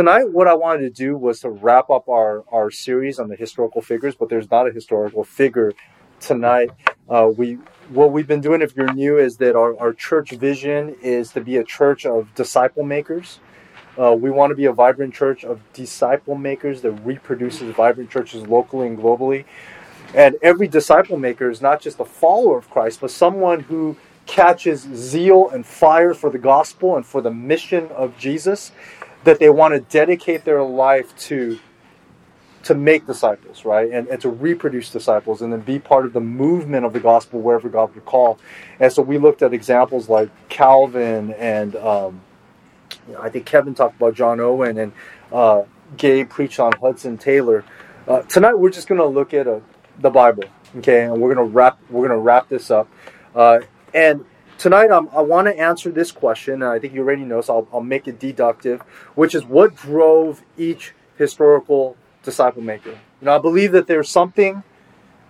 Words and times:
tonight, 0.00 0.32
what 0.32 0.48
I 0.48 0.54
wanted 0.54 0.80
to 0.80 0.88
do 0.88 1.14
was 1.14 1.40
to 1.40 1.50
wrap 1.50 1.90
up 1.90 2.08
our, 2.08 2.42
our 2.50 2.70
series 2.70 3.18
on 3.18 3.28
the 3.28 3.36
historical 3.36 3.82
figures, 3.82 4.14
but 4.14 4.30
there's 4.30 4.50
not 4.50 4.66
a 4.66 4.72
historical 4.72 5.24
figure 5.24 5.74
tonight. 6.20 6.70
Uh, 7.06 7.30
we 7.36 7.58
what 7.90 8.10
we've 8.10 8.26
been 8.26 8.40
doing, 8.40 8.62
if 8.62 8.74
you're 8.74 8.94
new, 8.94 9.18
is 9.18 9.36
that 9.36 9.56
our, 9.56 9.78
our 9.78 9.92
church 9.92 10.30
vision 10.30 10.96
is 11.02 11.32
to 11.32 11.42
be 11.42 11.58
a 11.58 11.64
church 11.64 12.06
of 12.06 12.34
disciple 12.34 12.82
makers. 12.82 13.40
Uh, 13.98 14.16
we 14.18 14.30
want 14.30 14.50
to 14.50 14.54
be 14.54 14.64
a 14.64 14.72
vibrant 14.72 15.12
church 15.12 15.44
of 15.44 15.60
disciple 15.74 16.34
makers 16.34 16.80
that 16.80 16.92
reproduces 16.92 17.74
vibrant 17.74 18.08
churches 18.08 18.46
locally 18.46 18.86
and 18.86 18.96
globally. 18.96 19.44
And 20.14 20.36
every 20.40 20.66
disciple 20.66 21.18
maker 21.18 21.50
is 21.50 21.60
not 21.60 21.82
just 21.82 22.00
a 22.00 22.06
follower 22.06 22.56
of 22.56 22.70
Christ, 22.70 23.02
but 23.02 23.10
someone 23.10 23.60
who 23.60 23.98
catches 24.24 24.80
zeal 24.94 25.50
and 25.50 25.66
fire 25.66 26.14
for 26.14 26.30
the 26.30 26.38
gospel 26.38 26.96
and 26.96 27.04
for 27.04 27.20
the 27.20 27.30
mission 27.30 27.88
of 27.88 28.16
Jesus 28.16 28.72
that 29.24 29.38
they 29.38 29.50
want 29.50 29.74
to 29.74 29.80
dedicate 29.80 30.44
their 30.44 30.62
life 30.62 31.16
to 31.16 31.58
to 32.62 32.74
make 32.74 33.06
disciples, 33.06 33.64
right? 33.64 33.90
And, 33.90 34.06
and 34.08 34.20
to 34.20 34.28
reproduce 34.28 34.90
disciples 34.90 35.40
and 35.40 35.50
then 35.50 35.60
be 35.60 35.78
part 35.78 36.04
of 36.04 36.12
the 36.12 36.20
movement 36.20 36.84
of 36.84 36.92
the 36.92 37.00
gospel 37.00 37.40
wherever 37.40 37.70
God 37.70 37.94
would 37.94 38.04
call. 38.04 38.38
And 38.78 38.92
so 38.92 39.00
we 39.00 39.16
looked 39.16 39.40
at 39.40 39.54
examples 39.54 40.10
like 40.10 40.28
Calvin 40.50 41.32
and 41.34 41.74
um, 41.76 42.20
I 43.18 43.30
think 43.30 43.46
Kevin 43.46 43.74
talked 43.74 43.96
about 43.96 44.14
John 44.14 44.40
Owen 44.40 44.76
and 44.76 44.92
uh, 45.32 45.62
Gabe 45.96 46.28
preached 46.28 46.60
on 46.60 46.72
Hudson 46.72 47.16
Taylor. 47.16 47.64
Uh, 48.06 48.22
tonight 48.22 48.58
we're 48.58 48.70
just 48.70 48.88
going 48.88 49.00
to 49.00 49.06
look 49.06 49.32
at 49.32 49.46
uh, 49.46 49.60
the 49.98 50.10
Bible, 50.10 50.44
okay? 50.76 51.04
And 51.04 51.20
we're 51.20 51.34
going 51.34 51.48
to 51.48 51.52
wrap 51.52 51.78
we're 51.88 52.06
going 52.06 52.18
to 52.18 52.22
wrap 52.22 52.48
this 52.48 52.70
up. 52.70 52.88
Uh, 53.34 53.60
and 53.94 54.24
tonight 54.60 54.90
um, 54.90 55.08
I 55.12 55.22
want 55.22 55.48
to 55.48 55.58
answer 55.58 55.90
this 55.90 56.12
question, 56.12 56.54
and 56.54 56.64
I 56.64 56.78
think 56.78 56.92
you 56.92 57.00
already 57.00 57.24
know, 57.24 57.40
so 57.40 57.56
I'll, 57.56 57.68
I'll 57.72 57.80
make 57.80 58.06
it 58.06 58.20
deductive, 58.20 58.82
which 59.14 59.34
is 59.34 59.44
what 59.44 59.74
drove 59.74 60.42
each 60.56 60.92
historical 61.16 61.96
disciple 62.22 62.62
maker. 62.62 62.90
You 62.90 62.98
know, 63.22 63.34
I 63.34 63.38
believe 63.38 63.72
that 63.72 63.86
there's 63.86 64.08
something 64.08 64.62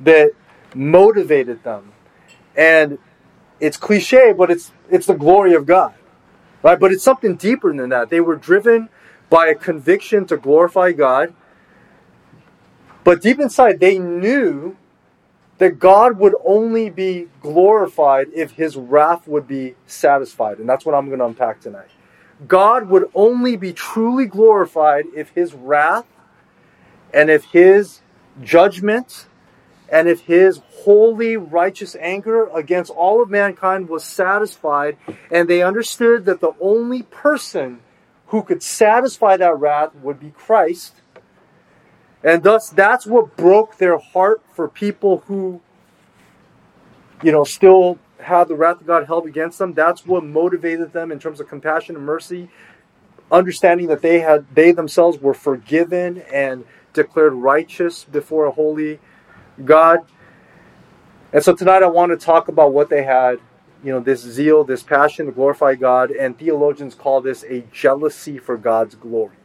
that 0.00 0.32
motivated 0.74 1.62
them, 1.62 1.92
and 2.56 2.98
it's 3.60 3.76
cliche, 3.76 4.32
but 4.32 4.50
it's 4.50 4.72
it's 4.90 5.06
the 5.06 5.14
glory 5.14 5.54
of 5.54 5.64
God, 5.64 5.94
right? 6.62 6.78
But 6.78 6.92
it's 6.92 7.04
something 7.04 7.36
deeper 7.36 7.74
than 7.74 7.88
that. 7.90 8.10
They 8.10 8.20
were 8.20 8.36
driven 8.36 8.88
by 9.30 9.46
a 9.46 9.54
conviction 9.54 10.26
to 10.26 10.36
glorify 10.36 10.90
God, 10.90 11.34
but 13.04 13.22
deep 13.22 13.38
inside, 13.38 13.78
they 13.78 13.98
knew 13.98 14.76
that 15.60 15.78
God 15.78 16.16
would 16.16 16.34
only 16.42 16.88
be 16.88 17.28
glorified 17.42 18.28
if 18.34 18.52
his 18.52 18.76
wrath 18.76 19.28
would 19.28 19.46
be 19.46 19.74
satisfied. 19.86 20.58
And 20.58 20.66
that's 20.66 20.86
what 20.86 20.94
I'm 20.94 21.08
going 21.08 21.18
to 21.18 21.26
unpack 21.26 21.60
tonight. 21.60 21.90
God 22.48 22.88
would 22.88 23.10
only 23.14 23.56
be 23.56 23.74
truly 23.74 24.24
glorified 24.24 25.04
if 25.14 25.28
his 25.30 25.52
wrath 25.52 26.06
and 27.12 27.28
if 27.28 27.44
his 27.44 28.00
judgment 28.42 29.26
and 29.90 30.08
if 30.08 30.20
his 30.20 30.62
holy, 30.70 31.36
righteous 31.36 31.94
anger 31.96 32.48
against 32.54 32.90
all 32.90 33.22
of 33.22 33.28
mankind 33.28 33.90
was 33.90 34.02
satisfied, 34.02 34.96
and 35.30 35.46
they 35.46 35.62
understood 35.62 36.24
that 36.24 36.40
the 36.40 36.52
only 36.58 37.02
person 37.02 37.80
who 38.28 38.42
could 38.42 38.62
satisfy 38.62 39.36
that 39.36 39.58
wrath 39.58 39.94
would 39.96 40.20
be 40.20 40.30
Christ, 40.30 40.94
and 42.22 42.42
thus, 42.42 42.68
that's 42.68 43.06
what 43.06 43.36
broke 43.36 43.78
their 43.78 43.98
heart 43.98 44.42
for 44.54 44.68
people 44.68 45.24
who, 45.26 45.60
you 47.22 47.32
know, 47.32 47.44
still 47.44 47.98
had 48.18 48.48
the 48.48 48.54
wrath 48.54 48.80
of 48.80 48.86
God 48.86 49.06
held 49.06 49.26
against 49.26 49.58
them. 49.58 49.72
That's 49.72 50.04
what 50.06 50.24
motivated 50.24 50.92
them 50.92 51.10
in 51.10 51.18
terms 51.18 51.40
of 51.40 51.48
compassion 51.48 51.96
and 51.96 52.04
mercy, 52.04 52.50
understanding 53.32 53.86
that 53.88 54.02
they 54.02 54.20
had 54.20 54.44
they 54.54 54.72
themselves 54.72 55.18
were 55.18 55.34
forgiven 55.34 56.22
and 56.32 56.64
declared 56.92 57.32
righteous 57.32 58.04
before 58.04 58.44
a 58.44 58.50
holy 58.50 58.98
God. 59.64 60.00
And 61.32 61.42
so 61.42 61.54
tonight 61.54 61.82
I 61.82 61.86
want 61.86 62.10
to 62.10 62.22
talk 62.22 62.48
about 62.48 62.72
what 62.74 62.90
they 62.90 63.04
had, 63.04 63.38
you 63.82 63.92
know, 63.92 64.00
this 64.00 64.20
zeal, 64.20 64.64
this 64.64 64.82
passion 64.82 65.26
to 65.26 65.32
glorify 65.32 65.74
God, 65.74 66.10
and 66.10 66.36
theologians 66.36 66.94
call 66.94 67.22
this 67.22 67.44
a 67.44 67.60
jealousy 67.72 68.36
for 68.36 68.58
God's 68.58 68.94
glory. 68.94 69.36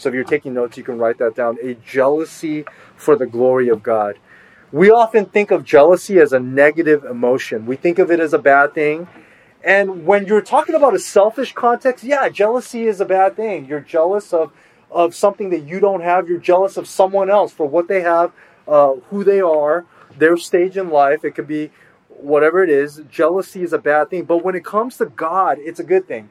So 0.00 0.08
if 0.08 0.14
you're 0.14 0.24
taking 0.24 0.54
notes, 0.54 0.78
you 0.78 0.82
can 0.82 0.96
write 0.96 1.18
that 1.18 1.34
down. 1.34 1.58
A 1.62 1.74
jealousy 1.74 2.64
for 2.96 3.16
the 3.16 3.26
glory 3.26 3.68
of 3.68 3.82
God. 3.82 4.18
We 4.72 4.90
often 4.90 5.26
think 5.26 5.50
of 5.50 5.62
jealousy 5.62 6.18
as 6.20 6.32
a 6.32 6.40
negative 6.40 7.04
emotion. 7.04 7.66
We 7.66 7.76
think 7.76 7.98
of 7.98 8.10
it 8.10 8.18
as 8.18 8.32
a 8.32 8.38
bad 8.38 8.72
thing. 8.72 9.08
And 9.62 10.06
when 10.06 10.26
you're 10.26 10.40
talking 10.40 10.74
about 10.74 10.94
a 10.94 10.98
selfish 10.98 11.52
context, 11.52 12.02
yeah, 12.02 12.30
jealousy 12.30 12.86
is 12.86 13.02
a 13.02 13.04
bad 13.04 13.36
thing. 13.36 13.66
You're 13.66 13.80
jealous 13.80 14.32
of, 14.32 14.52
of 14.90 15.14
something 15.14 15.50
that 15.50 15.64
you 15.64 15.80
don't 15.80 16.00
have. 16.00 16.30
You're 16.30 16.38
jealous 16.38 16.78
of 16.78 16.86
someone 16.86 17.28
else 17.28 17.52
for 17.52 17.66
what 17.66 17.86
they 17.86 18.00
have, 18.00 18.32
uh, 18.66 18.94
who 19.10 19.22
they 19.22 19.42
are, 19.42 19.84
their 20.16 20.38
stage 20.38 20.78
in 20.78 20.88
life. 20.88 21.26
It 21.26 21.32
could 21.32 21.48
be 21.48 21.72
whatever 22.08 22.64
it 22.64 22.70
is. 22.70 23.02
Jealousy 23.10 23.62
is 23.62 23.74
a 23.74 23.78
bad 23.78 24.08
thing. 24.08 24.24
But 24.24 24.42
when 24.42 24.54
it 24.54 24.64
comes 24.64 24.96
to 24.96 25.04
God, 25.04 25.58
it's 25.60 25.80
a 25.80 25.84
good 25.84 26.08
thing. 26.08 26.30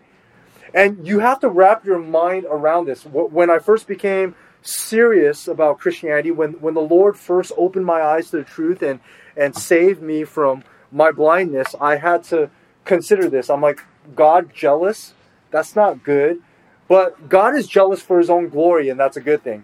And 0.74 1.08
you 1.08 1.20
have 1.20 1.40
to 1.42 1.50
wrap 1.50 1.86
your 1.86 2.00
mind 2.00 2.46
around 2.50 2.86
this. 2.86 3.04
When 3.06 3.50
I 3.50 3.60
first 3.60 3.88
became 3.88 4.36
serious 4.62 5.48
about 5.48 5.80
Christianity, 5.80 6.32
when, 6.32 6.54
when 6.54 6.74
the 6.74 6.82
Lord 6.82 7.18
first 7.18 7.52
opened 7.58 7.86
my 7.86 8.02
eyes 8.02 8.30
to 8.32 8.38
the 8.38 8.44
truth 8.44 8.82
and, 8.82 9.00
and 9.36 9.56
saved 9.56 10.02
me 10.02 10.24
from 10.24 10.64
my 10.92 11.12
blindness, 11.12 11.76
I 11.80 11.98
had 11.98 12.24
to 12.26 12.50
consider 12.86 13.30
this. 13.30 13.50
I'm 13.50 13.62
like, 13.62 13.80
God 14.16 14.54
jealous? 14.54 15.14
That's 15.52 15.76
not 15.76 16.04
good. 16.04 16.42
But 16.88 17.30
God 17.30 17.56
is 17.56 17.68
jealous 17.68 18.02
for 18.02 18.18
his 18.18 18.30
own 18.30 18.50
glory, 18.50 18.90
and 18.90 19.00
that's 19.00 19.18
a 19.18 19.22
good 19.22 19.44
thing. 19.44 19.64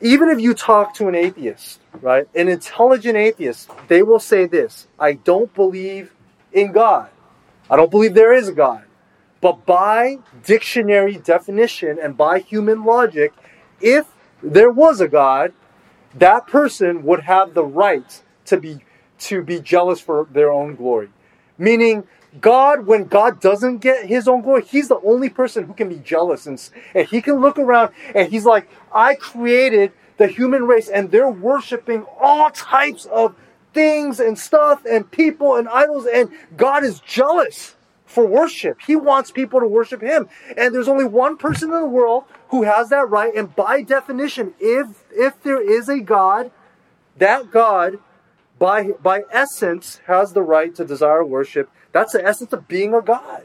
Even 0.00 0.28
if 0.28 0.40
you 0.40 0.52
talk 0.52 0.94
to 0.94 1.08
an 1.08 1.14
atheist, 1.14 1.80
right, 2.02 2.28
an 2.34 2.48
intelligent 2.48 3.16
atheist, 3.16 3.70
they 3.88 4.02
will 4.02 4.18
say 4.18 4.46
this 4.46 4.88
I 4.98 5.14
don't 5.14 5.52
believe 5.54 6.12
in 6.52 6.72
God. 6.72 7.08
I 7.70 7.76
don't 7.76 7.90
believe 7.90 8.14
there 8.14 8.34
is 8.34 8.48
a 8.48 8.52
God. 8.52 8.84
But 9.46 9.64
by 9.64 10.18
dictionary 10.44 11.18
definition 11.18 12.00
and 12.02 12.16
by 12.16 12.40
human 12.40 12.84
logic, 12.84 13.32
if 13.80 14.08
there 14.42 14.72
was 14.72 15.00
a 15.00 15.06
God, 15.06 15.52
that 16.16 16.48
person 16.48 17.04
would 17.04 17.20
have 17.20 17.54
the 17.54 17.62
right 17.62 18.24
to 18.46 18.56
be 18.56 18.80
to 19.20 19.42
be 19.42 19.60
jealous 19.60 20.00
for 20.00 20.26
their 20.32 20.50
own 20.50 20.74
glory. 20.74 21.10
Meaning 21.58 22.08
God, 22.40 22.88
when 22.88 23.04
God 23.04 23.38
doesn't 23.38 23.78
get 23.78 24.06
his 24.06 24.26
own 24.26 24.40
glory, 24.40 24.64
he's 24.64 24.88
the 24.88 24.98
only 25.04 25.28
person 25.28 25.62
who 25.62 25.74
can 25.74 25.88
be 25.88 26.00
jealous. 26.00 26.48
And, 26.48 26.60
and 26.92 27.06
he 27.06 27.22
can 27.22 27.36
look 27.36 27.56
around 27.56 27.92
and 28.16 28.28
he's 28.28 28.46
like, 28.46 28.68
I 28.92 29.14
created 29.14 29.92
the 30.16 30.26
human 30.26 30.64
race 30.64 30.88
and 30.88 31.12
they're 31.12 31.30
worshiping 31.30 32.04
all 32.20 32.50
types 32.50 33.04
of 33.04 33.36
things 33.72 34.18
and 34.18 34.36
stuff 34.36 34.84
and 34.84 35.08
people 35.08 35.54
and 35.54 35.68
idols, 35.68 36.04
and 36.12 36.30
God 36.56 36.82
is 36.82 36.98
jealous 36.98 37.75
for 38.06 38.24
worship. 38.24 38.80
He 38.86 38.96
wants 38.96 39.30
people 39.30 39.60
to 39.60 39.66
worship 39.66 40.00
him. 40.00 40.28
And 40.56 40.74
there's 40.74 40.88
only 40.88 41.04
one 41.04 41.36
person 41.36 41.72
in 41.72 41.80
the 41.80 41.86
world 41.86 42.24
who 42.48 42.62
has 42.62 42.88
that 42.90 43.10
right. 43.10 43.34
And 43.34 43.54
by 43.54 43.82
definition, 43.82 44.54
if 44.58 45.04
if 45.10 45.42
there 45.42 45.60
is 45.60 45.88
a 45.88 46.00
God, 46.00 46.50
that 47.18 47.50
God 47.50 47.98
by 48.58 48.92
by 49.02 49.24
essence 49.30 50.00
has 50.06 50.32
the 50.32 50.42
right 50.42 50.74
to 50.76 50.84
desire 50.84 51.24
worship. 51.24 51.70
That's 51.92 52.12
the 52.12 52.24
essence 52.24 52.52
of 52.52 52.68
being 52.68 52.94
a 52.94 53.02
God. 53.02 53.44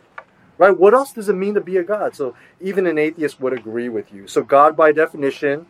Right? 0.57 0.77
What 0.77 0.93
else 0.93 1.11
does 1.11 1.27
it 1.27 1.33
mean 1.33 1.55
to 1.55 1.61
be 1.61 1.77
a 1.77 1.83
God? 1.83 2.15
So 2.15 2.35
even 2.59 2.85
an 2.85 2.99
atheist 2.99 3.41
would 3.41 3.53
agree 3.53 3.89
with 3.89 4.13
you. 4.13 4.27
So 4.27 4.43
God 4.43 4.77
by 4.77 4.91
definition 4.91 5.65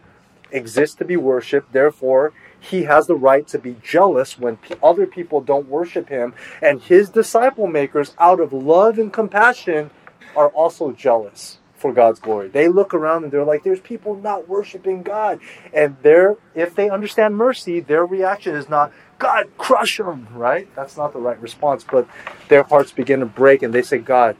exists 0.51 0.97
to 0.97 1.05
be 1.05 1.15
worshiped. 1.15 1.71
Therefore, 1.71 2.33
he 2.61 2.83
has 2.83 3.07
the 3.07 3.15
right 3.15 3.45
to 3.47 3.59
be 3.59 3.75
jealous 3.83 4.39
when 4.39 4.59
other 4.81 5.07
people 5.07 5.41
don't 5.41 5.67
worship 5.67 6.07
him. 6.07 6.33
And 6.61 6.81
his 6.81 7.09
disciple 7.09 7.67
makers, 7.67 8.15
out 8.19 8.39
of 8.39 8.53
love 8.53 8.99
and 8.99 9.11
compassion, 9.11 9.89
are 10.35 10.49
also 10.49 10.91
jealous 10.91 11.57
for 11.75 11.91
God's 11.91 12.19
glory. 12.19 12.47
They 12.47 12.67
look 12.67 12.93
around 12.93 13.23
and 13.23 13.33
they're 13.33 13.43
like, 13.43 13.63
there's 13.63 13.79
people 13.79 14.15
not 14.15 14.47
worshiping 14.47 15.01
God. 15.01 15.39
And 15.73 15.97
they 16.03 16.27
if 16.53 16.75
they 16.75 16.89
understand 16.89 17.35
mercy, 17.35 17.79
their 17.79 18.05
reaction 18.05 18.55
is 18.55 18.69
not, 18.69 18.93
God, 19.17 19.47
crush 19.57 19.97
them, 19.97 20.27
right? 20.31 20.73
That's 20.75 20.95
not 20.95 21.13
the 21.13 21.19
right 21.19 21.41
response. 21.41 21.83
But 21.83 22.07
their 22.47 22.63
hearts 22.63 22.91
begin 22.91 23.19
to 23.21 23.25
break 23.25 23.63
and 23.63 23.73
they 23.73 23.81
say, 23.81 23.97
God, 23.97 24.37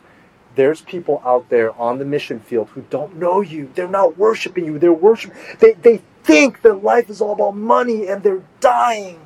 there's 0.55 0.81
people 0.81 1.21
out 1.25 1.49
there 1.49 1.73
on 1.79 1.99
the 1.99 2.05
mission 2.05 2.39
field 2.39 2.69
who 2.69 2.81
don't 2.89 3.17
know 3.17 3.41
you. 3.41 3.71
They're 3.73 3.87
not 3.87 4.17
worshiping 4.17 4.65
you. 4.65 4.79
They're 4.79 4.91
worshiping. 4.93 5.37
They, 5.59 5.73
they 5.73 6.01
think 6.23 6.61
that 6.61 6.83
life 6.83 7.09
is 7.09 7.21
all 7.21 7.33
about 7.33 7.55
money 7.55 8.07
and 8.07 8.21
they're 8.21 8.43
dying. 8.59 9.19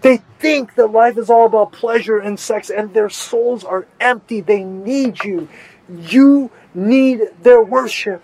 They 0.00 0.18
think 0.38 0.76
that 0.76 0.92
life 0.92 1.18
is 1.18 1.28
all 1.28 1.46
about 1.46 1.72
pleasure 1.72 2.18
and 2.18 2.38
sex 2.38 2.70
and 2.70 2.94
their 2.94 3.10
souls 3.10 3.64
are 3.64 3.86
empty. 4.00 4.40
They 4.40 4.62
need 4.62 5.24
you. 5.24 5.48
You 5.88 6.50
need 6.74 7.22
their 7.42 7.62
worship. 7.62 8.22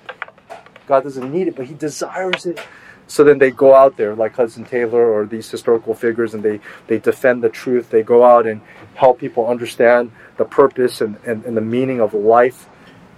God 0.87 1.03
doesn't 1.03 1.33
need 1.33 1.49
it, 1.49 1.57
but 1.57 1.67
He 1.67 1.75
desires 1.75 2.47
it. 2.47 2.61
So 3.07 3.23
then 3.23 3.39
they 3.39 3.51
go 3.51 3.75
out 3.75 3.97
there, 3.97 4.15
like 4.15 4.35
Hudson 4.35 4.65
Taylor 4.65 5.11
or 5.13 5.27
these 5.27 5.51
historical 5.51 5.95
figures, 5.95 6.35
and 6.35 6.43
they, 6.43 6.61
they 6.87 6.99
defend 6.99 7.43
the 7.43 7.51
truth. 7.51 7.91
They 7.91 8.03
go 8.03 8.25
out 8.25 8.47
and 8.47 8.61
help 8.95 9.19
people 9.19 9.47
understand 9.47 10.11
the 10.37 10.45
purpose 10.45 11.01
and, 11.01 11.17
and, 11.27 11.45
and 11.45 11.57
the 11.57 11.61
meaning 11.61 12.01
of 12.01 12.15
life 12.15 12.69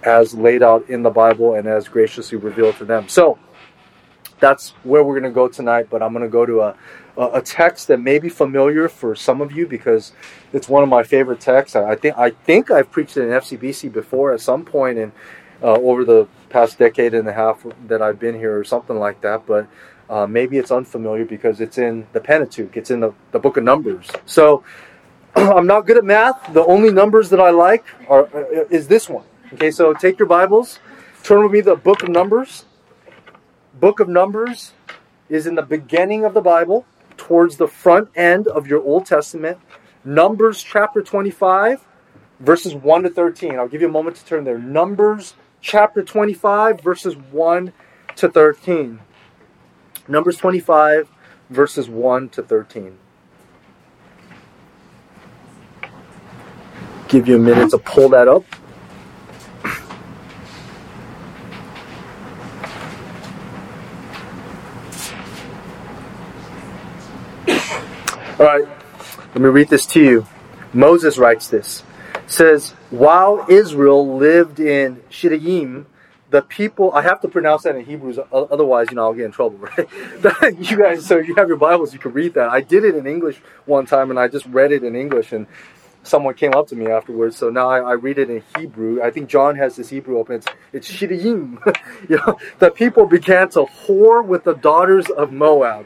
as 0.03 0.33
laid 0.33 0.61
out 0.61 0.89
in 0.89 1.03
the 1.03 1.09
Bible 1.09 1.55
and 1.55 1.67
as 1.67 1.87
graciously 1.87 2.37
revealed 2.37 2.75
to 2.77 2.85
them. 2.85 3.07
So 3.07 3.39
that's 4.39 4.69
where 4.83 5.03
we're 5.03 5.19
going 5.19 5.31
to 5.31 5.35
go 5.35 5.47
tonight, 5.47 5.87
but 5.89 6.03
I'm 6.03 6.13
going 6.13 6.23
to 6.23 6.29
go 6.29 6.45
to 6.45 6.61
a, 6.61 6.75
a 7.17 7.41
text 7.41 7.87
that 7.87 7.99
may 7.99 8.19
be 8.19 8.29
familiar 8.29 8.87
for 8.87 9.15
some 9.15 9.41
of 9.41 9.51
you 9.51 9.67
because 9.67 10.11
it's 10.53 10.69
one 10.69 10.83
of 10.83 10.89
my 10.89 11.03
favorite 11.03 11.39
texts. 11.39 11.75
I 11.75 11.95
think 11.95 12.17
I 12.17 12.29
think 12.29 12.69
I've 12.69 12.91
preached 12.91 13.17
it 13.17 13.23
in 13.23 13.29
FCBC 13.29 13.91
before 13.91 14.33
at 14.33 14.41
some 14.41 14.63
point 14.63 14.97
in 14.97 15.11
uh, 15.61 15.73
over 15.73 16.05
the 16.05 16.27
past 16.49 16.77
decade 16.77 17.13
and 17.13 17.27
a 17.27 17.33
half 17.33 17.65
that 17.87 18.01
I've 18.01 18.19
been 18.19 18.35
here 18.35 18.57
or 18.57 18.63
something 18.63 18.97
like 18.97 19.21
that. 19.21 19.45
But 19.45 19.67
uh, 20.09 20.25
maybe 20.25 20.57
it's 20.57 20.71
unfamiliar 20.71 21.25
because 21.25 21.59
it's 21.61 21.77
in 21.77 22.07
the 22.13 22.19
Pentateuch. 22.19 22.75
It's 22.77 22.91
in 22.91 22.99
the, 22.99 23.13
the 23.31 23.39
book 23.39 23.57
of 23.57 23.63
Numbers. 23.63 24.09
So 24.25 24.63
I'm 25.35 25.67
not 25.67 25.85
good 25.85 25.97
at 25.97 26.05
math. 26.05 26.53
The 26.53 26.65
only 26.65 26.91
numbers 26.91 27.29
that 27.29 27.39
I 27.39 27.49
like 27.49 27.85
are 28.07 28.25
uh, 28.35 28.65
is 28.69 28.87
this 28.87 29.09
one. 29.09 29.25
Okay, 29.53 29.71
so 29.71 29.93
take 29.93 30.19
your 30.19 30.27
Bibles, 30.27 30.79
turn 31.23 31.41
with 31.43 31.51
me 31.51 31.61
the 31.61 31.75
book 31.75 32.03
of 32.03 32.09
Numbers. 32.09 32.65
Book 33.79 33.99
of 33.99 34.09
Numbers 34.09 34.73
is 35.29 35.47
in 35.47 35.55
the 35.55 35.61
beginning 35.61 36.25
of 36.25 36.33
the 36.33 36.41
Bible 36.41 36.85
towards 37.15 37.57
the 37.57 37.67
front 37.67 38.09
end 38.15 38.47
of 38.47 38.67
your 38.67 38.81
Old 38.81 39.05
Testament. 39.05 39.57
Numbers 40.03 40.63
chapter 40.63 41.01
25, 41.01 41.85
verses 42.39 42.73
1 42.73 43.03
to 43.03 43.09
13. 43.09 43.55
I'll 43.55 43.67
give 43.67 43.81
you 43.81 43.87
a 43.87 43.91
moment 43.91 44.15
to 44.17 44.25
turn 44.25 44.43
there. 44.43 44.57
Numbers 44.57 45.35
chapter 45.67 46.01
25, 46.01 46.79
verses 46.79 47.17
1 47.17 47.73
to 48.15 48.29
13. 48.29 49.01
Numbers 50.07 50.37
25, 50.37 51.09
verses 51.49 51.89
1 51.89 52.29
to 52.29 52.41
13. 52.41 52.97
Give 57.09 57.27
you 57.27 57.35
a 57.35 57.39
minute 57.39 57.71
to 57.71 57.79
pull 57.79 58.07
that 58.09 58.29
up. 58.29 58.45
All 68.39 68.45
right, 68.45 68.65
let 69.33 69.35
me 69.35 69.49
read 69.49 69.67
this 69.67 69.85
to 69.87 70.01
you. 70.01 70.27
Moses 70.71 71.17
writes 71.17 71.49
this. 71.49 71.83
Says, 72.27 72.71
while 72.89 73.45
Israel 73.49 74.17
lived 74.17 74.59
in 74.59 75.01
Shittim, 75.09 75.87
the 76.29 76.41
people, 76.41 76.91
I 76.91 77.01
have 77.03 77.21
to 77.21 77.27
pronounce 77.27 77.63
that 77.63 77.75
in 77.75 77.85
Hebrew, 77.85 78.13
otherwise, 78.31 78.87
you 78.89 78.95
know, 78.95 79.03
I'll 79.03 79.13
get 79.13 79.25
in 79.25 79.31
trouble, 79.31 79.57
right? 79.77 80.59
you 80.59 80.77
guys, 80.77 81.05
so 81.05 81.17
you 81.17 81.35
have 81.35 81.47
your 81.47 81.57
Bibles, 81.57 81.93
you 81.93 81.99
can 81.99 82.11
read 82.11 82.33
that. 82.33 82.49
I 82.49 82.61
did 82.61 82.83
it 82.83 82.95
in 82.95 83.07
English 83.07 83.41
one 83.65 83.85
time 83.85 84.09
and 84.09 84.19
I 84.19 84.27
just 84.27 84.45
read 84.47 84.71
it 84.71 84.83
in 84.83 84.95
English 84.95 85.31
and 85.31 85.47
someone 86.03 86.33
came 86.33 86.53
up 86.53 86.67
to 86.67 86.75
me 86.75 86.87
afterwards. 86.87 87.37
So 87.37 87.49
now 87.49 87.69
I, 87.69 87.79
I 87.79 87.93
read 87.93 88.17
it 88.17 88.29
in 88.29 88.43
Hebrew. 88.57 89.01
I 89.01 89.11
think 89.11 89.29
John 89.29 89.55
has 89.55 89.77
this 89.77 89.89
Hebrew 89.89 90.19
open. 90.19 90.35
It's, 90.35 90.47
it's 90.73 91.01
you 91.01 91.59
know, 92.09 92.37
the 92.59 92.71
people 92.71 93.05
began 93.05 93.49
to 93.49 93.65
whore 93.85 94.25
with 94.25 94.43
the 94.43 94.53
daughters 94.53 95.09
of 95.09 95.31
Moab 95.31 95.85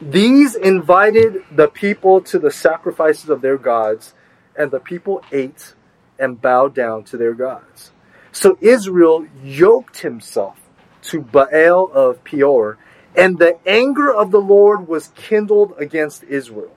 these 0.00 0.54
invited 0.54 1.42
the 1.50 1.68
people 1.68 2.20
to 2.20 2.38
the 2.38 2.50
sacrifices 2.50 3.30
of 3.30 3.40
their 3.40 3.56
gods, 3.56 4.14
and 4.58 4.70
the 4.70 4.80
people 4.80 5.22
ate 5.32 5.74
and 6.18 6.40
bowed 6.40 6.74
down 6.74 7.04
to 7.04 7.16
their 7.16 7.34
gods. 7.34 7.92
So 8.32 8.58
Israel 8.60 9.26
yoked 9.42 9.98
himself 9.98 10.58
to 11.02 11.20
Baal 11.20 11.90
of 11.92 12.22
Peor, 12.24 12.78
and 13.16 13.38
the 13.38 13.58
anger 13.66 14.12
of 14.12 14.30
the 14.30 14.40
Lord 14.40 14.88
was 14.88 15.08
kindled 15.14 15.74
against 15.78 16.24
Israel. 16.24 16.76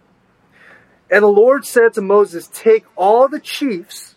And 1.12 1.24
the 1.24 1.28
Lord 1.28 1.66
said 1.66 1.94
to 1.94 2.02
Moses, 2.02 2.50
Take 2.54 2.86
all 2.96 3.28
the 3.28 3.40
chiefs 3.40 4.16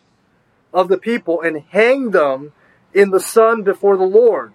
of 0.73 0.88
the 0.88 0.99
people 0.99 1.41
and 1.41 1.64
hang 1.70 2.11
them 2.11 2.53
in 2.94 3.11
the 3.11 3.20
sun 3.20 3.62
before 3.62 3.97
the 3.97 4.05
Lord, 4.05 4.53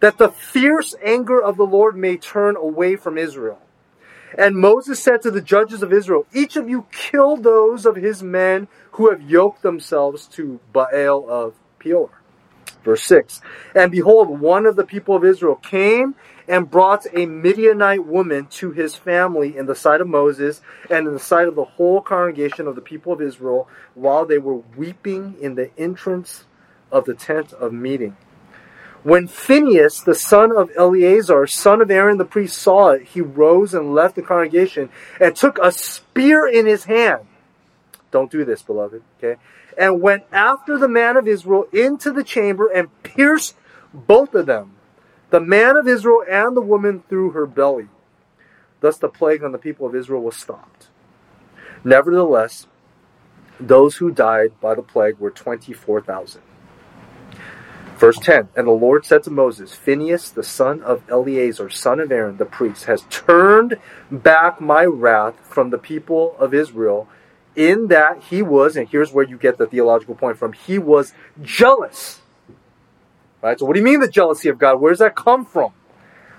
that 0.00 0.18
the 0.18 0.30
fierce 0.30 0.94
anger 1.04 1.40
of 1.40 1.56
the 1.56 1.66
Lord 1.66 1.96
may 1.96 2.16
turn 2.16 2.56
away 2.56 2.96
from 2.96 3.18
Israel. 3.18 3.60
And 4.36 4.56
Moses 4.56 5.00
said 5.00 5.22
to 5.22 5.30
the 5.30 5.40
judges 5.40 5.82
of 5.82 5.92
Israel, 5.92 6.26
Each 6.32 6.56
of 6.56 6.68
you 6.68 6.86
kill 6.90 7.36
those 7.36 7.86
of 7.86 7.96
his 7.96 8.22
men 8.22 8.68
who 8.92 9.10
have 9.10 9.22
yoked 9.22 9.62
themselves 9.62 10.26
to 10.28 10.60
Baal 10.72 11.28
of 11.28 11.54
Peor. 11.78 12.10
Verse 12.84 13.02
6 13.04 13.40
And 13.74 13.90
behold, 13.90 14.40
one 14.40 14.66
of 14.66 14.76
the 14.76 14.84
people 14.84 15.16
of 15.16 15.24
Israel 15.24 15.56
came 15.56 16.14
and 16.46 16.70
brought 16.70 17.06
a 17.14 17.26
Midianite 17.26 18.04
woman 18.04 18.46
to 18.46 18.72
his 18.72 18.94
family 18.94 19.56
in 19.56 19.66
the 19.66 19.74
sight 19.74 20.00
of 20.00 20.08
Moses 20.08 20.60
and 20.90 21.06
in 21.06 21.14
the 21.14 21.18
sight 21.18 21.48
of 21.48 21.54
the 21.54 21.64
whole 21.64 22.02
congregation 22.02 22.66
of 22.66 22.74
the 22.74 22.82
people 22.82 23.12
of 23.12 23.22
Israel 23.22 23.68
while 23.94 24.26
they 24.26 24.38
were 24.38 24.56
weeping 24.76 25.36
in 25.40 25.54
the 25.54 25.70
entrance 25.78 26.44
of 26.92 27.06
the 27.06 27.14
tent 27.14 27.52
of 27.54 27.72
meeting. 27.72 28.16
When 29.04 29.28
Phinehas, 29.28 30.00
the 30.00 30.14
son 30.14 30.50
of 30.50 30.70
Eleazar, 30.76 31.46
son 31.46 31.82
of 31.82 31.90
Aaron 31.90 32.16
the 32.16 32.24
priest, 32.24 32.56
saw 32.56 32.88
it, 32.88 33.02
he 33.08 33.20
rose 33.20 33.74
and 33.74 33.94
left 33.94 34.16
the 34.16 34.22
congregation 34.22 34.88
and 35.20 35.36
took 35.36 35.58
a 35.58 35.70
spear 35.70 36.48
in 36.48 36.64
his 36.64 36.84
hand. 36.84 37.26
Don't 38.10 38.30
do 38.30 38.46
this, 38.46 38.62
beloved, 38.62 39.02
okay? 39.18 39.38
And 39.76 40.00
went 40.00 40.24
after 40.32 40.78
the 40.78 40.88
man 40.88 41.18
of 41.18 41.28
Israel 41.28 41.66
into 41.70 42.12
the 42.12 42.24
chamber 42.24 42.66
and 42.66 42.88
pierced 43.02 43.56
both 43.92 44.34
of 44.34 44.46
them, 44.46 44.72
the 45.28 45.40
man 45.40 45.76
of 45.76 45.86
Israel 45.86 46.24
and 46.26 46.56
the 46.56 46.62
woman 46.62 47.02
through 47.06 47.32
her 47.32 47.44
belly. 47.44 47.88
Thus 48.80 48.96
the 48.96 49.08
plague 49.08 49.44
on 49.44 49.52
the 49.52 49.58
people 49.58 49.86
of 49.86 49.94
Israel 49.94 50.22
was 50.22 50.36
stopped. 50.36 50.88
Nevertheless, 51.84 52.68
those 53.60 53.96
who 53.96 54.10
died 54.10 54.58
by 54.62 54.74
the 54.74 54.82
plague 54.82 55.18
were 55.18 55.30
24,000. 55.30 56.40
Verse 57.96 58.18
10 58.18 58.48
And 58.56 58.66
the 58.66 58.72
Lord 58.72 59.04
said 59.04 59.22
to 59.24 59.30
Moses, 59.30 59.72
Phinehas, 59.72 60.30
the 60.30 60.42
son 60.42 60.82
of 60.82 61.02
Eleazar, 61.08 61.70
son 61.70 62.00
of 62.00 62.10
Aaron, 62.10 62.36
the 62.36 62.44
priest, 62.44 62.84
has 62.84 63.02
turned 63.10 63.78
back 64.10 64.60
my 64.60 64.84
wrath 64.84 65.34
from 65.42 65.70
the 65.70 65.78
people 65.78 66.36
of 66.38 66.52
Israel, 66.52 67.08
in 67.54 67.88
that 67.88 68.24
he 68.24 68.42
was, 68.42 68.76
and 68.76 68.88
here's 68.88 69.12
where 69.12 69.24
you 69.24 69.38
get 69.38 69.58
the 69.58 69.66
theological 69.66 70.14
point 70.14 70.38
from, 70.38 70.52
he 70.52 70.78
was 70.78 71.12
jealous. 71.42 72.20
Right? 73.42 73.58
So, 73.58 73.66
what 73.66 73.74
do 73.74 73.80
you 73.80 73.84
mean 73.84 74.00
the 74.00 74.08
jealousy 74.08 74.48
of 74.48 74.58
God? 74.58 74.80
Where 74.80 74.90
does 74.90 74.98
that 74.98 75.14
come 75.14 75.44
from? 75.44 75.72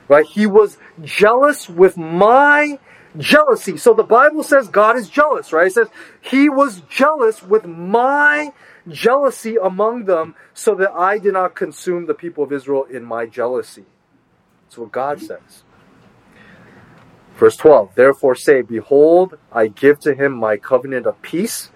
Right? 0.07 0.25
He 0.25 0.46
was 0.46 0.78
jealous 1.04 1.69
with 1.69 1.98
my 1.98 2.80
jealousy. 3.18 3.78
So 3.78 3.94
the 3.94 4.04
Bible 4.04 4.44
says 4.44 4.68
God 4.68 4.98
is 4.98 5.10
jealous, 5.10 5.54
right? 5.54 5.68
It 5.68 5.74
says 5.74 5.88
he 6.22 6.50
was 6.50 6.81
jealous 6.90 7.42
with 7.42 7.66
my 7.66 8.46
jealousy 8.46 8.60
among 8.86 10.06
them 10.06 10.36
so 10.54 10.76
that 10.76 10.92
I 10.92 11.18
did 11.18 11.34
not 11.34 11.56
consume 11.56 12.06
the 12.06 12.14
people 12.14 12.44
of 12.44 12.52
Israel 12.52 12.84
in 12.86 13.04
my 13.04 13.26
jealousy. 13.26 13.86
That's 14.64 14.78
what 14.78 14.92
God 14.92 15.19
says. 15.21 15.64
Verse 17.36 17.57
12 17.57 17.95
Therefore 17.95 18.36
say, 18.36 18.62
Behold, 18.62 19.38
I 19.52 19.68
give 19.68 20.00
to 20.02 20.14
him 20.14 20.33
my 20.33 20.57
covenant 20.57 21.06
of 21.06 21.21
peace, 21.21 21.69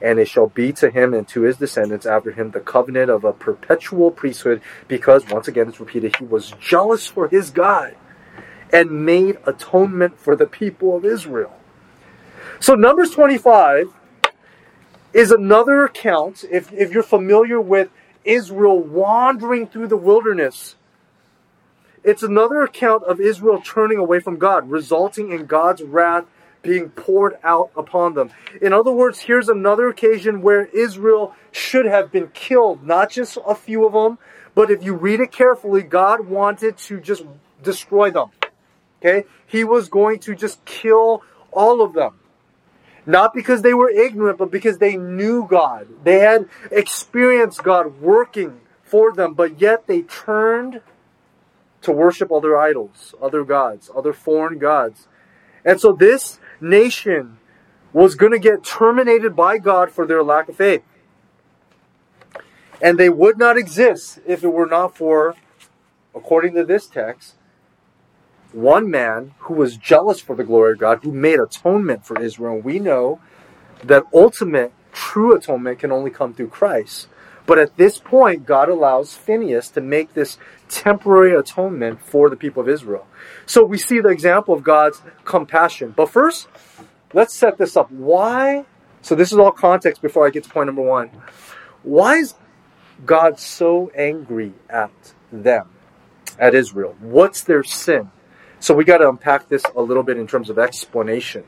and 0.00 0.18
it 0.18 0.28
shall 0.28 0.48
be 0.48 0.72
to 0.72 0.90
him 0.90 1.14
and 1.14 1.26
to 1.28 1.42
his 1.42 1.56
descendants 1.56 2.06
after 2.06 2.32
him 2.32 2.50
the 2.50 2.60
covenant 2.60 3.10
of 3.10 3.24
a 3.24 3.32
perpetual 3.32 4.10
priesthood, 4.10 4.60
because, 4.88 5.28
once 5.28 5.48
again, 5.48 5.68
it's 5.68 5.80
repeated, 5.80 6.16
he 6.16 6.24
was 6.24 6.52
jealous 6.60 7.06
for 7.06 7.28
his 7.28 7.50
God 7.50 7.94
and 8.72 9.04
made 9.04 9.36
atonement 9.46 10.18
for 10.18 10.34
the 10.34 10.46
people 10.46 10.96
of 10.96 11.04
Israel. 11.04 11.54
So, 12.58 12.74
Numbers 12.74 13.10
25 13.10 13.92
is 15.12 15.30
another 15.30 15.84
account, 15.84 16.44
if, 16.50 16.72
if 16.72 16.92
you're 16.92 17.02
familiar 17.02 17.60
with 17.60 17.90
Israel 18.24 18.80
wandering 18.80 19.66
through 19.66 19.88
the 19.88 19.96
wilderness, 19.96 20.76
it's 22.04 22.22
another 22.22 22.62
account 22.62 23.04
of 23.04 23.20
Israel 23.20 23.62
turning 23.64 23.98
away 23.98 24.20
from 24.20 24.36
God, 24.38 24.68
resulting 24.70 25.32
in 25.32 25.46
God's 25.46 25.82
wrath 25.82 26.24
being 26.62 26.90
poured 26.90 27.38
out 27.42 27.70
upon 27.76 28.14
them. 28.14 28.30
In 28.60 28.72
other 28.72 28.92
words, 28.92 29.20
here's 29.20 29.48
another 29.48 29.88
occasion 29.88 30.42
where 30.42 30.66
Israel 30.66 31.34
should 31.50 31.86
have 31.86 32.10
been 32.10 32.28
killed, 32.28 32.86
not 32.86 33.10
just 33.10 33.38
a 33.46 33.54
few 33.54 33.84
of 33.84 33.92
them, 33.92 34.18
but 34.54 34.70
if 34.70 34.82
you 34.82 34.94
read 34.94 35.20
it 35.20 35.32
carefully, 35.32 35.82
God 35.82 36.26
wanted 36.26 36.76
to 36.78 37.00
just 37.00 37.24
destroy 37.62 38.10
them. 38.10 38.30
Okay? 39.00 39.26
He 39.46 39.64
was 39.64 39.88
going 39.88 40.20
to 40.20 40.34
just 40.34 40.64
kill 40.64 41.22
all 41.50 41.82
of 41.82 41.92
them. 41.94 42.14
Not 43.04 43.34
because 43.34 43.62
they 43.62 43.74
were 43.74 43.90
ignorant, 43.90 44.38
but 44.38 44.50
because 44.50 44.78
they 44.78 44.96
knew 44.96 45.46
God. 45.48 45.88
They 46.04 46.20
had 46.20 46.48
experienced 46.70 47.62
God 47.64 48.00
working 48.00 48.60
for 48.84 49.12
them, 49.12 49.34
but 49.34 49.60
yet 49.60 49.86
they 49.86 50.02
turned 50.02 50.80
to 51.82 51.92
worship 51.92 52.30
other 52.30 52.56
idols, 52.56 53.14
other 53.20 53.44
gods, 53.44 53.90
other 53.94 54.12
foreign 54.12 54.58
gods. 54.58 55.08
And 55.64 55.80
so 55.80 55.92
this 55.92 56.38
nation 56.60 57.38
was 57.92 58.14
going 58.14 58.32
to 58.32 58.38
get 58.38 58.64
terminated 58.64 59.34
by 59.34 59.58
God 59.58 59.90
for 59.90 60.06
their 60.06 60.22
lack 60.22 60.48
of 60.48 60.56
faith. 60.56 60.82
And 62.80 62.98
they 62.98 63.08
would 63.08 63.38
not 63.38 63.56
exist 63.56 64.20
if 64.26 64.42
it 64.42 64.48
were 64.48 64.66
not 64.66 64.96
for, 64.96 65.36
according 66.14 66.54
to 66.54 66.64
this 66.64 66.86
text, 66.86 67.34
one 68.52 68.90
man 68.90 69.34
who 69.40 69.54
was 69.54 69.76
jealous 69.76 70.20
for 70.20 70.36
the 70.36 70.44
glory 70.44 70.72
of 70.72 70.78
God, 70.78 71.00
who 71.02 71.12
made 71.12 71.38
atonement 71.38 72.04
for 72.04 72.20
Israel. 72.20 72.58
We 72.58 72.78
know 72.78 73.20
that 73.84 74.04
ultimate 74.12 74.72
true 74.92 75.34
atonement 75.34 75.78
can 75.78 75.90
only 75.90 76.10
come 76.10 76.34
through 76.34 76.48
Christ. 76.48 77.08
But 77.44 77.58
at 77.58 77.76
this 77.76 77.98
point, 77.98 78.46
God 78.46 78.68
allows 78.68 79.14
Phineas 79.14 79.68
to 79.70 79.80
make 79.80 80.14
this 80.14 80.38
temporary 80.68 81.34
atonement 81.34 82.00
for 82.00 82.30
the 82.30 82.36
people 82.36 82.62
of 82.62 82.68
Israel. 82.68 83.06
So 83.46 83.64
we 83.64 83.78
see 83.78 84.00
the 84.00 84.10
example 84.10 84.54
of 84.54 84.62
God's 84.62 85.02
compassion. 85.24 85.92
But 85.96 86.10
first, 86.10 86.46
let's 87.12 87.34
set 87.34 87.58
this 87.58 87.76
up. 87.76 87.90
Why? 87.90 88.64
So 89.00 89.14
this 89.16 89.32
is 89.32 89.38
all 89.38 89.50
context 89.50 90.00
before 90.00 90.26
I 90.26 90.30
get 90.30 90.44
to 90.44 90.50
point 90.50 90.66
number 90.66 90.82
one. 90.82 91.10
Why 91.82 92.18
is 92.18 92.34
God 93.04 93.40
so 93.40 93.90
angry 93.96 94.52
at 94.70 94.92
them, 95.32 95.70
at 96.38 96.54
Israel? 96.54 96.94
What's 97.00 97.42
their 97.42 97.64
sin? 97.64 98.12
So 98.62 98.74
we 98.74 98.84
got 98.84 98.98
to 98.98 99.08
unpack 99.08 99.48
this 99.48 99.64
a 99.74 99.82
little 99.82 100.04
bit 100.04 100.18
in 100.18 100.28
terms 100.28 100.48
of 100.48 100.56
explanation. 100.56 101.42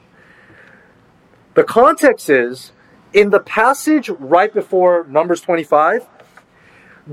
The 1.54 1.62
context 1.62 2.28
is 2.28 2.72
in 3.12 3.30
the 3.30 3.38
passage 3.38 4.08
right 4.08 4.52
before 4.52 5.06
Numbers 5.08 5.40
25, 5.40 6.08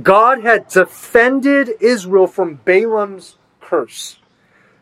God 0.01 0.41
had 0.41 0.67
defended 0.67 1.69
Israel 1.79 2.25
from 2.25 2.55
Balaam's 2.65 3.37
curse. 3.59 4.17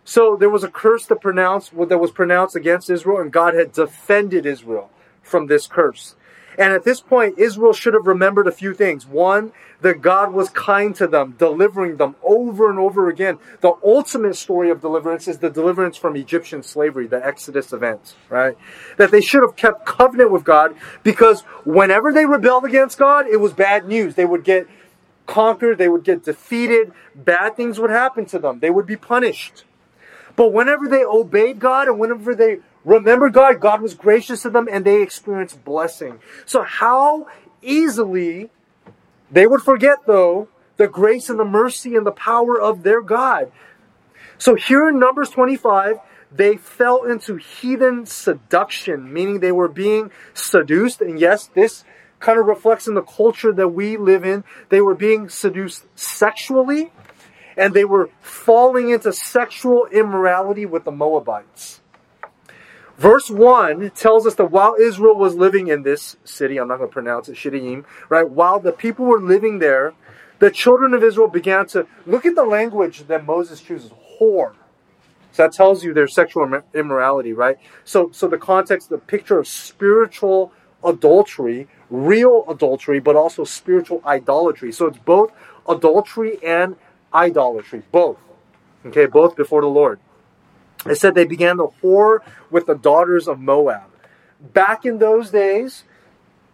So 0.05 0.37
there 0.37 0.49
was 0.49 0.63
a 0.63 0.69
curse 0.69 1.05
that 1.07 1.19
pronounced 1.19 1.73
that 1.89 1.97
was 1.97 2.11
pronounced 2.11 2.55
against 2.55 2.89
Israel, 2.89 3.19
and 3.19 3.29
God 3.29 3.55
had 3.55 3.73
defended 3.73 4.45
Israel 4.45 4.89
from 5.21 5.47
this 5.47 5.67
curse. 5.67 6.15
And 6.59 6.73
at 6.73 6.83
this 6.83 6.99
point, 6.99 7.39
Israel 7.39 7.71
should 7.71 7.93
have 7.93 8.05
remembered 8.05 8.45
a 8.45 8.51
few 8.51 8.73
things. 8.73 9.07
One, 9.07 9.53
that 9.79 10.01
God 10.01 10.33
was 10.33 10.49
kind 10.49 10.93
to 10.97 11.07
them, 11.07 11.35
delivering 11.37 11.95
them 11.95 12.17
over 12.21 12.69
and 12.69 12.77
over 12.77 13.07
again. 13.07 13.39
The 13.61 13.73
ultimate 13.81 14.35
story 14.35 14.69
of 14.69 14.81
deliverance 14.81 15.29
is 15.29 15.37
the 15.37 15.49
deliverance 15.49 15.95
from 15.95 16.17
Egyptian 16.17 16.61
slavery, 16.61 17.07
the 17.07 17.25
Exodus 17.25 17.71
event, 17.71 18.15
right? 18.27 18.57
That 18.97 19.09
they 19.09 19.21
should 19.21 19.41
have 19.41 19.55
kept 19.55 19.85
covenant 19.85 20.31
with 20.31 20.43
God 20.43 20.75
because 21.01 21.41
whenever 21.63 22.11
they 22.11 22.25
rebelled 22.25 22.65
against 22.65 22.97
God, 22.97 23.25
it 23.25 23.37
was 23.37 23.53
bad 23.53 23.87
news. 23.87 24.15
They 24.15 24.25
would 24.25 24.43
get 24.43 24.67
conquered, 25.27 25.77
they 25.77 25.87
would 25.87 26.03
get 26.03 26.25
defeated, 26.25 26.91
bad 27.15 27.55
things 27.55 27.79
would 27.79 27.91
happen 27.91 28.25
to 28.25 28.39
them, 28.39 28.59
they 28.59 28.69
would 28.69 28.85
be 28.85 28.97
punished. 28.97 29.63
But 30.35 30.51
whenever 30.51 30.87
they 30.87 31.05
obeyed 31.05 31.59
God 31.59 31.87
and 31.87 31.99
whenever 31.99 32.35
they 32.35 32.59
remember 32.83 33.29
God, 33.29 33.59
God 33.59 33.81
was 33.81 33.93
gracious 33.93 34.43
to 34.43 34.49
them 34.49 34.67
and 34.71 34.85
they 34.85 35.01
experienced 35.01 35.63
blessing. 35.63 36.19
So 36.45 36.63
how 36.63 37.27
easily 37.61 38.49
they 39.31 39.47
would 39.47 39.61
forget 39.61 39.99
though 40.07 40.47
the 40.77 40.87
grace 40.87 41.29
and 41.29 41.39
the 41.39 41.45
mercy 41.45 41.95
and 41.95 42.05
the 42.05 42.11
power 42.11 42.59
of 42.59 42.83
their 42.83 43.01
God. 43.01 43.51
So 44.37 44.55
here 44.55 44.87
in 44.87 44.97
Numbers 44.97 45.29
25, 45.29 45.97
they 46.31 46.55
fell 46.55 47.03
into 47.03 47.35
heathen 47.35 48.05
seduction, 48.05 49.11
meaning 49.11 49.39
they 49.39 49.51
were 49.51 49.67
being 49.67 50.11
seduced. 50.33 51.01
And 51.01 51.19
yes, 51.19 51.47
this 51.47 51.83
kind 52.19 52.39
of 52.39 52.45
reflects 52.45 52.87
in 52.87 52.93
the 52.93 53.01
culture 53.01 53.51
that 53.51 53.69
we 53.69 53.97
live 53.97 54.23
in. 54.23 54.43
They 54.69 54.79
were 54.79 54.95
being 54.95 55.27
seduced 55.27 55.85
sexually 55.95 56.91
and 57.57 57.73
they 57.73 57.83
were 57.83 58.09
falling 58.21 58.89
into 58.89 59.11
sexual 59.11 59.85
immorality 59.87 60.65
with 60.65 60.85
the 60.85 60.91
Moabites. 60.91 61.81
Verse 62.99 63.29
1 63.29 63.91
tells 63.91 64.27
us 64.27 64.35
that 64.35 64.51
while 64.51 64.75
Israel 64.75 65.15
was 65.15 65.33
living 65.33 65.67
in 65.67 65.83
this 65.83 66.17
city, 66.25 66.59
I'm 66.59 66.67
not 66.67 66.79
going 66.79 66.89
to 66.89 66.93
pronounce 66.93 67.29
it, 67.29 67.37
Shittim, 67.37 67.85
right? 68.09 68.29
While 68.29 68.59
the 68.59 68.73
people 68.73 69.05
were 69.05 69.21
living 69.21 69.59
there, 69.59 69.93
the 70.39 70.51
children 70.51 70.93
of 70.93 71.01
Israel 71.01 71.29
began 71.29 71.65
to 71.67 71.87
look 72.05 72.25
at 72.25 72.35
the 72.35 72.43
language 72.43 73.07
that 73.07 73.25
Moses 73.25 73.61
chooses 73.61 73.91
whore. 74.19 74.53
So 75.31 75.43
that 75.43 75.53
tells 75.53 75.81
you 75.81 75.93
their 75.93 76.09
sexual 76.09 76.61
immorality, 76.73 77.31
right? 77.31 77.55
So, 77.85 78.09
so 78.11 78.27
the 78.27 78.37
context, 78.37 78.89
the 78.89 78.97
picture 78.97 79.39
of 79.39 79.47
spiritual 79.47 80.51
adultery, 80.83 81.69
real 81.89 82.43
adultery, 82.49 82.99
but 82.99 83.15
also 83.15 83.45
spiritual 83.45 84.01
idolatry. 84.05 84.73
So 84.73 84.87
it's 84.87 84.97
both 84.97 85.31
adultery 85.69 86.37
and 86.43 86.75
idolatry, 87.13 87.83
both. 87.93 88.17
Okay, 88.85 89.05
both 89.05 89.37
before 89.37 89.61
the 89.61 89.67
Lord. 89.67 90.01
It 90.85 90.95
said 90.95 91.15
they 91.15 91.25
began 91.25 91.57
to 91.57 91.67
whore 91.81 92.19
with 92.49 92.65
the 92.65 92.75
daughters 92.75 93.27
of 93.27 93.39
Moab. 93.39 93.89
Back 94.39 94.85
in 94.85 94.99
those 94.99 95.31
days, 95.31 95.83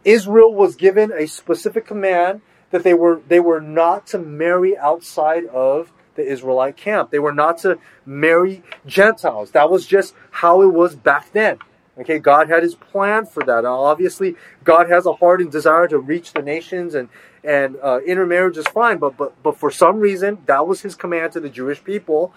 Israel 0.03 0.53
was 0.53 0.75
given 0.75 1.12
a 1.12 1.27
specific 1.27 1.86
command 1.86 2.41
that 2.72 2.84
they 2.84 2.94
were 2.94 3.22
they 3.27 3.39
were 3.39 3.62
not 3.62 4.08
to 4.08 4.20
marry 4.20 4.77
outside 4.77 5.46
of 5.46 5.91
the 6.15 6.25
Israelite 6.25 6.77
camp. 6.77 7.12
They 7.12 7.20
were 7.20 7.34
not 7.34 7.60
to 7.60 7.77
marry 8.05 8.63
Gentiles. 8.86 9.51
That 9.51 9.70
was 9.70 9.86
just 9.86 10.15
how 10.32 10.62
it 10.62 10.74
was 10.74 10.96
back 10.96 11.32
then. 11.34 11.60
Okay, 11.98 12.20
God 12.20 12.50
had 12.50 12.63
his 12.63 12.75
plan 12.75 13.25
for 13.25 13.44
that. 13.44 13.63
Now, 13.63 13.75
obviously, 13.82 14.36
God 14.63 14.89
has 14.89 15.05
a 15.05 15.13
heart 15.13 15.39
and 15.39 15.51
desire 15.51 15.88
to 15.88 15.98
reach 15.98 16.34
the 16.34 16.41
nations 16.41 16.96
and 16.96 17.10
and 17.44 17.77
uh, 17.82 18.00
intermarriage 18.05 18.58
is 18.58 18.67
fine, 18.67 18.98
but 18.98 19.15
but 19.17 19.41
but 19.44 19.58
for 19.58 19.70
some 19.70 20.00
reason 20.00 20.39
that 20.48 20.67
was 20.67 20.82
his 20.82 20.96
command 20.96 21.34
to 21.34 21.39
the 21.39 21.50
Jewish 21.50 21.84
people 21.84 22.34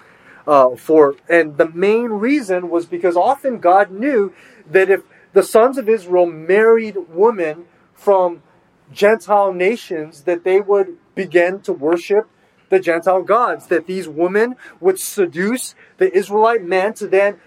uh, 0.49 0.75
for 0.75 1.15
and 1.29 1.59
the 1.59 1.69
main 1.69 2.07
reason 2.07 2.71
was 2.71 2.87
because 2.87 3.17
often 3.17 3.59
God 3.59 3.91
knew 3.91 4.33
that 4.69 4.89
if 4.89 5.03
the 5.35 5.43
sons 5.43 5.77
of 5.77 5.89
Israel 5.89 6.25
married 6.25 6.97
women 7.11 7.67
from 7.93 8.43
Gentile 8.91 9.53
nations, 9.53 10.23
that 10.23 10.45
they 10.45 10.61
would 10.61 10.97
begin 11.15 11.61
to 11.61 11.73
worship 11.73 12.29
the 12.71 12.81
Gentile 12.81 13.23
gods, 13.23 13.67
that 13.67 13.87
these 13.87 14.09
women 14.09 14.57
would 14.81 14.99
seduce 14.99 15.75
the 15.99 16.11
Israelite 16.17 16.65
men 16.65 16.95
to 16.95 17.07
then 17.07 17.39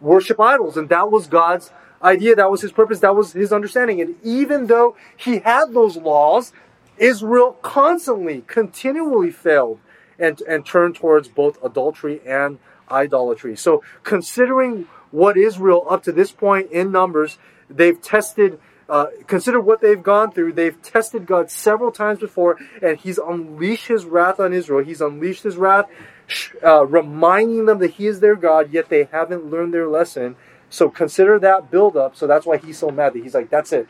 worship 0.00 0.40
idols. 0.40 0.78
And 0.78 0.88
that 0.88 1.10
was 1.10 1.26
God's 1.26 1.70
idea, 2.02 2.34
that 2.36 2.50
was 2.50 2.62
his 2.62 2.72
purpose, 2.72 3.00
that 3.00 3.14
was 3.14 3.32
his 3.32 3.52
understanding. 3.52 4.00
And 4.00 4.16
even 4.22 4.66
though 4.66 4.96
he 5.14 5.40
had 5.40 5.74
those 5.74 5.98
laws, 5.98 6.52
Israel 6.96 7.52
constantly, 7.60 8.44
continually 8.46 9.30
failed 9.30 9.78
and, 10.18 10.40
and 10.42 10.64
turn 10.64 10.92
towards 10.92 11.28
both 11.28 11.62
adultery 11.62 12.20
and 12.26 12.58
idolatry. 12.90 13.56
So, 13.56 13.82
considering 14.02 14.86
what 15.10 15.36
Israel 15.36 15.86
up 15.88 16.02
to 16.04 16.12
this 16.12 16.32
point 16.32 16.70
in 16.70 16.92
Numbers, 16.92 17.38
they've 17.70 18.00
tested, 18.00 18.58
uh, 18.88 19.06
consider 19.26 19.60
what 19.60 19.80
they've 19.80 20.02
gone 20.02 20.30
through. 20.32 20.52
They've 20.52 20.80
tested 20.82 21.26
God 21.26 21.50
several 21.50 21.90
times 21.90 22.20
before, 22.20 22.58
and 22.82 22.98
He's 22.98 23.18
unleashed 23.18 23.88
His 23.88 24.04
wrath 24.04 24.40
on 24.40 24.52
Israel. 24.52 24.84
He's 24.84 25.00
unleashed 25.00 25.42
His 25.42 25.56
wrath, 25.56 25.86
uh, 26.64 26.86
reminding 26.86 27.66
them 27.66 27.78
that 27.78 27.92
He 27.92 28.06
is 28.06 28.20
their 28.20 28.36
God, 28.36 28.72
yet 28.72 28.88
they 28.88 29.04
haven't 29.04 29.50
learned 29.50 29.74
their 29.74 29.88
lesson. 29.88 30.36
So, 30.68 30.88
consider 30.88 31.38
that 31.40 31.70
buildup. 31.70 32.16
So, 32.16 32.26
that's 32.26 32.46
why 32.46 32.58
He's 32.58 32.78
so 32.78 32.90
mad 32.90 33.14
that 33.14 33.22
He's 33.22 33.34
like, 33.34 33.50
that's 33.50 33.72
it. 33.72 33.88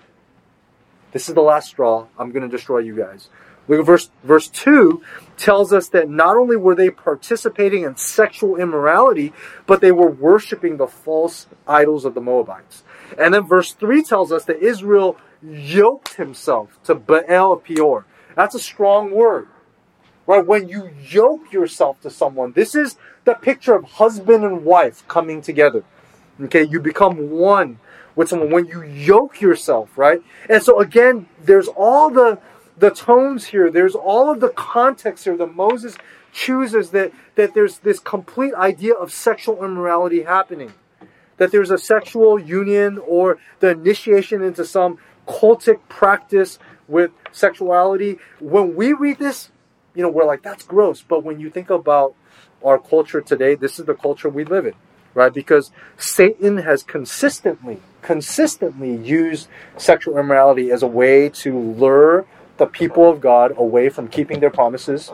This 1.12 1.28
is 1.28 1.34
the 1.34 1.40
last 1.40 1.68
straw. 1.68 2.06
I'm 2.18 2.30
going 2.30 2.42
to 2.42 2.48
destroy 2.48 2.78
you 2.80 2.96
guys. 2.96 3.30
Look 3.68 3.80
at 3.80 3.86
verse, 3.86 4.10
verse 4.22 4.48
2 4.48 5.02
tells 5.36 5.72
us 5.72 5.88
that 5.88 6.08
not 6.08 6.36
only 6.36 6.56
were 6.56 6.74
they 6.74 6.90
participating 6.90 7.82
in 7.82 7.96
sexual 7.96 8.56
immorality, 8.56 9.32
but 9.66 9.80
they 9.80 9.92
were 9.92 10.10
worshiping 10.10 10.76
the 10.76 10.86
false 10.86 11.46
idols 11.66 12.04
of 12.04 12.14
the 12.14 12.20
Moabites. 12.20 12.84
And 13.18 13.34
then 13.34 13.46
verse 13.46 13.72
3 13.72 14.02
tells 14.02 14.32
us 14.32 14.44
that 14.44 14.62
Israel 14.62 15.16
yoked 15.42 16.14
himself 16.14 16.78
to 16.84 16.94
Baal 16.94 17.52
of 17.52 17.64
Peor. 17.64 18.06
That's 18.34 18.54
a 18.54 18.60
strong 18.60 19.10
word. 19.10 19.48
Right? 20.26 20.44
When 20.44 20.68
you 20.68 20.90
yoke 21.08 21.52
yourself 21.52 22.00
to 22.00 22.10
someone, 22.10 22.52
this 22.52 22.74
is 22.74 22.96
the 23.24 23.34
picture 23.34 23.74
of 23.74 23.84
husband 23.84 24.44
and 24.44 24.64
wife 24.64 25.06
coming 25.06 25.40
together. 25.40 25.84
Okay, 26.40 26.64
you 26.64 26.80
become 26.80 27.30
one 27.30 27.78
with 28.14 28.28
someone 28.28 28.50
when 28.50 28.66
you 28.66 28.82
yoke 28.82 29.40
yourself, 29.40 29.96
right? 29.96 30.22
And 30.48 30.62
so 30.62 30.80
again, 30.80 31.28
there's 31.42 31.68
all 31.68 32.10
the 32.10 32.38
the 32.78 32.90
tones 32.90 33.46
here, 33.46 33.70
there's 33.70 33.94
all 33.94 34.30
of 34.30 34.40
the 34.40 34.50
context 34.50 35.24
here 35.24 35.36
that 35.36 35.54
Moses 35.54 35.96
chooses 36.32 36.90
that, 36.90 37.12
that 37.34 37.54
there's 37.54 37.78
this 37.78 37.98
complete 37.98 38.54
idea 38.54 38.94
of 38.94 39.12
sexual 39.12 39.64
immorality 39.64 40.22
happening. 40.22 40.74
That 41.38 41.52
there's 41.52 41.70
a 41.70 41.78
sexual 41.78 42.38
union 42.38 42.98
or 42.98 43.38
the 43.60 43.70
initiation 43.70 44.42
into 44.42 44.64
some 44.64 44.98
cultic 45.26 45.80
practice 45.88 46.58
with 46.88 47.10
sexuality. 47.32 48.18
When 48.40 48.76
we 48.76 48.92
read 48.92 49.18
this, 49.18 49.50
you 49.94 50.02
know, 50.02 50.10
we're 50.10 50.26
like, 50.26 50.42
that's 50.42 50.62
gross. 50.62 51.02
But 51.02 51.24
when 51.24 51.40
you 51.40 51.50
think 51.50 51.70
about 51.70 52.14
our 52.64 52.78
culture 52.78 53.20
today, 53.20 53.54
this 53.54 53.78
is 53.78 53.86
the 53.86 53.94
culture 53.94 54.28
we 54.28 54.44
live 54.44 54.66
in, 54.66 54.74
right? 55.14 55.32
Because 55.32 55.70
Satan 55.96 56.58
has 56.58 56.82
consistently, 56.82 57.80
consistently 58.02 58.94
used 58.96 59.48
sexual 59.76 60.18
immorality 60.18 60.70
as 60.70 60.82
a 60.82 60.86
way 60.86 61.28
to 61.30 61.58
lure 61.58 62.26
the 62.56 62.66
people 62.66 63.10
of 63.10 63.20
God 63.20 63.54
away 63.56 63.88
from 63.88 64.08
keeping 64.08 64.40
their 64.40 64.50
promises 64.50 65.12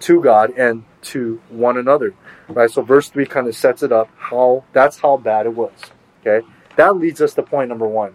to 0.00 0.20
God 0.20 0.50
and 0.56 0.84
to 1.02 1.40
one 1.48 1.76
another. 1.76 2.14
Right? 2.48 2.70
So 2.70 2.82
verse 2.82 3.08
3 3.08 3.26
kind 3.26 3.46
of 3.46 3.56
sets 3.56 3.82
it 3.82 3.92
up 3.92 4.08
how 4.16 4.64
that's 4.72 4.98
how 4.98 5.16
bad 5.16 5.46
it 5.46 5.54
was. 5.54 5.72
Okay? 6.20 6.46
That 6.76 6.96
leads 6.96 7.20
us 7.20 7.34
to 7.34 7.42
point 7.42 7.68
number 7.68 7.86
1. 7.86 8.14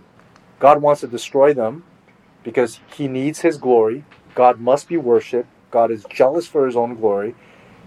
God 0.59 0.81
wants 0.81 1.01
to 1.01 1.07
destroy 1.07 1.53
them 1.53 1.83
because 2.43 2.79
he 2.95 3.07
needs 3.07 3.41
his 3.41 3.57
glory. 3.57 4.05
God 4.35 4.59
must 4.59 4.87
be 4.87 4.97
worshiped. 4.97 5.49
God 5.71 5.91
is 5.91 6.05
jealous 6.09 6.47
for 6.47 6.65
his 6.65 6.75
own 6.75 6.95
glory. 6.95 7.35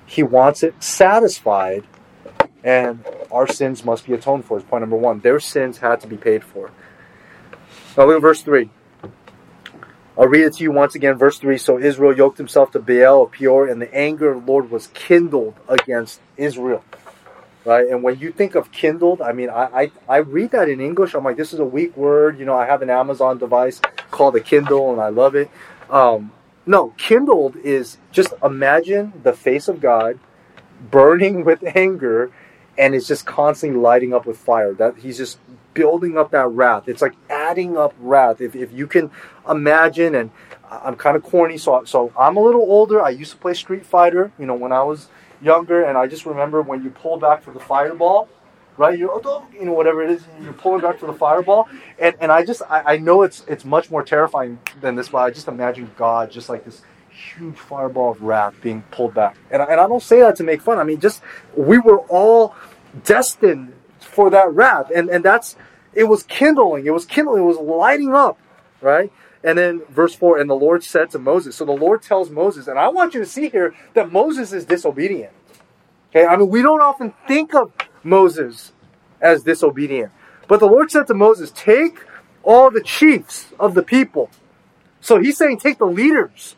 He 0.07 0.23
wants 0.23 0.63
it 0.63 0.83
satisfied 0.83 1.85
and 2.63 3.05
our 3.33 3.47
sins 3.47 3.85
must 3.85 4.07
be 4.07 4.13
atoned 4.13 4.45
for. 4.45 4.59
Is 4.59 4.65
point 4.65 4.83
number 4.83 4.97
1. 4.97 5.21
Their 5.21 5.41
sins 5.41 5.79
had 5.79 6.01
to 6.01 6.07
be 6.07 6.17
paid 6.17 6.45
for. 6.45 6.71
Now 7.97 8.07
look 8.07 8.17
at 8.17 8.23
verse 8.23 8.43
3. 8.43 8.71
I'll 10.19 10.27
read 10.27 10.45
it 10.45 10.55
to 10.55 10.63
you 10.63 10.73
once 10.73 10.95
again, 10.95 11.17
verse 11.17 11.39
3. 11.39 11.57
So 11.59 11.79
Israel 11.79 12.17
yoked 12.17 12.39
himself 12.39 12.73
to 12.73 12.79
Baal 12.79 13.23
of 13.25 13.33
Peor, 13.33 13.69
and 13.69 13.81
the 13.81 13.93
anger 13.95 14.33
of 14.33 14.45
the 14.45 14.53
Lord 14.53 14.71
was 14.71 14.89
kindled 14.89 15.55
against 15.69 16.21
Israel. 16.37 16.85
Right? 17.65 17.87
And 17.89 18.03
when 18.03 18.19
you 18.19 18.33
think 18.33 18.55
of 18.55 18.73
kindled, 18.73 19.21
I 19.21 19.33
mean, 19.33 19.51
I, 19.51 19.65
I, 19.83 19.93
I 20.09 20.17
read 20.19 20.51
that 20.53 20.69
in 20.69 20.81
English. 20.81 21.15
I'm 21.15 21.25
like, 21.25 21.37
this 21.37 21.53
is 21.53 21.59
a 21.59 21.65
weak 21.65 21.97
word. 21.97 22.39
You 22.39 22.45
know, 22.45 22.57
I 22.57 22.67
have 22.67 22.83
an 22.83 22.91
Amazon 22.91 23.39
device 23.39 23.81
called 24.11 24.35
a 24.37 24.41
Kindle, 24.41 24.93
and 24.93 25.01
I 25.01 25.09
love 25.09 25.35
it. 25.35 25.51
Um, 25.89 26.33
no, 26.67 26.95
kindled 26.97 27.57
is 27.57 27.99
just 28.13 28.33
imagine 28.43 29.13
the 29.23 29.33
face 29.33 29.69
of 29.69 29.81
God 29.81 30.19
burning 30.91 31.45
with 31.45 31.65
anger 31.77 32.31
and 32.81 32.95
it's 32.95 33.07
just 33.07 33.27
constantly 33.27 33.79
lighting 33.79 34.15
up 34.15 34.25
with 34.25 34.39
fire. 34.39 34.73
That 34.73 34.97
he's 34.97 35.19
just 35.19 35.39
building 35.75 36.19
up 36.19 36.31
that 36.31 36.49
wrath. 36.49 36.89
It's 36.89 37.03
like 37.03 37.15
adding 37.29 37.77
up 37.77 37.95
wrath. 37.99 38.41
If, 38.41 38.55
if 38.55 38.73
you 38.73 38.87
can 38.87 39.11
imagine, 39.49 40.15
and 40.15 40.31
I'm 40.71 40.97
kind 40.97 41.17
of 41.17 41.23
corny, 41.23 41.59
so 41.59 41.85
so 41.85 42.13
I'm 42.19 42.37
a 42.37 42.41
little 42.41 42.63
older. 42.63 43.03
I 43.03 43.11
used 43.11 43.33
to 43.33 43.37
play 43.37 43.55
Street 43.55 43.85
Fighter, 43.85 44.33
you 44.39 44.47
know, 44.47 44.55
when 44.55 44.73
I 44.73 44.83
was 44.83 45.09
younger, 45.43 45.83
and 45.83 45.97
I 45.97 46.07
just 46.07 46.27
remember 46.27 46.63
when 46.63 46.83
you 46.83 46.91
pull 46.91 47.19
back 47.19 47.43
for 47.43 47.53
the 47.53 47.61
fireball, 47.61 48.29
right? 48.77 48.99
You 48.99 49.11
oh, 49.13 49.47
you 49.53 49.65
know 49.65 49.73
whatever 49.73 50.03
it 50.03 50.11
is, 50.11 50.25
you're 50.43 50.53
pulling 50.53 50.81
back 50.81 50.99
for 50.99 51.07
the 51.07 51.13
fireball, 51.13 51.69
and 51.99 52.15
and 52.21 52.31
I 52.31 52.45
just 52.45 52.63
I, 52.69 52.95
I 52.95 52.97
know 52.99 53.23
it's 53.23 53.45
it's 53.49 53.65
much 53.65 53.91
more 53.91 54.03
terrifying 54.03 54.59
than 54.81 54.95
this, 54.95 55.09
but 55.09 55.19
I 55.19 55.31
just 55.31 55.49
imagine 55.49 55.91
God 55.97 56.31
just 56.31 56.49
like 56.49 56.65
this 56.65 56.83
huge 57.11 57.57
fireball 57.57 58.13
of 58.13 58.23
wrath 58.23 58.55
being 58.63 58.83
pulled 58.91 59.15
back. 59.15 59.37
And 59.51 59.63
and 59.63 59.81
I 59.81 59.87
don't 59.89 60.03
say 60.03 60.21
that 60.21 60.37
to 60.37 60.45
make 60.45 60.63
fun. 60.63 60.79
I 60.79 60.85
mean, 60.85 61.01
just 61.01 61.23
we 61.57 61.79
were 61.79 61.99
all 62.01 62.55
destined 63.05 63.73
for 64.11 64.31
that 64.31 64.53
wrath. 64.53 64.91
And, 64.95 65.09
and 65.09 65.25
that's, 65.25 65.57
it 65.95 66.05
was 66.05 66.23
kindling. 66.25 66.87
It 66.87 66.93
was 66.93 67.05
kindling. 67.05 67.43
It 67.43 67.47
was 67.47 67.59
lighting 67.59 68.15
up, 68.15 68.39
right? 68.81 69.13
And 69.43 69.57
then 69.57 69.83
verse 69.89 70.15
4 70.15 70.39
and 70.39 70.51
the 70.51 70.55
Lord 70.55 70.85
said 70.85 71.11
to 71.11 71.19
Moses. 71.19 71.57
So 71.57 71.65
the 71.65 71.73
Lord 71.73 72.03
tells 72.03 72.29
Moses, 72.31 72.69
and 72.69 72.79
I 72.79 72.89
want 72.89 73.15
you 73.15 73.21
to 73.21 73.27
see 73.27 73.49
here 73.49 73.75
that 73.95 74.13
Moses 74.13 74.53
is 74.53 74.65
disobedient. 74.65 75.33
Okay, 76.11 76.27
I 76.27 76.37
mean, 76.37 76.49
we 76.49 76.61
don't 76.61 76.83
often 76.83 77.15
think 77.27 77.55
of 77.55 77.73
Moses 78.03 78.73
as 79.21 79.45
disobedient. 79.45 80.13
But 80.49 80.61
the 80.61 80.67
Lord 80.67 80.91
said 80.91 81.07
to 81.07 81.15
Moses, 81.15 81.53
Take 81.53 81.99
all 82.43 82.71
the 82.71 82.83
chiefs 82.83 83.47
of 83.59 83.75
the 83.75 83.83
people. 83.83 84.29
So 85.01 85.21
he's 85.21 85.39
saying, 85.39 85.59
Take 85.59 85.79
the 85.79 85.87
leaders 85.87 86.57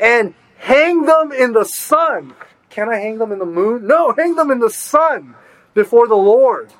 and 0.00 0.34
hang 0.58 1.02
them 1.02 1.30
in 1.30 1.52
the 1.52 1.64
sun. 1.64 2.34
Can 2.68 2.88
I 2.88 2.96
hang 2.96 3.18
them 3.18 3.30
in 3.30 3.38
the 3.38 3.46
moon? 3.46 3.86
No, 3.86 4.12
hang 4.12 4.34
them 4.34 4.50
in 4.50 4.58
the 4.58 4.70
sun 4.70 5.36
before 5.74 6.08
the 6.08 6.16
Lord. 6.16 6.72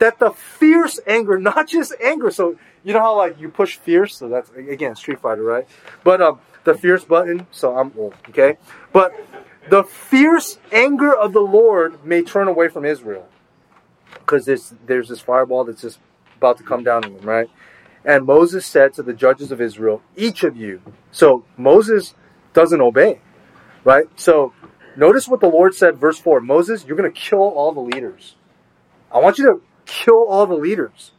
That 0.00 0.18
the 0.18 0.30
fierce 0.30 0.98
anger, 1.06 1.38
not 1.38 1.68
just 1.68 1.94
anger, 2.02 2.30
so 2.30 2.58
you 2.82 2.92
know 2.92 3.00
how 3.00 3.16
like 3.16 3.40
you 3.40 3.48
push 3.48 3.76
fierce, 3.76 4.16
so 4.16 4.28
that's 4.28 4.50
again 4.50 4.96
Street 4.96 5.20
Fighter, 5.20 5.42
right? 5.42 5.68
But 6.02 6.20
um, 6.20 6.40
the 6.64 6.74
fierce 6.74 7.04
button, 7.04 7.46
so 7.52 7.78
I'm 7.78 7.92
old, 7.96 8.14
okay? 8.30 8.58
But 8.92 9.14
the 9.70 9.84
fierce 9.84 10.58
anger 10.72 11.14
of 11.14 11.32
the 11.32 11.40
Lord 11.40 12.04
may 12.04 12.22
turn 12.22 12.48
away 12.48 12.68
from 12.68 12.84
Israel, 12.84 13.28
because 14.14 14.44
there's 14.46 14.74
there's 14.84 15.08
this 15.08 15.20
fireball 15.20 15.64
that's 15.64 15.82
just 15.82 16.00
about 16.36 16.58
to 16.58 16.64
come 16.64 16.82
down 16.82 17.04
on 17.04 17.14
them, 17.14 17.24
right? 17.24 17.48
And 18.04 18.26
Moses 18.26 18.66
said 18.66 18.92
to 18.94 19.02
the 19.02 19.14
judges 19.14 19.52
of 19.52 19.60
Israel, 19.60 20.02
each 20.16 20.44
of 20.44 20.56
you. 20.56 20.82
So 21.12 21.44
Moses 21.56 22.14
doesn't 22.52 22.80
obey, 22.80 23.20
right? 23.84 24.06
So 24.16 24.52
Notice 24.96 25.26
what 25.26 25.40
the 25.40 25.48
Lord 25.48 25.74
said, 25.74 25.98
verse 25.98 26.18
4 26.18 26.40
Moses, 26.40 26.84
you're 26.84 26.96
going 26.96 27.12
to 27.12 27.20
kill 27.20 27.40
all 27.40 27.72
the 27.72 27.80
leaders. 27.80 28.36
I 29.12 29.18
want 29.18 29.38
you 29.38 29.46
to 29.46 29.62
kill 29.86 30.26
all 30.28 30.46
the 30.46 30.54
leaders. 30.54 31.12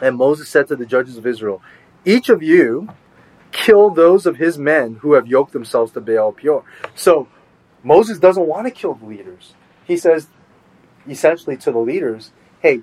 And 0.00 0.16
Moses 0.16 0.48
said 0.48 0.68
to 0.68 0.76
the 0.76 0.86
judges 0.86 1.16
of 1.16 1.26
Israel, 1.26 1.62
Each 2.04 2.28
of 2.28 2.42
you 2.42 2.88
kill 3.52 3.90
those 3.90 4.26
of 4.26 4.36
his 4.36 4.58
men 4.58 4.96
who 4.96 5.14
have 5.14 5.26
yoked 5.26 5.52
themselves 5.52 5.92
to 5.92 6.00
Baal 6.00 6.32
Peor. 6.32 6.64
So 6.94 7.28
Moses 7.82 8.18
doesn't 8.18 8.46
want 8.46 8.66
to 8.66 8.70
kill 8.70 8.94
the 8.94 9.06
leaders. 9.06 9.54
He 9.84 9.96
says, 9.96 10.28
essentially, 11.08 11.56
to 11.58 11.72
the 11.72 11.78
leaders, 11.78 12.32
Hey, 12.60 12.82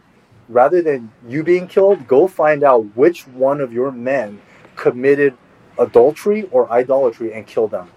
rather 0.49 0.81
than 0.81 1.11
you 1.27 1.43
being 1.43 1.67
killed, 1.67 2.07
go 2.07 2.27
find 2.27 2.63
out 2.63 2.95
which 2.95 3.27
one 3.27 3.61
of 3.61 3.71
your 3.71 3.91
men 3.91 4.41
committed 4.75 5.37
adultery 5.77 6.47
or 6.51 6.71
idolatry 6.71 7.33
and 7.33 7.45
kill 7.45 7.67
them. 7.67 7.91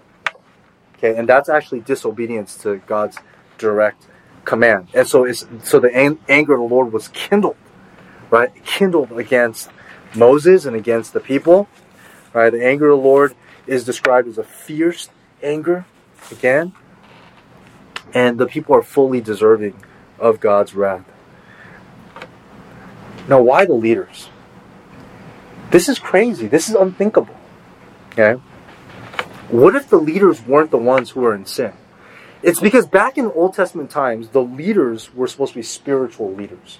Okay, 0.97 1.15
and 1.15 1.29
that's 1.29 1.49
actually 1.49 1.81
disobedience 1.81 2.57
to 2.59 2.77
God's 2.87 3.17
direct 3.57 4.07
command. 4.45 4.87
And 4.93 5.07
so 5.07 5.25
it's 5.25 5.45
so 5.63 5.79
the 5.79 5.95
ang- 5.95 6.19
anger 6.27 6.53
of 6.53 6.59
the 6.59 6.75
Lord 6.75 6.91
was 6.91 7.07
kindled, 7.09 7.57
right? 8.31 8.53
Kindled 8.65 9.11
against 9.11 9.69
Moses 10.15 10.65
and 10.65 10.75
against 10.75 11.13
the 11.13 11.19
people. 11.19 11.67
Right? 12.33 12.51
The 12.51 12.63
anger 12.63 12.89
of 12.89 12.99
the 12.99 13.03
Lord 13.03 13.35
is 13.65 13.83
described 13.83 14.27
as 14.27 14.37
a 14.37 14.43
fierce 14.43 15.09
anger 15.41 15.85
again. 16.31 16.73
And 18.13 18.37
the 18.37 18.45
people 18.45 18.75
are 18.75 18.83
fully 18.83 19.21
deserving 19.21 19.83
of 20.19 20.39
God's 20.39 20.75
wrath. 20.75 21.05
Now, 23.27 23.41
why 23.41 23.65
the 23.65 23.73
leaders? 23.73 24.29
This 25.71 25.89
is 25.89 25.99
crazy. 25.99 26.47
This 26.47 26.69
is 26.69 26.75
unthinkable. 26.75 27.35
Okay? 28.11 28.39
What 29.49 29.75
if 29.75 29.89
the 29.89 29.97
leaders 29.97 30.41
weren't 30.41 30.71
the 30.71 30.77
ones 30.77 31.11
who 31.11 31.21
were 31.21 31.33
in 31.33 31.45
sin? 31.45 31.73
It's 32.43 32.59
because 32.59 32.85
back 32.85 33.17
in 33.17 33.25
Old 33.27 33.53
Testament 33.53 33.89
times, 33.89 34.29
the 34.29 34.41
leaders 34.41 35.13
were 35.13 35.27
supposed 35.27 35.53
to 35.53 35.59
be 35.59 35.63
spiritual 35.63 36.33
leaders. 36.33 36.79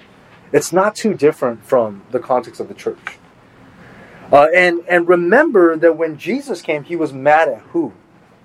It's 0.51 0.73
not 0.73 0.95
too 0.95 1.13
different 1.13 1.63
from 1.65 2.03
the 2.11 2.19
context 2.19 2.59
of 2.59 2.67
the 2.67 2.73
church. 2.73 3.17
Uh, 4.31 4.47
and, 4.53 4.81
and 4.89 5.07
remember 5.07 5.77
that 5.77 5.97
when 5.97 6.17
Jesus 6.17 6.61
came, 6.61 6.83
he 6.83 6.97
was 6.97 7.13
mad 7.13 7.47
at 7.47 7.61
who? 7.71 7.93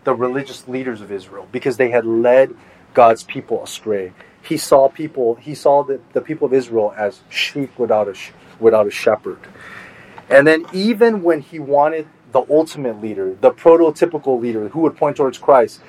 The 0.05 0.15
religious 0.15 0.69
leaders 0.69 1.01
of 1.01 1.11
Israel, 1.11 1.49
because 1.51 1.77
they 1.77 1.91
had 1.91 2.07
led 2.07 2.55
God's 2.95 3.25
people 3.25 3.63
astray. 3.63 4.13
He 4.41 4.57
saw 4.57 4.89
people, 4.89 5.35
he 5.35 5.55
saw 5.55 5.83
the, 5.83 6.01
the 6.13 6.21
people 6.21 6.47
of 6.47 6.55
Israel 6.55 6.95
as 6.97 7.21
sheep 7.29 7.77
without 7.79 8.09
a, 8.09 8.15
without 8.61 8.87
a 8.87 8.91
shepherd. 8.91 9.39
And 10.31 10.47
then 10.47 10.67
even 10.73 11.23
when 11.23 11.41
he 11.41 11.59
wanted 11.59 12.07
the 12.33 12.45
ultimate 12.51 13.01
leader, 13.01 13.37
the 13.41 13.51
prototypical 13.51 14.41
leader 14.41 14.69
who 14.69 14.81
would 14.81 14.97
point 14.97 15.17
towards 15.17 15.39
Christ, 15.39 15.81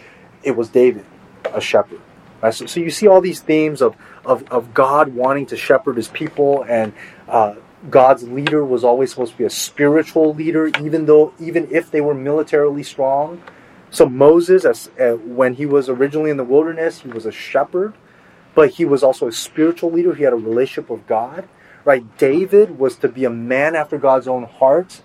it 0.43 0.55
was 0.55 0.69
David, 0.69 1.05
a 1.53 1.61
shepherd. 1.61 2.01
Right? 2.41 2.53
So, 2.53 2.65
so, 2.65 2.79
you 2.81 2.91
see 2.91 3.07
all 3.07 3.21
these 3.21 3.39
themes 3.39 3.81
of, 3.81 3.95
of, 4.25 4.43
of 4.51 4.73
God 4.73 5.15
wanting 5.15 5.45
to 5.47 5.57
shepherd 5.57 5.95
his 5.95 6.09
people, 6.09 6.65
and 6.67 6.93
uh, 7.29 7.55
God's 7.89 8.23
leader 8.23 8.65
was 8.65 8.83
always 8.83 9.11
supposed 9.11 9.31
to 9.31 9.37
be 9.37 9.45
a 9.45 9.49
spiritual 9.49 10.33
leader, 10.33 10.67
even 10.81 11.05
though 11.05 11.33
even 11.39 11.69
if 11.71 11.89
they 11.89 12.01
were 12.01 12.13
militarily 12.13 12.83
strong. 12.83 13.41
So 13.89 14.09
Moses, 14.09 14.65
as, 14.65 14.89
uh, 14.99 15.11
when 15.13 15.53
he 15.53 15.65
was 15.65 15.87
originally 15.87 16.31
in 16.31 16.37
the 16.37 16.43
wilderness, 16.43 17.01
he 17.01 17.09
was 17.09 17.25
a 17.25 17.31
shepherd, 17.31 17.93
but 18.55 18.71
he 18.71 18.85
was 18.85 19.03
also 19.03 19.27
a 19.27 19.31
spiritual 19.31 19.91
leader. 19.91 20.13
He 20.13 20.23
had 20.23 20.33
a 20.33 20.37
relationship 20.37 20.89
with 20.89 21.07
God. 21.07 21.47
Right? 21.85 22.17
David 22.17 22.79
was 22.79 22.95
to 22.97 23.09
be 23.09 23.25
a 23.25 23.29
man 23.29 23.75
after 23.75 23.97
God's 23.97 24.27
own 24.27 24.43
heart 24.43 25.01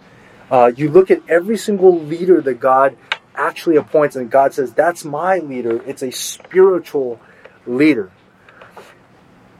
uh, 0.51 0.73
you 0.75 0.91
look 0.91 1.11
at 1.11 1.23
every 1.29 1.57
single 1.57 1.99
leader 2.01 2.41
that 2.41 2.55
God 2.55 2.97
actually 3.35 3.77
appoints, 3.77 4.17
and 4.17 4.31
God 4.31 4.55
says, 4.55 4.73
That's 4.73 5.05
my 5.05 5.39
leader. 5.39 5.83
It's 5.85 6.03
a 6.03 6.11
spiritual 6.11 7.21
leader. 7.67 8.11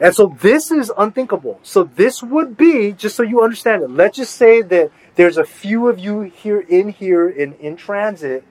And 0.01 0.15
so 0.15 0.37
this 0.41 0.71
is 0.71 0.93
unthinkable. 0.97 1.59
So 1.63 1.85
this 1.85 2.23
would 2.23 2.57
be, 2.57 2.93
just 2.93 3.17
so 3.17 3.23
you 3.23 3.43
understand 3.43 3.83
it, 3.83 3.91
let's 3.91 4.17
just 4.17 4.35
say 4.35 4.63
that 4.63 4.93
there's 5.17 5.37
a 5.37 5.45
few 5.45 5.89
of 5.89 5.99
you 5.99 6.21
here 6.21 6.61
in 6.61 6.91
here 6.91 7.29
in, 7.29 7.55
in 7.55 7.77
transit 7.77 8.45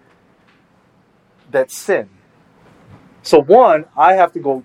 that 1.52 1.72
sin. 1.72 2.10
So 3.22 3.42
one, 3.42 3.86
I 3.96 4.14
have 4.14 4.34
to 4.34 4.40
go 4.40 4.64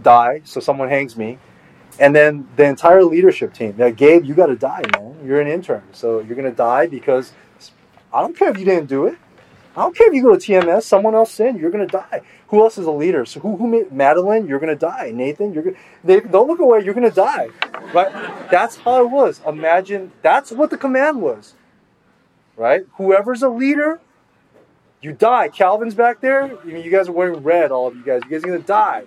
die, 0.00 0.42
so 0.44 0.60
someone 0.60 0.88
hangs 0.88 1.16
me. 1.16 1.38
And 2.00 2.16
then 2.16 2.48
the 2.56 2.64
entire 2.64 3.04
leadership 3.04 3.52
team. 3.52 3.74
Now, 3.76 3.90
Gabe, 3.90 4.24
you 4.24 4.34
got 4.34 4.46
to 4.46 4.56
die, 4.56 4.82
man. 4.94 5.16
You're 5.24 5.40
an 5.40 5.46
intern, 5.46 5.84
so 5.92 6.20
you're 6.20 6.34
to 6.36 6.50
die 6.50 6.86
because 6.86 7.32
I 8.12 8.22
don't 8.22 8.36
care 8.36 8.48
if 8.48 8.58
you 8.58 8.64
didn't 8.64 8.86
do 8.86 9.06
it. 9.06 9.18
I 9.76 9.82
don't 9.82 9.96
care 9.96 10.08
if 10.08 10.14
you 10.14 10.22
go 10.22 10.34
to 10.34 10.36
TMS, 10.36 10.82
someone 10.82 11.14
else 11.14 11.30
sinned, 11.30 11.60
you're 11.60 11.70
to 11.70 11.86
die. 11.86 12.22
Who 12.48 12.60
else 12.62 12.76
is 12.76 12.86
a 12.86 12.90
leader? 12.90 13.24
So 13.24 13.38
who, 13.38 13.56
who 13.56 13.68
made, 13.68 13.92
Madeline, 13.92 14.48
you're 14.48 14.58
to 14.58 14.74
die. 14.74 15.12
Nathan, 15.14 15.52
you're 15.52 15.62
going 15.62 15.76
Nathan, 16.02 16.32
don't 16.32 16.48
look 16.48 16.58
away, 16.58 16.82
you're 16.84 16.94
to 17.08 17.14
die. 17.14 17.50
Right? 17.94 18.10
That's 18.50 18.76
how 18.76 19.04
it 19.04 19.10
was. 19.10 19.40
Imagine, 19.46 20.10
that's 20.22 20.50
what 20.50 20.70
the 20.70 20.76
command 20.76 21.20
was. 21.20 21.54
Right? 22.56 22.84
Whoever's 22.94 23.42
a 23.42 23.48
leader, 23.48 24.00
you 25.00 25.12
die. 25.12 25.48
Calvin's 25.48 25.94
back 25.94 26.20
there. 26.20 26.58
You, 26.66 26.90
guys 26.90 27.08
are 27.08 27.12
wearing 27.12 27.42
red, 27.42 27.70
all 27.70 27.86
of 27.86 27.94
you 27.94 28.02
guys. 28.02 28.22
You 28.24 28.30
guys 28.30 28.44
are 28.44 28.58
to 28.58 28.62
die. 28.62 29.04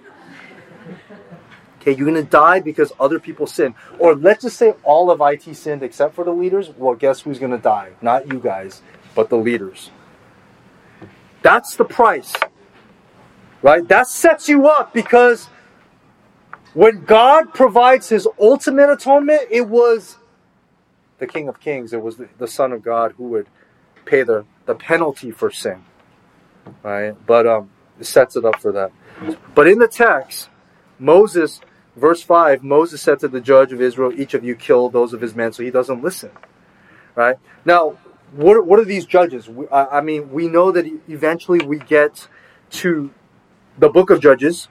Okay, 1.83 1.97
you're 1.97 2.09
going 2.09 2.23
to 2.23 2.29
die 2.29 2.61
because 2.61 2.93
other 2.97 3.19
people 3.19 3.45
sin. 3.45 3.75
Or 3.99 4.15
let's 4.15 4.43
just 4.43 4.55
say 4.55 4.73
all 4.83 5.11
of 5.11 5.19
IT 5.19 5.53
sinned 5.53 5.83
except 5.83 6.15
for 6.15 6.23
the 6.23 6.31
leaders. 6.31 6.69
Well, 6.77 6.95
guess 6.95 7.19
who's 7.19 7.39
going 7.39 7.51
to 7.51 7.57
die? 7.57 7.91
Not 8.01 8.31
you 8.31 8.39
guys, 8.39 8.81
but 9.15 9.29
the 9.29 9.35
leaders. 9.35 9.91
That's 11.41 11.75
the 11.75 11.83
price. 11.83 12.33
Right? 13.61 13.85
That 13.89 14.07
sets 14.07 14.47
you 14.47 14.65
up 14.69 14.93
because 14.93 15.49
when 16.73 17.03
God 17.03 17.53
provides 17.53 18.07
his 18.07 18.29
ultimate 18.39 18.89
atonement, 18.89 19.41
it 19.51 19.67
was 19.67 20.17
the 21.17 21.27
King 21.27 21.49
of 21.49 21.59
Kings. 21.59 21.91
It 21.91 22.01
was 22.01 22.15
the, 22.15 22.29
the 22.37 22.47
Son 22.47 22.71
of 22.71 22.81
God 22.81 23.15
who 23.17 23.25
would 23.25 23.47
pay 24.05 24.23
the, 24.23 24.45
the 24.67 24.75
penalty 24.75 25.31
for 25.31 25.51
sin. 25.51 25.83
Right? 26.81 27.13
But 27.25 27.45
um, 27.45 27.71
it 27.99 28.05
sets 28.05 28.37
it 28.37 28.45
up 28.45 28.61
for 28.61 28.71
that. 28.71 28.93
But 29.53 29.67
in 29.67 29.79
the 29.79 29.89
text, 29.89 30.49
Moses, 30.97 31.59
verse 31.95 32.21
5, 32.21 32.63
Moses 32.63 33.01
said 33.01 33.19
to 33.19 33.27
the 33.27 33.41
judge 33.41 33.71
of 33.71 33.82
Israel, 33.82 34.12
Each 34.13 34.34
of 34.34 34.43
you 34.43 34.56
kill 34.56 34.89
those 34.89 35.13
of 35.13 35.21
his 35.21 35.36
men, 35.36 35.53
so 35.53 35.63
he 35.63 35.71
doesn't 35.71 36.01
listen. 36.01 36.32
Right? 37.15 37.38
Now, 37.65 37.97
what, 38.32 38.65
what 38.65 38.79
are 38.79 38.86
these 38.86 39.06
judges? 39.06 39.49
I, 39.71 40.01
mean, 40.01 40.32
we 40.32 40.47
know 40.47 40.71
that 40.71 40.86
eventually 41.08 41.63
we 41.65 41.77
get 41.77 42.27
to 42.71 43.12
the 43.77 43.89
book 43.89 44.10
of 44.10 44.19
Judges. 44.21 44.67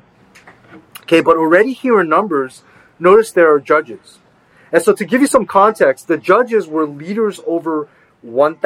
Okay, 1.02 1.20
but 1.20 1.36
already 1.36 1.72
here 1.72 2.00
in 2.00 2.08
Numbers, 2.08 2.62
notice 2.98 3.32
there 3.32 3.52
are 3.52 3.60
judges. 3.60 4.18
And 4.72 4.82
so 4.82 4.92
to 4.92 5.04
give 5.04 5.20
you 5.20 5.26
some 5.26 5.46
context, 5.46 6.08
the 6.08 6.16
judges 6.16 6.66
were 6.66 6.86
leaders 6.86 7.40
over 7.46 7.88
one 8.22 8.56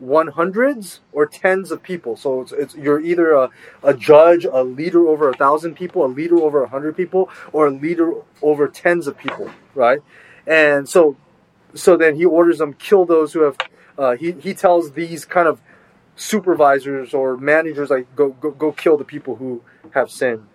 thousands, 0.00 0.08
one 0.08 0.26
hundreds, 0.28 1.00
or 1.12 1.26
tens 1.26 1.70
of 1.70 1.82
people. 1.82 2.16
So 2.16 2.42
it's, 2.42 2.52
it's 2.52 2.74
you're 2.74 3.00
either 3.00 3.32
a, 3.32 3.50
a 3.82 3.94
judge, 3.94 4.44
a 4.44 4.62
leader 4.62 5.06
over 5.06 5.28
a 5.28 5.34
thousand 5.34 5.74
people, 5.74 6.04
a 6.04 6.08
leader 6.08 6.38
over 6.38 6.62
a 6.62 6.68
hundred 6.68 6.96
people, 6.96 7.30
or 7.52 7.66
a 7.66 7.70
leader 7.70 8.12
over 8.42 8.68
tens 8.68 9.06
of 9.06 9.16
people, 9.16 9.50
right? 9.74 10.00
And 10.46 10.88
so 10.88 11.16
so 11.74 11.96
then 11.96 12.16
he 12.16 12.24
orders 12.24 12.58
them 12.58 12.74
kill 12.74 13.04
those 13.04 13.32
who 13.32 13.40
have. 13.40 13.56
Uh, 13.98 14.16
he 14.16 14.32
he 14.32 14.54
tells 14.54 14.92
these 14.92 15.24
kind 15.24 15.48
of 15.48 15.60
supervisors 16.16 17.14
or 17.14 17.36
managers 17.36 17.90
like 17.90 18.14
go 18.16 18.30
go 18.30 18.50
go 18.50 18.72
kill 18.72 18.96
the 18.96 19.04
people 19.04 19.36
who 19.36 19.62
have 19.92 20.10
sinned. 20.10 20.46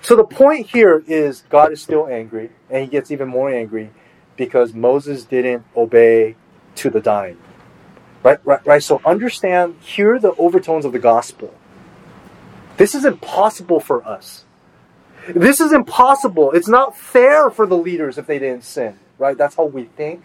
So 0.00 0.16
the 0.16 0.24
point 0.24 0.68
here 0.68 1.02
is 1.06 1.44
God 1.48 1.72
is 1.72 1.82
still 1.82 2.06
angry, 2.06 2.50
and 2.70 2.82
he 2.82 2.88
gets 2.88 3.10
even 3.10 3.28
more 3.28 3.50
angry 3.50 3.90
because 4.36 4.72
Moses 4.72 5.24
didn't 5.24 5.64
obey 5.76 6.36
to 6.76 6.90
the 6.90 7.00
dime. 7.00 7.38
Right, 8.22 8.38
right, 8.44 8.66
right. 8.66 8.82
So 8.82 9.00
understand, 9.04 9.76
hear 9.80 10.18
the 10.18 10.34
overtones 10.36 10.84
of 10.84 10.92
the 10.92 10.98
gospel. 10.98 11.54
This 12.76 12.94
is 12.94 13.04
impossible 13.04 13.80
for 13.80 14.06
us. 14.06 14.44
This 15.28 15.60
is 15.60 15.72
impossible. 15.72 16.52
It's 16.52 16.68
not 16.68 16.96
fair 16.96 17.50
for 17.50 17.66
the 17.66 17.76
leaders 17.76 18.18
if 18.18 18.26
they 18.26 18.38
didn't 18.38 18.64
sin 18.64 18.98
right? 19.18 19.36
That's 19.36 19.56
how 19.56 19.64
we 19.64 19.84
think. 19.84 20.24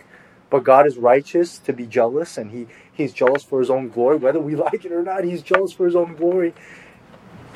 But 0.50 0.64
God 0.64 0.86
is 0.86 0.98
righteous 0.98 1.58
to 1.60 1.74
be 1.74 1.86
jealous, 1.86 2.38
and 2.38 2.52
He 2.52 2.68
He's 2.94 3.12
jealous 3.12 3.44
for 3.44 3.60
His 3.60 3.70
own 3.70 3.90
glory, 3.90 4.18
whether 4.18 4.40
we 4.40 4.56
like 4.68 4.86
it 4.86 4.92
or 4.92 5.04
not. 5.04 5.24
He's 5.24 5.42
jealous 5.42 5.72
for 5.72 5.86
His 5.86 5.96
own 5.96 6.16
glory. 6.16 6.54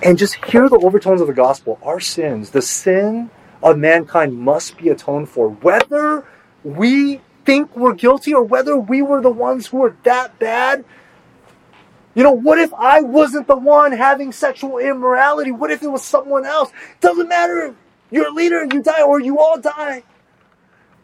And 0.04 0.18
just 0.18 0.44
hear 0.46 0.70
the 0.70 0.78
overtones 0.78 1.22
of 1.22 1.28
the 1.28 1.34
gospel. 1.34 1.80
Our 1.82 2.00
sins, 2.00 2.52
the 2.52 2.62
sin 2.62 3.32
of 3.64 3.78
mankind, 3.78 4.36
must 4.36 4.78
be 4.78 4.90
atoned 4.90 5.30
for, 5.30 5.50
whether 5.50 6.26
we 6.64 7.22
think 7.48 7.78
we're 7.78 7.94
guilty 7.94 8.34
or 8.34 8.44
whether 8.44 8.78
we 8.78 9.02
were 9.02 9.22
the 9.22 9.32
ones 9.32 9.68
who 9.68 9.78
were 9.78 9.96
that 10.04 10.38
bad. 10.38 10.84
You 12.14 12.24
know, 12.24 12.34
what 12.34 12.60
if 12.60 12.74
I 12.74 13.00
wasn't 13.00 13.48
the 13.48 13.56
one 13.56 13.94
having 13.94 14.34
sexual 14.34 14.80
immorality? 14.80 15.52
What 15.52 15.72
if 15.72 15.82
it 15.82 15.88
was 15.88 16.04
someone 16.04 16.46
else? 16.46 16.70
It 16.72 17.00
Doesn't 17.00 17.30
matter. 17.30 17.74
You're 18.12 18.28
a 18.28 18.32
leader, 18.32 18.62
and 18.62 18.74
you 18.74 18.84
die, 18.84 19.02
or 19.02 19.22
you 19.22 19.40
all 19.40 19.58
die. 19.58 20.04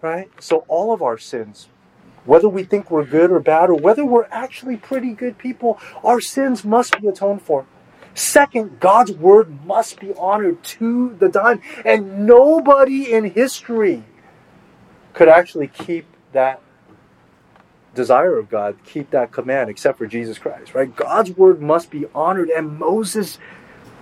Right? 0.01 0.29
So 0.41 0.65
all 0.67 0.93
of 0.93 1.01
our 1.01 1.17
sins, 1.17 1.69
whether 2.25 2.49
we 2.49 2.63
think 2.65 2.91
we're 2.91 3.05
good 3.05 3.31
or 3.31 3.39
bad, 3.39 3.69
or 3.69 3.75
whether 3.75 4.03
we're 4.03 4.27
actually 4.29 4.75
pretty 4.75 5.13
good 5.13 5.37
people, 5.37 5.79
our 6.03 6.19
sins 6.19 6.65
must 6.65 6.99
be 6.99 7.07
atoned 7.07 7.41
for. 7.41 7.65
Second, 8.15 8.81
God's 8.81 9.13
word 9.13 9.65
must 9.65 9.97
be 9.97 10.13
honored 10.15 10.61
to 10.63 11.15
the 11.19 11.29
dime. 11.29 11.61
And 11.85 12.25
nobody 12.25 13.13
in 13.13 13.31
history 13.31 14.03
could 15.13 15.29
actually 15.29 15.67
keep 15.67 16.12
that 16.33 16.61
desire 17.95 18.37
of 18.37 18.49
God, 18.49 18.77
keep 18.85 19.11
that 19.11 19.31
command, 19.31 19.69
except 19.69 19.97
for 19.97 20.07
Jesus 20.07 20.37
Christ, 20.37 20.73
right? 20.73 20.93
God's 20.95 21.31
word 21.31 21.61
must 21.61 21.89
be 21.91 22.05
honored. 22.13 22.49
And 22.49 22.77
Moses 22.77 23.37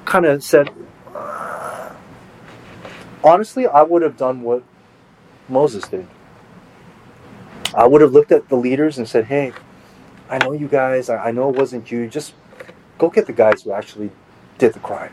kind 0.05 0.25
of 0.25 0.43
said, 0.43 0.69
uh, 1.13 1.93
honestly, 3.23 3.67
I 3.67 3.83
would 3.83 4.01
have 4.01 4.17
done 4.17 4.41
what 4.41 4.63
Moses 5.49 5.87
did. 5.87 6.07
I 7.73 7.85
would 7.87 8.01
have 8.01 8.11
looked 8.11 8.31
at 8.31 8.49
the 8.49 8.55
leaders 8.55 8.97
and 8.97 9.07
said, 9.07 9.25
hey, 9.25 9.53
I 10.29 10.37
know 10.37 10.53
you 10.53 10.67
guys, 10.67 11.09
I 11.09 11.31
know 11.31 11.49
it 11.49 11.55
wasn't 11.55 11.91
you, 11.91 12.07
just 12.07 12.33
go 12.97 13.09
get 13.09 13.27
the 13.27 13.33
guys 13.33 13.63
who 13.63 13.71
actually 13.71 14.11
did 14.57 14.73
the 14.73 14.79
crime. 14.79 15.11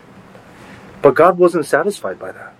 But 1.03 1.15
God 1.15 1.39
wasn't 1.39 1.67
satisfied 1.67 2.19
by 2.19 2.33
that. 2.33 2.55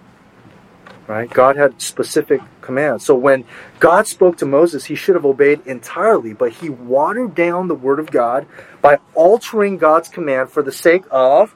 Right? 1.09 1.29
God 1.31 1.57
had 1.57 1.81
specific 1.81 2.43
commands. 2.61 3.07
So 3.07 3.15
when 3.15 3.45
God 3.81 4.07
spoke 4.07 4.37
to 4.39 4.47
Moses, 4.47 4.85
he 4.85 4.95
should 4.95 5.15
have 5.15 5.25
obeyed 5.25 5.67
entirely, 5.67 6.35
but 6.35 6.53
he 6.53 6.69
watered 6.69 7.35
down 7.35 7.67
the 7.67 7.75
word 7.75 7.99
of 7.99 8.11
God 8.11 8.47
by 8.83 8.99
altering 9.15 9.79
God's 9.79 10.11
command 10.11 10.51
for 10.51 10.63
the 10.63 10.71
sake 10.71 11.05
of 11.11 11.55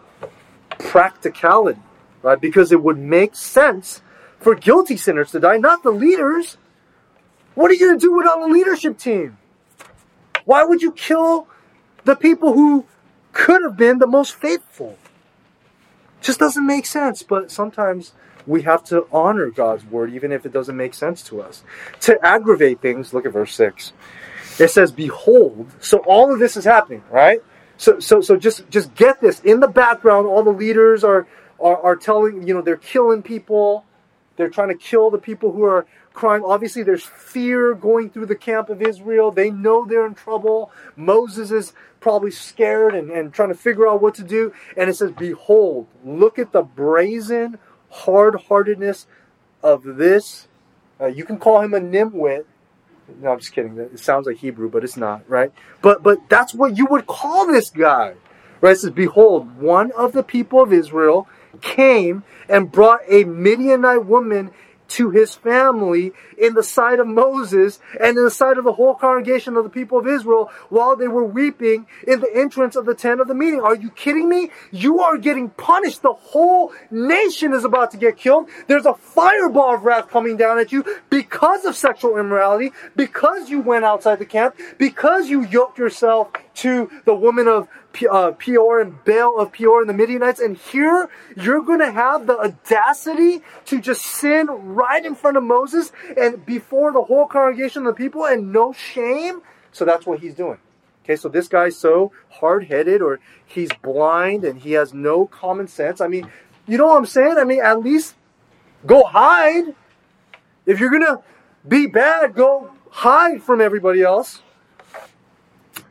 practicality, 0.79 1.81
right? 2.23 2.41
Because 2.41 2.73
it 2.73 2.83
would 2.83 2.97
make 2.97 3.35
sense 3.35 4.01
for 4.41 4.55
guilty 4.55 4.97
sinners 4.97 5.33
to 5.33 5.41
die, 5.41 5.59
not 5.59 5.83
the 5.83 5.91
leaders. 5.91 6.57
What 7.55 7.71
are 7.71 7.75
you 7.75 7.81
going 7.81 7.99
to 7.99 8.07
do 8.07 8.13
without 8.15 8.41
a 8.41 8.47
leadership 8.47 8.97
team? 8.97 9.37
Why 10.47 10.65
would 10.65 10.81
you 10.81 10.93
kill 10.93 11.47
the 12.05 12.17
people 12.17 12.55
who 12.55 12.87
could 13.35 13.63
have 13.63 13.77
been 13.77 13.99
the 13.99 14.07
most 14.07 14.35
faithful? 14.35 14.97
Just 16.23 16.39
doesn't 16.39 16.67
make 16.67 16.87
sense, 16.87 17.23
but 17.23 17.51
sometimes 17.51 18.13
we 18.47 18.63
have 18.63 18.85
to 18.85 19.07
honor 19.13 19.51
God's 19.51 19.85
word 19.85 20.13
even 20.13 20.33
if 20.33 20.47
it 20.47 20.53
doesn't 20.53 20.77
make 20.77 20.95
sense 20.95 21.23
to 21.25 21.43
us. 21.43 21.63
To 22.01 22.19
aggravate 22.25 22.81
things, 22.81 23.13
look 23.13 23.27
at 23.27 23.33
verse 23.33 23.55
6. 23.55 23.93
It 24.59 24.69
says, 24.69 24.93
Behold, 24.93 25.71
so 25.81 25.99
all 25.99 26.33
of 26.33 26.39
this 26.39 26.57
is 26.57 26.65
happening, 26.65 27.03
right? 27.11 27.43
So 27.77 28.01
so 28.01 28.21
so 28.21 28.37
just 28.37 28.69
just 28.71 28.95
get 28.95 29.21
this. 29.21 29.41
In 29.41 29.61
the 29.61 29.69
background, 29.69 30.27
all 30.27 30.43
the 30.43 30.51
leaders 30.51 31.05
are 31.05 31.27
are, 31.59 31.81
are 31.83 31.97
telling, 31.97 32.47
you 32.47 32.55
know, 32.55 32.63
they're 32.63 32.77
killing 32.77 33.23
people 33.23 33.85
they're 34.37 34.51
trying 34.51 34.69
to 34.69 34.75
kill 34.75 35.11
the 35.11 35.19
people 35.19 35.53
who 35.53 35.65
are 35.65 35.87
crying. 36.13 36.43
Obviously, 36.45 36.83
there's 36.83 37.05
fear 37.05 37.75
going 37.75 38.11
through 38.11 38.27
the 38.27 38.37
camp 38.37 38.71
of 38.71 38.83
Israel. 38.83 39.31
They 39.31 39.51
know 39.51 39.85
they're 39.85 40.07
in 40.07 40.15
trouble. 40.15 40.71
Moses 40.97 41.51
is 41.51 41.73
probably 42.01 42.31
scared 42.31 42.95
and, 42.95 43.11
and 43.11 43.33
trying 43.33 43.51
to 43.51 43.55
figure 43.55 43.89
out 43.89 44.03
what 44.03 44.15
to 44.17 44.25
do. 44.25 44.53
And 44.77 44.89
it 44.89 44.95
says, 44.95 45.13
Behold, 45.13 45.87
look 46.05 46.39
at 46.39 46.53
the 46.53 46.63
brazen 46.63 47.59
hard 47.93 48.35
heartedness 48.49 49.07
of 49.63 49.85
this. 49.85 50.49
Uh, 51.01 51.07
you 51.07 51.25
can 51.25 51.39
call 51.39 51.61
him 51.61 51.75
a 51.75 51.81
nimwit. 51.81 52.45
No, 53.21 53.33
I'm 53.33 53.39
just 53.39 53.53
kidding. 53.53 53.77
It 53.79 53.99
sounds 53.99 54.27
like 54.27 54.39
Hebrew, 54.39 54.71
but 54.71 54.85
it's 54.85 54.97
not, 54.97 55.29
right? 55.29 55.53
But 55.83 56.03
but 56.03 56.29
that's 56.29 56.55
what 56.55 56.77
you 56.77 56.87
would 56.87 57.07
call 57.07 57.47
this 57.47 57.71
guy. 57.71 58.15
Right? 58.61 58.73
It 58.73 58.79
says, 58.79 58.91
Behold, 58.91 59.59
one 59.59 59.91
of 59.93 60.13
the 60.13 60.23
people 60.23 60.63
of 60.63 60.73
Israel 60.73 61.29
came 61.61 62.23
and 62.49 62.71
brought 62.71 63.01
a 63.09 63.25
Midianite 63.25 64.07
woman 64.07 64.53
to 64.93 65.11
his 65.11 65.35
family 65.35 66.13
in 66.37 66.55
the 66.55 66.63
sight 66.63 67.01
of 67.01 67.07
Moses 67.07 67.81
and 67.99 68.17
in 68.17 68.25
the 68.25 68.31
sight 68.31 68.59
of 68.59 68.65
the 68.65 68.73
whole 68.73 68.95
congregation 68.95 69.57
of 69.57 69.65
the 69.65 69.71
people 69.71 69.99
of 69.99 70.07
Israel 70.07 70.51
while 70.69 70.97
they 70.97 71.09
were 71.09 71.25
weeping 71.25 71.87
in 72.07 72.21
the 72.21 72.31
entrance 72.35 72.77
of 72.77 72.85
the 72.85 72.95
tent 72.95 73.21
of 73.21 73.29
the 73.29 73.35
meeting. 73.35 73.61
Are 73.61 73.75
you 73.75 73.91
kidding 73.91 74.29
me? 74.29 74.51
You 74.71 75.01
are 75.01 75.17
getting 75.17 75.51
punished. 75.51 76.03
The 76.03 76.13
whole 76.13 76.73
nation 76.91 77.53
is 77.53 77.65
about 77.65 77.91
to 77.93 77.97
get 77.97 78.17
killed. 78.17 78.49
There's 78.67 78.87
a 78.87 78.95
fireball 78.95 79.75
of 79.75 79.85
wrath 79.85 80.09
coming 80.09 80.37
down 80.37 80.59
at 80.59 80.73
you 80.73 80.85
because 81.09 81.65
of 81.65 81.75
sexual 81.77 82.19
immorality, 82.19 82.73
because 82.95 83.49
you 83.49 83.61
went 83.61 83.85
outside 83.85 84.19
the 84.19 84.27
camp, 84.27 84.57
because 84.79 85.29
you 85.29 85.45
yoked 85.47 85.79
yourself 85.79 86.33
to 86.55 86.91
the 87.07 87.15
woman 87.15 87.49
of 87.49 87.69
uh, 88.11 88.33
Peor 88.33 88.81
and 88.81 89.05
Baal 89.05 89.39
of 89.39 89.53
Peor 89.53 89.81
and 89.81 89.89
the 89.89 89.95
Midianites. 89.95 90.41
And 90.41 90.57
here 90.57 91.09
you're 91.37 91.63
going 91.63 91.81
to 91.81 91.91
have 91.91 92.27
the 92.27 92.39
audacity 92.39 93.43
to 93.67 93.81
just 93.81 94.03
sin 94.03 94.47
right 94.47 95.05
in 95.05 95.15
front 95.15 95.37
of 95.37 95.43
Moses 95.43 95.93
and 96.17 96.45
before 96.45 96.93
the 96.93 97.03
whole 97.03 97.27
congregation 97.27 97.87
of 97.87 97.95
the 97.95 97.99
people 98.05 98.25
and 98.25 98.53
no 98.53 98.73
shame. 98.73 99.43
So 99.73 99.85
that's 99.85 100.07
what 100.07 100.21
he's 100.21 100.35
doing. 100.35 100.59
Okay, 101.05 101.17
so 101.17 101.29
this 101.29 101.49
guy's 101.49 101.77
so 101.77 102.13
hard 102.31 102.67
headed 102.67 103.03
or 103.03 103.19
he's 103.45 103.71
blind 103.83 104.45
and 104.45 104.61
he 104.61 104.73
has 104.73 104.95
no 104.95 105.27
common 105.27 105.67
sense. 105.67 106.01
I 106.01 106.07
mean, 106.07 106.31
you 106.67 106.79
know 106.79 106.87
what 106.87 106.97
I'm 106.97 107.07
saying? 107.07 107.37
I 107.39 107.45
mean, 107.45 107.61
at 107.61 107.81
least 107.81 108.15
go 108.87 109.03
hide. 109.03 109.75
If 110.65 110.79
you're 110.79 110.91
going 110.91 111.03
to 111.03 111.21
be 111.67 111.87
bad, 111.87 112.35
go 112.35 112.71
hide 112.91 113.43
from 113.43 113.61
everybody 113.61 114.03
else. 114.03 114.43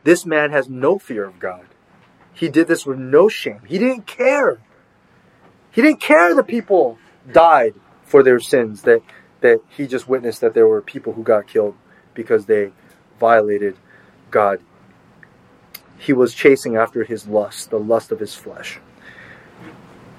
This 0.04 0.24
man 0.24 0.50
has 0.50 0.68
no 0.68 0.98
fear 0.98 1.24
of 1.24 1.38
God. 1.38 1.66
He 2.34 2.48
did 2.48 2.66
this 2.66 2.86
with 2.86 2.98
no 2.98 3.28
shame. 3.28 3.60
He 3.66 3.78
didn't 3.78 4.06
care. 4.06 4.60
He 5.70 5.82
didn't 5.82 6.00
care 6.00 6.34
that 6.34 6.46
people 6.46 6.98
died 7.30 7.74
for 8.04 8.22
their 8.22 8.40
sins, 8.40 8.82
that, 8.82 9.02
that 9.40 9.60
he 9.68 9.86
just 9.86 10.08
witnessed 10.08 10.40
that 10.40 10.54
there 10.54 10.66
were 10.66 10.82
people 10.82 11.12
who 11.12 11.22
got 11.22 11.46
killed 11.46 11.74
because 12.14 12.46
they 12.46 12.72
violated 13.18 13.76
God. 14.30 14.60
He 15.98 16.12
was 16.12 16.34
chasing 16.34 16.76
after 16.76 17.04
his 17.04 17.26
lust, 17.26 17.70
the 17.70 17.78
lust 17.78 18.10
of 18.12 18.18
his 18.18 18.34
flesh. 18.34 18.80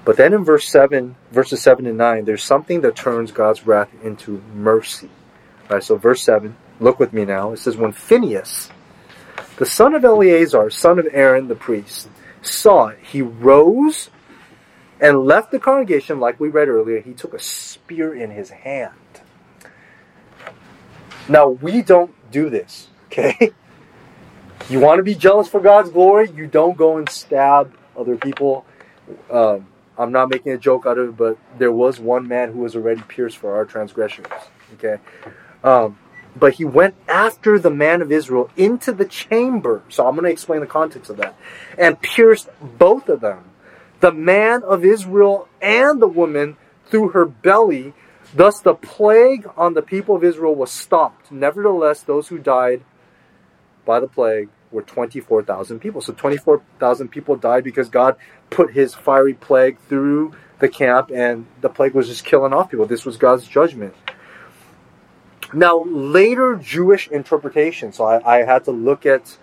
But 0.04 0.16
then 0.16 0.32
in 0.34 0.44
verse 0.44 0.68
7, 0.68 1.16
verses 1.30 1.62
7 1.62 1.86
and 1.86 1.96
9, 1.96 2.24
there's 2.24 2.42
something 2.42 2.82
that 2.82 2.96
turns 2.96 3.32
God's 3.32 3.66
wrath 3.66 3.90
into 4.02 4.42
mercy. 4.54 5.10
All 5.68 5.76
right, 5.76 5.82
so 5.82 5.96
verse 5.96 6.22
7, 6.22 6.56
look 6.78 6.98
with 6.98 7.12
me 7.12 7.24
now. 7.24 7.52
It 7.52 7.58
says, 7.58 7.76
When 7.76 7.92
Phinehas, 7.92 8.70
the 9.56 9.66
son 9.66 9.94
of 9.94 10.04
Eleazar, 10.04 10.70
son 10.70 10.98
of 10.98 11.06
Aaron 11.12 11.48
the 11.48 11.54
priest, 11.54 12.08
saw 12.42 12.88
it, 12.88 12.98
he 13.02 13.22
rose 13.22 14.10
and 15.00 15.24
left 15.24 15.50
the 15.50 15.58
congregation, 15.58 16.20
like 16.20 16.38
we 16.40 16.48
read 16.48 16.68
earlier. 16.68 17.00
He 17.00 17.12
took 17.12 17.34
a 17.34 17.38
spear 17.38 18.14
in 18.14 18.30
his 18.30 18.50
hand. 18.50 18.92
Now, 21.28 21.48
we 21.48 21.82
don't 21.82 22.14
do 22.30 22.50
this, 22.50 22.88
okay? 23.06 23.52
You 24.70 24.80
want 24.80 24.98
to 24.98 25.02
be 25.02 25.14
jealous 25.14 25.46
for 25.46 25.60
God's 25.60 25.90
glory? 25.90 26.30
You 26.30 26.46
don't 26.46 26.76
go 26.76 26.96
and 26.96 27.06
stab 27.06 27.76
other 27.98 28.16
people. 28.16 28.64
Um, 29.30 29.66
I'm 29.98 30.10
not 30.10 30.30
making 30.30 30.52
a 30.52 30.58
joke 30.58 30.86
out 30.86 30.96
of 30.96 31.10
it, 31.10 31.16
but 31.16 31.38
there 31.58 31.70
was 31.70 32.00
one 32.00 32.26
man 32.26 32.50
who 32.52 32.60
was 32.60 32.74
already 32.74 33.02
pierced 33.02 33.36
for 33.36 33.54
our 33.54 33.66
transgressions. 33.66 34.26
Okay, 34.74 34.98
um, 35.62 35.98
but 36.36 36.54
he 36.54 36.64
went 36.64 36.94
after 37.08 37.58
the 37.58 37.70
man 37.70 38.02
of 38.02 38.10
Israel 38.10 38.50
into 38.56 38.92
the 38.92 39.04
chamber. 39.04 39.82
So 39.88 40.06
I'm 40.06 40.14
going 40.14 40.24
to 40.24 40.30
explain 40.30 40.60
the 40.60 40.66
context 40.66 41.10
of 41.10 41.16
that, 41.18 41.36
and 41.78 42.00
pierced 42.00 42.48
both 42.60 43.08
of 43.08 43.20
them, 43.20 43.44
the 44.00 44.12
man 44.12 44.62
of 44.62 44.84
Israel 44.84 45.48
and 45.62 46.00
the 46.00 46.08
woman, 46.08 46.56
through 46.86 47.10
her 47.10 47.24
belly. 47.24 47.94
Thus 48.34 48.60
the 48.60 48.74
plague 48.74 49.48
on 49.56 49.74
the 49.74 49.82
people 49.82 50.16
of 50.16 50.24
Israel 50.24 50.54
was 50.54 50.70
stopped. 50.70 51.30
Nevertheless, 51.30 52.02
those 52.02 52.28
who 52.28 52.38
died 52.38 52.82
by 53.84 54.00
the 54.00 54.08
plague 54.08 54.48
were 54.72 54.82
24,000 54.82 55.78
people. 55.78 56.00
So 56.00 56.12
24,000 56.12 57.08
people 57.08 57.36
died 57.36 57.64
because 57.64 57.88
God 57.88 58.16
put 58.50 58.72
his 58.72 58.94
fiery 58.94 59.34
plague 59.34 59.78
through 59.88 60.32
the 60.58 60.68
camp 60.68 61.10
and 61.14 61.46
the 61.60 61.68
plague 61.68 61.94
was 61.94 62.08
just 62.08 62.24
killing 62.24 62.52
off 62.52 62.70
people. 62.70 62.86
This 62.86 63.04
was 63.04 63.16
God's 63.16 63.46
judgment. 63.46 63.94
Now, 65.54 65.84
later 65.84 66.56
Jewish 66.56 67.08
interpretation, 67.08 67.92
so 67.92 68.04
I, 68.04 68.38
I 68.38 68.44
had 68.44 68.64
to 68.64 68.72
look 68.72 69.06
at 69.06 69.36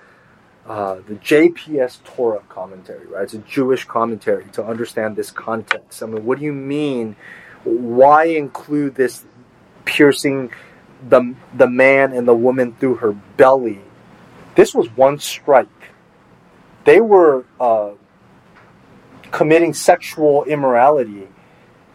uh, 0.68 0.96
the 1.08 1.16
JPS 1.16 2.04
Torah 2.04 2.44
commentary, 2.50 3.08
right? 3.08 3.24
It's 3.24 3.34
a 3.34 3.40
Jewish 3.40 3.86
commentary 3.86 4.46
to 4.54 4.64
understand 4.64 5.16
this 5.16 5.32
context. 5.32 6.04
I 6.04 6.06
mean, 6.06 6.26
what 6.26 6.40
do 6.40 6.46
you 6.46 6.54
mean? 6.54 7.16
Why 7.64 8.26
include 8.26 8.96
this 8.96 9.24
piercing 9.86 10.52
the, 11.08 11.36
the 11.56 11.68
man 11.68 12.14
and 12.14 12.28
the 12.28 12.36
woman 12.36 12.76
through 12.76 12.96
her 12.96 13.14
belly 13.14 13.82
this 14.56 14.76
was 14.76 14.88
one 14.96 15.20
strike. 15.20 15.68
They 16.84 17.00
were 17.00 17.46
uh, 17.60 17.92
committing 19.32 19.74
sexual 19.74 20.44
immorality, 20.44 21.28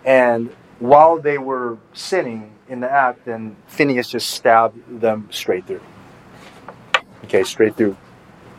and 0.05 0.55
while 0.79 1.19
they 1.19 1.39
were 1.39 1.79
sinning 1.93 2.56
in 2.69 2.81
the 2.81 2.91
act, 2.91 3.27
and 3.27 3.57
Phineas 3.67 4.09
just 4.09 4.31
stabbed 4.31 5.01
them 5.01 5.29
straight 5.31 5.67
through. 5.67 5.83
Okay, 7.25 7.43
straight 7.45 7.77
through. 7.77 7.97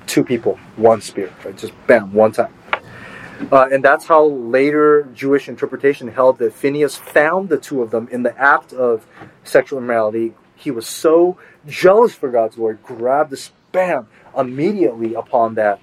Two 0.06 0.24
people, 0.24 0.58
one 0.76 1.02
spear. 1.02 1.34
Right? 1.43 1.58
Just 1.58 1.74
bam, 1.86 2.13
one 2.13 2.32
time. 2.32 2.54
Uh, 3.52 3.67
and 3.72 3.84
that's 3.84 4.06
how 4.06 4.26
later 4.26 5.08
Jewish 5.13 5.48
interpretation 5.48 6.08
held 6.08 6.39
that 6.39 6.54
Phineas 6.54 6.96
found 6.96 7.50
the 7.50 7.58
two 7.58 7.82
of 7.82 7.91
them 7.91 8.08
in 8.12 8.24
the 8.24 8.38
act 8.39 8.74
of 8.74 9.06
sexual 9.43 9.80
immorality. 9.80 10.34
He 10.56 10.72
was 10.72 10.88
so 10.88 11.38
jealous 11.67 12.15
for 12.15 12.30
God's 12.30 12.58
word, 12.58 12.82
grabbed 12.82 13.30
the 13.30 13.50
bam, 13.72 14.08
immediately 14.36 15.13
upon 15.13 15.56
that, 15.56 15.80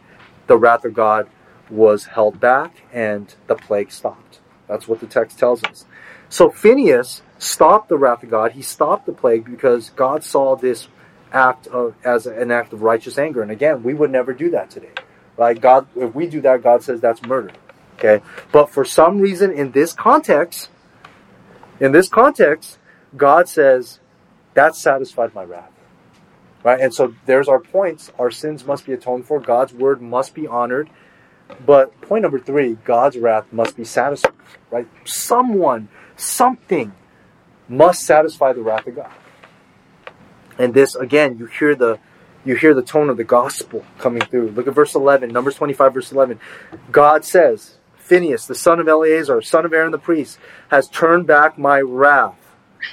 the 0.46 0.56
wrath 0.56 0.84
of 0.84 0.94
God 0.94 1.28
was 1.70 2.06
held 2.06 2.40
back 2.40 2.82
and 2.92 3.34
the 3.46 3.54
plague 3.54 3.90
stopped. 3.90 4.40
That's 4.68 4.88
what 4.88 5.00
the 5.00 5.06
text 5.06 5.38
tells 5.38 5.62
us. 5.64 5.84
So 6.28 6.50
Phineas 6.50 7.22
stopped 7.38 7.88
the 7.88 7.98
wrath 7.98 8.22
of 8.22 8.30
God. 8.30 8.52
He 8.52 8.62
stopped 8.62 9.06
the 9.06 9.12
plague 9.12 9.44
because 9.44 9.90
God 9.90 10.24
saw 10.24 10.56
this 10.56 10.88
act 11.32 11.66
of, 11.66 11.94
as 12.04 12.26
an 12.26 12.50
act 12.50 12.72
of 12.72 12.82
righteous 12.82 13.18
anger. 13.18 13.42
And 13.42 13.50
again, 13.50 13.82
we 13.82 13.92
would 13.92 14.10
never 14.10 14.32
do 14.32 14.50
that 14.50 14.70
today. 14.70 14.92
Right? 15.36 15.60
God, 15.60 15.86
if 15.96 16.14
we 16.14 16.26
do 16.26 16.40
that, 16.42 16.62
God 16.62 16.82
says 16.82 17.00
that's 17.00 17.22
murder. 17.22 17.50
Okay? 17.98 18.24
But 18.52 18.70
for 18.70 18.84
some 18.84 19.20
reason 19.20 19.50
in 19.50 19.72
this 19.72 19.92
context, 19.92 20.68
in 21.80 21.92
this 21.92 22.08
context, 22.08 22.78
God 23.16 23.48
says, 23.48 24.00
that 24.54 24.76
satisfied 24.76 25.34
my 25.34 25.42
wrath. 25.42 25.72
Right? 26.62 26.80
And 26.80 26.94
so 26.94 27.14
there's 27.26 27.48
our 27.48 27.60
points. 27.60 28.12
Our 28.18 28.30
sins 28.30 28.64
must 28.64 28.86
be 28.86 28.92
atoned 28.92 29.26
for. 29.26 29.40
God's 29.40 29.74
word 29.74 30.00
must 30.00 30.34
be 30.34 30.46
honored. 30.46 30.88
But 31.66 32.00
point 32.00 32.22
number 32.22 32.38
three, 32.38 32.78
God's 32.84 33.18
wrath 33.18 33.52
must 33.52 33.76
be 33.76 33.84
satisfied. 33.84 34.32
Right? 34.70 34.86
Someone, 35.04 35.88
something 36.16 36.92
must 37.68 38.02
satisfy 38.02 38.52
the 38.52 38.62
wrath 38.62 38.86
of 38.86 38.96
God. 38.96 39.12
And 40.58 40.74
this 40.74 40.94
again, 40.94 41.38
you 41.38 41.46
hear 41.46 41.74
the 41.74 41.98
you 42.44 42.56
hear 42.56 42.74
the 42.74 42.82
tone 42.82 43.08
of 43.08 43.16
the 43.16 43.24
gospel 43.24 43.84
coming 43.98 44.20
through. 44.20 44.50
Look 44.50 44.68
at 44.68 44.74
verse 44.74 44.94
11, 44.94 45.32
Numbers 45.32 45.54
25, 45.54 45.94
verse 45.94 46.12
11. 46.12 46.38
God 46.92 47.24
says, 47.24 47.78
Phineas, 47.96 48.46
the 48.46 48.54
son 48.54 48.80
of 48.80 48.86
Eleazar, 48.86 49.40
son 49.40 49.64
of 49.64 49.72
Aaron 49.72 49.92
the 49.92 49.98
priest, 49.98 50.38
has 50.68 50.86
turned 50.88 51.26
back 51.26 51.56
my 51.56 51.80
wrath 51.80 52.38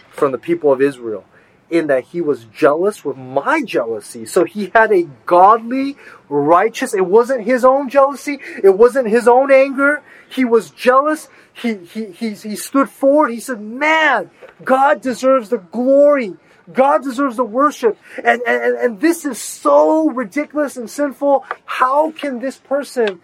from 0.09 0.31
the 0.31 0.37
people 0.37 0.71
of 0.71 0.81
Israel 0.81 1.25
in 1.69 1.87
that 1.87 2.03
he 2.05 2.21
was 2.21 2.45
jealous 2.45 3.03
with 3.03 3.17
my 3.17 3.61
jealousy. 3.63 4.25
So 4.25 4.43
he 4.43 4.71
had 4.75 4.91
a 4.91 5.03
godly, 5.25 5.97
righteous, 6.29 6.93
it 6.93 7.05
wasn't 7.05 7.45
his 7.45 7.63
own 7.63 7.89
jealousy, 7.89 8.39
it 8.61 8.77
wasn't 8.77 9.07
his 9.07 9.27
own 9.27 9.51
anger. 9.51 10.03
He 10.31 10.45
was 10.45 10.69
jealous. 10.71 11.27
He, 11.53 11.75
he, 11.75 12.05
he, 12.05 12.31
he 12.31 12.55
stood 12.55 12.89
forward. 12.89 13.29
He 13.29 13.39
said, 13.39 13.59
Man, 13.59 14.31
God 14.63 15.01
deserves 15.01 15.49
the 15.49 15.57
glory. 15.57 16.35
God 16.71 17.03
deserves 17.03 17.35
the 17.35 17.43
worship. 17.43 17.97
And, 18.23 18.41
and, 18.47 18.77
and 18.77 19.01
this 19.01 19.25
is 19.25 19.39
so 19.39 20.09
ridiculous 20.09 20.77
and 20.77 20.89
sinful. 20.89 21.45
How 21.65 22.11
can 22.11 22.39
this 22.39 22.57
person 22.57 23.19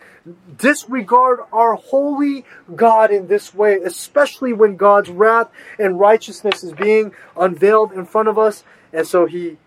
disregard 0.57 1.39
our 1.51 1.75
holy 1.75 2.45
God 2.75 3.11
in 3.11 3.27
this 3.27 3.53
way, 3.53 3.75
especially 3.75 4.53
when 4.53 4.75
God's 4.75 5.09
wrath 5.09 5.49
and 5.79 5.99
righteousness 5.99 6.63
is 6.63 6.73
being 6.73 7.13
unveiled 7.37 7.93
in 7.93 8.05
front 8.05 8.27
of 8.27 8.37
us. 8.37 8.63
And 8.91 9.07
so 9.07 9.25
he 9.25 9.57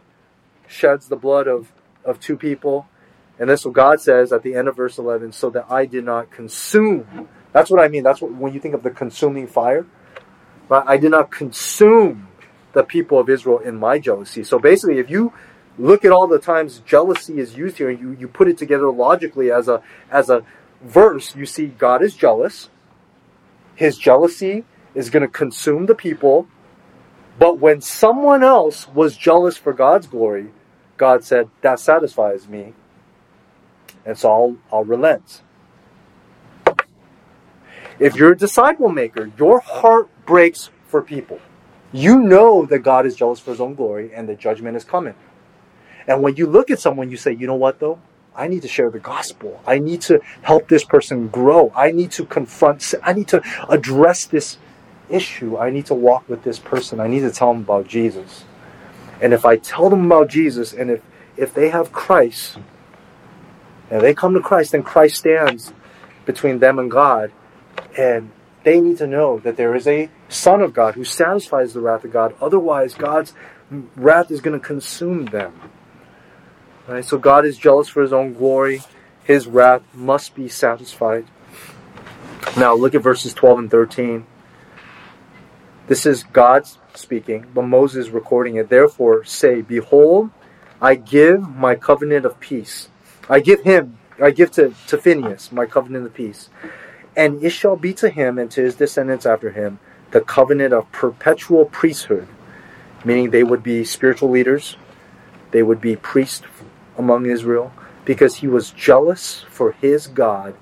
sheds 0.66 1.08
the 1.08 1.16
blood 1.16 1.46
of, 1.46 1.72
of 2.04 2.20
two 2.20 2.36
people. 2.36 2.88
And 3.40 3.48
that's 3.48 3.64
what 3.64 3.72
God 3.72 4.00
says 4.02 4.32
at 4.32 4.42
the 4.42 4.54
end 4.54 4.68
of 4.68 4.76
verse 4.76 4.98
11, 4.98 5.32
so 5.32 5.48
that 5.50 5.66
I 5.70 5.86
did 5.86 6.04
not 6.04 6.30
consume. 6.30 7.26
That's 7.52 7.70
what 7.70 7.82
I 7.82 7.88
mean. 7.88 8.02
That's 8.02 8.20
what, 8.20 8.32
when 8.32 8.52
you 8.52 8.60
think 8.60 8.74
of 8.74 8.82
the 8.82 8.90
consuming 8.90 9.46
fire, 9.46 9.86
right? 10.68 10.84
I 10.86 10.98
did 10.98 11.10
not 11.10 11.30
consume 11.30 12.28
the 12.74 12.84
people 12.84 13.18
of 13.18 13.30
Israel 13.30 13.58
in 13.58 13.76
my 13.76 13.98
jealousy. 13.98 14.44
So 14.44 14.58
basically, 14.58 14.98
if 14.98 15.08
you 15.08 15.32
look 15.78 16.04
at 16.04 16.12
all 16.12 16.26
the 16.26 16.38
times 16.38 16.80
jealousy 16.80 17.38
is 17.38 17.56
used 17.56 17.78
here 17.78 17.88
and 17.88 17.98
you, 17.98 18.12
you 18.12 18.28
put 18.28 18.46
it 18.46 18.58
together 18.58 18.90
logically 18.90 19.50
as 19.50 19.68
a 19.68 19.82
as 20.10 20.28
a 20.28 20.44
verse 20.82 21.34
you 21.34 21.46
see 21.46 21.66
god 21.66 22.02
is 22.02 22.14
jealous 22.14 22.68
his 23.74 23.96
jealousy 23.96 24.64
is 24.94 25.08
going 25.08 25.22
to 25.22 25.28
consume 25.28 25.86
the 25.86 25.94
people 25.94 26.46
but 27.38 27.58
when 27.58 27.80
someone 27.80 28.42
else 28.42 28.88
was 28.88 29.16
jealous 29.16 29.56
for 29.56 29.72
god's 29.72 30.06
glory 30.06 30.50
god 30.96 31.24
said 31.24 31.48
that 31.62 31.78
satisfies 31.80 32.46
me 32.48 32.74
and 34.04 34.18
so 34.18 34.56
i'll, 34.72 34.84
relent 34.84 35.42
if 37.98 38.16
you're 38.16 38.32
a 38.32 38.36
disciple 38.36 38.88
maker 38.88 39.30
your 39.38 39.60
heart 39.60 40.08
breaks 40.26 40.70
for 40.86 41.02
people 41.02 41.40
you 41.92 42.18
know 42.18 42.64
that 42.66 42.80
god 42.80 43.06
is 43.06 43.14
jealous 43.14 43.40
for 43.40 43.50
his 43.50 43.60
own 43.60 43.74
glory 43.74 44.12
and 44.14 44.28
the 44.28 44.34
judgment 44.34 44.76
is 44.76 44.84
coming 44.84 45.14
and 46.06 46.22
when 46.22 46.34
you 46.34 46.46
look 46.46 46.70
at 46.70 46.80
someone, 46.80 47.10
you 47.10 47.16
say, 47.16 47.32
you 47.32 47.46
know 47.46 47.54
what 47.54 47.78
though? 47.78 48.00
I 48.34 48.48
need 48.48 48.62
to 48.62 48.68
share 48.68 48.90
the 48.90 48.98
gospel. 48.98 49.60
I 49.64 49.78
need 49.78 50.00
to 50.02 50.20
help 50.42 50.68
this 50.68 50.84
person 50.84 51.28
grow. 51.28 51.72
I 51.74 51.92
need 51.92 52.10
to 52.12 52.24
confront, 52.24 52.94
I 53.02 53.12
need 53.12 53.28
to 53.28 53.42
address 53.68 54.24
this 54.24 54.58
issue. 55.08 55.56
I 55.56 55.70
need 55.70 55.86
to 55.86 55.94
walk 55.94 56.28
with 56.28 56.42
this 56.42 56.58
person. 56.58 56.98
I 56.98 57.06
need 57.06 57.20
to 57.20 57.30
tell 57.30 57.52
them 57.52 57.62
about 57.62 57.86
Jesus. 57.86 58.44
And 59.20 59.32
if 59.32 59.44
I 59.44 59.56
tell 59.56 59.90
them 59.90 60.06
about 60.06 60.28
Jesus, 60.28 60.72
and 60.72 60.90
if, 60.90 61.02
if 61.36 61.54
they 61.54 61.68
have 61.68 61.92
Christ, 61.92 62.58
and 63.90 64.00
they 64.00 64.14
come 64.14 64.34
to 64.34 64.40
Christ, 64.40 64.72
and 64.74 64.84
Christ 64.84 65.16
stands 65.16 65.72
between 66.24 66.60
them 66.60 66.78
and 66.78 66.90
God. 66.90 67.32
And 67.98 68.30
they 68.62 68.80
need 68.80 68.98
to 68.98 69.06
know 69.06 69.38
that 69.40 69.56
there 69.56 69.74
is 69.74 69.86
a 69.86 70.10
Son 70.28 70.60
of 70.60 70.72
God 70.72 70.94
who 70.94 71.04
satisfies 71.04 71.72
the 71.72 71.80
wrath 71.80 72.04
of 72.04 72.12
God. 72.12 72.34
Otherwise, 72.40 72.94
God's 72.94 73.34
wrath 73.96 74.30
is 74.30 74.40
going 74.40 74.58
to 74.58 74.64
consume 74.64 75.26
them. 75.26 75.58
Right? 76.86 77.04
So 77.04 77.18
God 77.18 77.44
is 77.44 77.56
jealous 77.56 77.88
for 77.88 78.02
his 78.02 78.12
own 78.12 78.34
glory. 78.34 78.82
His 79.24 79.46
wrath 79.46 79.82
must 79.94 80.34
be 80.34 80.48
satisfied. 80.48 81.26
Now 82.56 82.74
look 82.74 82.94
at 82.94 83.02
verses 83.02 83.34
12 83.34 83.58
and 83.58 83.70
13. 83.70 84.26
This 85.86 86.06
is 86.06 86.22
God 86.24 86.68
speaking, 86.94 87.46
but 87.52 87.62
Moses 87.62 88.08
recording 88.10 88.56
it. 88.56 88.68
Therefore 88.68 89.24
say, 89.24 89.60
Behold, 89.60 90.30
I 90.80 90.94
give 90.94 91.48
my 91.48 91.74
covenant 91.74 92.24
of 92.24 92.38
peace. 92.38 92.88
I 93.30 93.40
give 93.40 93.62
him, 93.62 93.98
I 94.20 94.30
give 94.30 94.50
to, 94.52 94.74
to 94.88 94.98
Phinehas 94.98 95.50
my 95.50 95.64
covenant 95.64 96.04
of 96.04 96.12
peace. 96.12 96.50
And 97.16 97.42
it 97.42 97.50
shall 97.50 97.76
be 97.76 97.94
to 97.94 98.10
him 98.10 98.38
and 98.38 98.50
to 98.50 98.60
his 98.60 98.74
descendants 98.74 99.24
after 99.24 99.50
him 99.50 99.78
the 100.10 100.20
covenant 100.20 100.74
of 100.74 100.90
perpetual 100.92 101.64
priesthood 101.64 102.28
meaning 103.04 103.30
they 103.30 103.44
would 103.44 103.62
be 103.62 103.84
spiritual 103.84 104.30
leaders, 104.30 104.76
they 105.50 105.62
would 105.62 105.80
be 105.80 105.96
priests 105.96 106.42
among 106.98 107.26
Israel, 107.26 107.72
because 108.04 108.36
he 108.36 108.46
was 108.46 108.70
jealous 108.70 109.42
for 109.48 109.72
his 109.72 110.06
God 110.06 110.54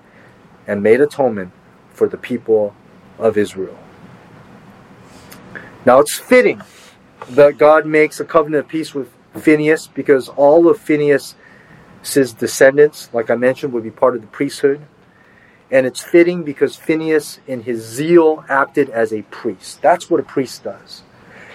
and 0.67 0.83
made 0.83 1.01
atonement 1.01 1.53
for 1.91 2.09
the 2.09 2.17
people 2.17 2.75
of 3.19 3.37
Israel. 3.37 3.79
Now 5.85 6.01
it's 6.01 6.15
fitting 6.15 6.63
that 7.31 7.59
God 7.59 7.87
makes 7.87 8.21
a 8.21 8.25
covenant 8.25 8.65
of 8.65 8.69
peace 8.69 8.95
with 8.95 9.11
Phineas 9.37 9.87
because 9.87 10.29
all 10.31 10.69
of 10.69 10.79
Phineas' 10.79 11.35
descendants, 12.03 13.11
like 13.13 13.31
I 13.31 13.35
mentioned, 13.35 13.73
would 13.73 13.83
be 13.83 13.91
part 13.91 14.15
of 14.15 14.21
the 14.21 14.27
priesthood. 14.29 14.81
And 15.71 15.87
it's 15.87 16.03
fitting 16.03 16.45
because 16.45 16.77
Phinehas, 16.77 17.41
in 17.47 17.63
his 17.63 17.85
zeal, 17.85 18.45
acted 18.49 18.89
as 18.89 19.13
a 19.13 19.23
priest. 19.23 19.83
That's 19.83 20.09
what 20.09 20.21
a 20.21 20.23
priest 20.23 20.65
does. 20.65 21.03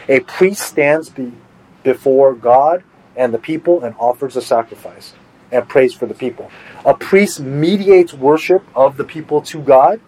A 0.08 0.20
priest 0.20 0.62
stands 0.62 1.10
be, 1.10 1.32
before 1.84 2.34
God 2.34 2.84
and 3.16 3.34
the 3.34 3.40
people 3.40 3.84
and 3.84 3.96
offers 4.00 4.36
a 4.36 4.42
sacrifice 4.42 5.14
and 5.52 5.68
prays 5.68 5.94
for 5.94 6.06
the 6.06 6.14
people. 6.14 6.50
A 6.86 6.94
priest 6.94 7.40
mediates 7.40 8.14
worship 8.14 8.64
of 8.76 8.98
the 8.98 9.04
people 9.04 9.42
to 9.44 9.62
God. 9.62 10.00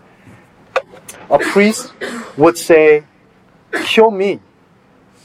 A 1.29 1.39
priest 1.39 1.93
would 2.37 2.57
say, 2.57 3.03
Kill 3.71 4.11
me 4.11 4.39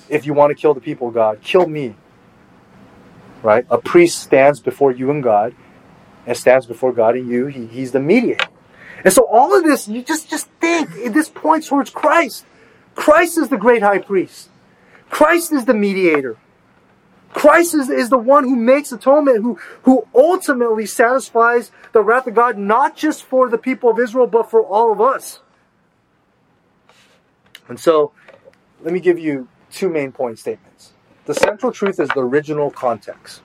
if 0.08 0.26
you 0.26 0.34
want 0.34 0.50
to 0.50 0.54
kill 0.54 0.74
the 0.74 0.80
people 0.80 1.10
God. 1.10 1.40
Kill 1.42 1.66
me. 1.66 1.94
Right? 3.42 3.64
A 3.70 3.78
priest 3.78 4.22
stands 4.22 4.60
before 4.60 4.92
you 4.92 5.10
and 5.10 5.22
God 5.22 5.54
and 6.26 6.36
stands 6.36 6.66
before 6.66 6.92
God 6.92 7.16
and 7.16 7.28
you. 7.28 7.46
He, 7.46 7.66
he's 7.66 7.92
the 7.92 8.00
mediator. 8.00 8.46
And 9.04 9.12
so 9.12 9.26
all 9.26 9.56
of 9.56 9.64
this, 9.64 9.88
you 9.88 10.02
just, 10.02 10.28
just 10.28 10.48
think, 10.60 10.90
this 11.14 11.28
points 11.28 11.68
towards 11.68 11.90
Christ. 11.90 12.44
Christ 12.94 13.38
is 13.38 13.48
the 13.48 13.56
great 13.56 13.82
high 13.82 13.98
priest. 13.98 14.50
Christ 15.08 15.52
is 15.52 15.64
the 15.64 15.74
mediator. 15.74 16.36
Christ 17.32 17.74
is, 17.74 17.88
is 17.88 18.10
the 18.10 18.18
one 18.18 18.44
who 18.44 18.56
makes 18.56 18.92
atonement, 18.92 19.42
who, 19.42 19.58
who 19.82 20.06
ultimately 20.14 20.84
satisfies 20.84 21.70
the 21.92 22.02
wrath 22.02 22.26
of 22.26 22.34
God, 22.34 22.58
not 22.58 22.96
just 22.96 23.22
for 23.22 23.48
the 23.48 23.58
people 23.58 23.90
of 23.90 23.98
Israel, 23.98 24.26
but 24.26 24.50
for 24.50 24.62
all 24.62 24.92
of 24.92 25.00
us. 25.00 25.40
And 27.68 27.78
so, 27.78 28.12
let 28.82 28.92
me 28.92 29.00
give 29.00 29.18
you 29.18 29.48
two 29.70 29.88
main 29.88 30.10
point 30.10 30.38
statements. 30.38 30.69
The 31.30 31.34
central 31.34 31.70
truth 31.70 32.00
is 32.00 32.08
the 32.08 32.22
original 32.22 32.72
context. 32.72 33.42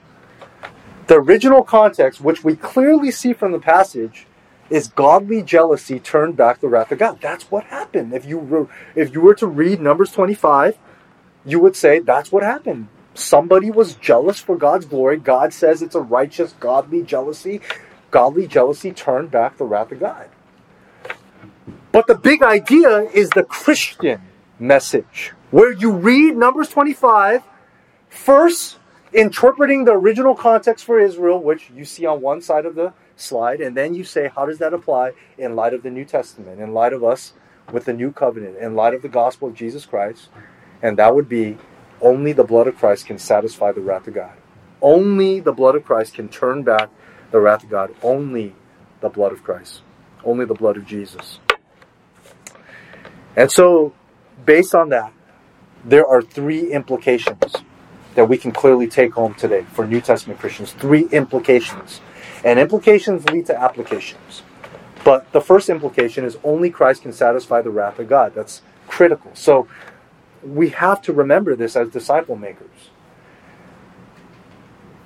The 1.06 1.20
original 1.20 1.62
context, 1.62 2.20
which 2.20 2.42
we 2.42 2.56
clearly 2.56 3.12
see 3.12 3.32
from 3.32 3.52
the 3.52 3.60
passage, 3.60 4.26
is 4.68 4.88
godly 4.88 5.40
jealousy 5.40 6.00
turned 6.00 6.36
back 6.36 6.58
the 6.58 6.66
wrath 6.66 6.90
of 6.90 6.98
God. 6.98 7.20
That's 7.20 7.48
what 7.48 7.62
happened. 7.66 8.12
If 8.12 8.24
you 8.24 8.38
were, 8.38 8.66
if 8.96 9.14
you 9.14 9.20
were 9.20 9.36
to 9.36 9.46
read 9.46 9.80
Numbers 9.80 10.10
25, 10.10 10.76
you 11.44 11.60
would 11.60 11.76
say 11.76 12.00
that's 12.00 12.32
what 12.32 12.42
happened. 12.42 12.88
Somebody 13.14 13.70
was 13.70 13.94
jealous 13.94 14.40
for 14.40 14.56
God's 14.56 14.86
glory. 14.86 15.18
God 15.18 15.52
says 15.52 15.80
it's 15.80 15.94
a 15.94 16.00
righteous, 16.00 16.56
godly 16.58 17.04
jealousy. 17.04 17.60
Godly 18.10 18.48
jealousy 18.48 18.90
turned 18.90 19.30
back 19.30 19.58
the 19.58 19.64
wrath 19.64 19.92
of 19.92 20.00
God. 20.00 20.28
But 21.92 22.08
the 22.08 22.16
big 22.16 22.42
idea 22.42 23.02
is 23.02 23.30
the 23.30 23.44
Christian 23.44 24.22
message, 24.58 25.34
where 25.52 25.70
you 25.70 25.92
read 25.92 26.36
Numbers 26.36 26.68
25, 26.70 27.44
first 28.08 28.78
interpreting 29.12 29.84
the 29.84 29.92
original 29.92 30.34
context 30.34 30.84
for 30.84 30.98
Israel, 31.00 31.42
which 31.42 31.70
you 31.74 31.84
see 31.84 32.06
on 32.06 32.20
one 32.20 32.40
side 32.40 32.66
of 32.66 32.74
the 32.74 32.92
slide, 33.16 33.60
and 33.60 33.76
then 33.76 33.94
you 33.94 34.04
say, 34.04 34.30
how 34.34 34.46
does 34.46 34.58
that 34.58 34.74
apply 34.74 35.12
in 35.38 35.56
light 35.56 35.74
of 35.74 35.82
the 35.82 35.90
New 35.90 36.04
Testament, 36.04 36.60
in 36.60 36.74
light 36.74 36.92
of 36.92 37.02
us 37.02 37.32
with 37.72 37.84
the 37.84 37.92
new 37.92 38.12
covenant, 38.12 38.58
in 38.58 38.74
light 38.74 38.94
of 38.94 39.02
the 39.02 39.08
gospel 39.08 39.48
of 39.48 39.54
Jesus 39.54 39.86
Christ? 39.86 40.28
And 40.82 40.98
that 40.98 41.14
would 41.14 41.28
be 41.28 41.56
only 42.00 42.32
the 42.32 42.44
blood 42.44 42.66
of 42.66 42.76
Christ 42.76 43.06
can 43.06 43.18
satisfy 43.18 43.72
the 43.72 43.80
wrath 43.80 44.06
of 44.06 44.14
God. 44.14 44.36
Only 44.82 45.40
the 45.40 45.52
blood 45.52 45.74
of 45.74 45.84
Christ 45.84 46.14
can 46.14 46.28
turn 46.28 46.62
back 46.62 46.90
the 47.30 47.40
wrath 47.40 47.64
of 47.64 47.70
God. 47.70 47.94
Only 48.02 48.54
the 49.00 49.08
blood 49.08 49.32
of 49.32 49.42
Christ. 49.42 49.80
Only 50.22 50.44
the 50.44 50.54
blood 50.54 50.76
of 50.76 50.84
Jesus. 50.84 51.40
And 53.34 53.50
so, 53.50 53.94
based 54.44 54.74
on 54.74 54.90
that, 54.90 55.12
there 55.84 56.06
are 56.06 56.20
three 56.20 56.72
implications 56.72 57.52
that 58.16 58.28
we 58.28 58.36
can 58.36 58.50
clearly 58.50 58.88
take 58.88 59.12
home 59.12 59.34
today 59.34 59.64
for 59.72 59.86
New 59.86 60.00
Testament 60.00 60.40
Christians. 60.40 60.72
Three 60.72 61.06
implications. 61.12 62.00
And 62.44 62.58
implications 62.58 63.24
lead 63.28 63.46
to 63.46 63.56
applications. 63.56 64.42
But 65.04 65.30
the 65.32 65.40
first 65.40 65.68
implication 65.68 66.24
is 66.24 66.36
only 66.42 66.70
Christ 66.70 67.02
can 67.02 67.12
satisfy 67.12 67.62
the 67.62 67.70
wrath 67.70 67.98
of 67.98 68.08
God. 68.08 68.34
That's 68.34 68.62
critical. 68.88 69.30
So 69.34 69.68
we 70.42 70.70
have 70.70 71.00
to 71.02 71.12
remember 71.12 71.54
this 71.54 71.76
as 71.76 71.90
disciple 71.90 72.36
makers. 72.36 72.90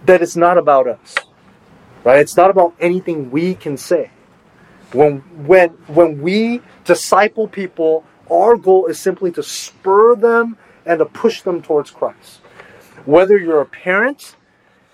That 0.06 0.22
it's 0.22 0.36
not 0.36 0.56
about 0.56 0.86
us. 0.86 1.16
Right? 2.04 2.20
It's 2.20 2.36
not 2.36 2.48
about 2.48 2.74
anything 2.80 3.30
we 3.30 3.54
can 3.54 3.76
say. 3.76 4.10
When 4.92 5.18
when 5.46 5.70
when 5.86 6.22
we 6.22 6.62
disciple 6.84 7.46
people 7.46 8.04
our 8.30 8.56
goal 8.56 8.86
is 8.86 8.98
simply 9.00 9.32
to 9.32 9.42
spur 9.42 10.14
them 10.14 10.56
and 10.86 11.00
to 11.00 11.04
push 11.04 11.42
them 11.42 11.60
towards 11.60 11.90
Christ. 11.90 12.39
Whether 13.04 13.38
you're 13.38 13.60
a 13.60 13.66
parent, 13.66 14.36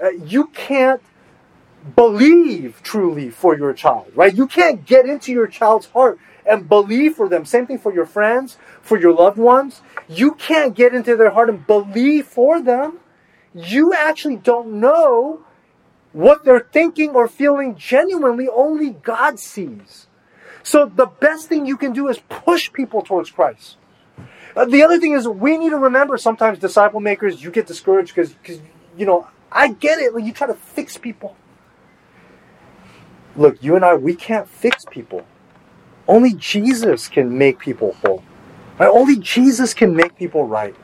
uh, 0.02 0.10
you 0.10 0.46
can't 0.48 1.02
believe 1.94 2.80
truly 2.82 3.30
for 3.30 3.56
your 3.56 3.72
child, 3.72 4.10
right? 4.14 4.34
You 4.34 4.46
can't 4.46 4.84
get 4.84 5.06
into 5.06 5.32
your 5.32 5.46
child's 5.46 5.86
heart 5.86 6.18
and 6.48 6.68
believe 6.68 7.14
for 7.14 7.28
them. 7.28 7.44
Same 7.44 7.66
thing 7.66 7.78
for 7.78 7.92
your 7.92 8.06
friends, 8.06 8.56
for 8.82 8.98
your 8.98 9.12
loved 9.12 9.38
ones. 9.38 9.82
You 10.08 10.32
can't 10.32 10.74
get 10.74 10.94
into 10.94 11.16
their 11.16 11.30
heart 11.30 11.48
and 11.48 11.66
believe 11.66 12.26
for 12.26 12.60
them. 12.60 12.98
You 13.54 13.92
actually 13.94 14.36
don't 14.36 14.80
know 14.80 15.44
what 16.12 16.44
they're 16.44 16.68
thinking 16.72 17.10
or 17.10 17.28
feeling 17.28 17.76
genuinely, 17.76 18.48
only 18.48 18.90
God 18.90 19.38
sees. 19.38 20.06
So 20.62 20.86
the 20.86 21.06
best 21.06 21.48
thing 21.48 21.66
you 21.66 21.76
can 21.76 21.92
do 21.92 22.08
is 22.08 22.18
push 22.28 22.72
people 22.72 23.02
towards 23.02 23.30
Christ. 23.30 23.76
Uh, 24.56 24.64
the 24.64 24.82
other 24.82 24.98
thing 24.98 25.12
is 25.12 25.28
we 25.28 25.58
need 25.58 25.70
to 25.70 25.76
remember 25.76 26.16
sometimes 26.16 26.58
disciple 26.58 26.98
makers 26.98 27.42
you 27.42 27.50
get 27.50 27.66
discouraged 27.66 28.14
because 28.14 28.32
because 28.32 28.58
you 28.96 29.04
know 29.06 29.28
I 29.52 29.72
get 29.72 29.98
it. 29.98 30.14
Like 30.14 30.24
you 30.24 30.32
try 30.32 30.46
to 30.46 30.54
fix 30.54 30.96
people. 30.96 31.36
Look, 33.36 33.62
you 33.62 33.76
and 33.76 33.84
I 33.84 33.94
we 33.94 34.14
can't 34.14 34.48
fix 34.48 34.84
people. 34.90 35.26
Only 36.08 36.34
Jesus 36.34 37.08
can 37.08 37.36
make 37.36 37.58
people 37.58 37.92
whole. 38.04 38.22
Right? 38.78 38.88
Only 38.88 39.18
Jesus 39.18 39.74
can 39.74 39.94
make 39.94 40.16
people 40.16 40.46
right. 40.46 40.74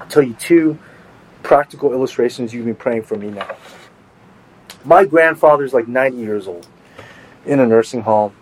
I'll 0.00 0.08
tell 0.08 0.22
you 0.22 0.34
two 0.34 0.78
practical 1.42 1.92
illustrations 1.92 2.52
you've 2.52 2.66
been 2.66 2.74
praying 2.74 3.02
for 3.04 3.16
me 3.16 3.30
now. 3.30 3.56
My 4.84 5.04
grandfather's 5.04 5.72
like 5.72 5.88
90 5.88 6.16
years 6.18 6.48
old 6.48 6.66
in 7.46 7.60
a 7.60 7.66
nursing 7.66 8.02
home 8.02 8.34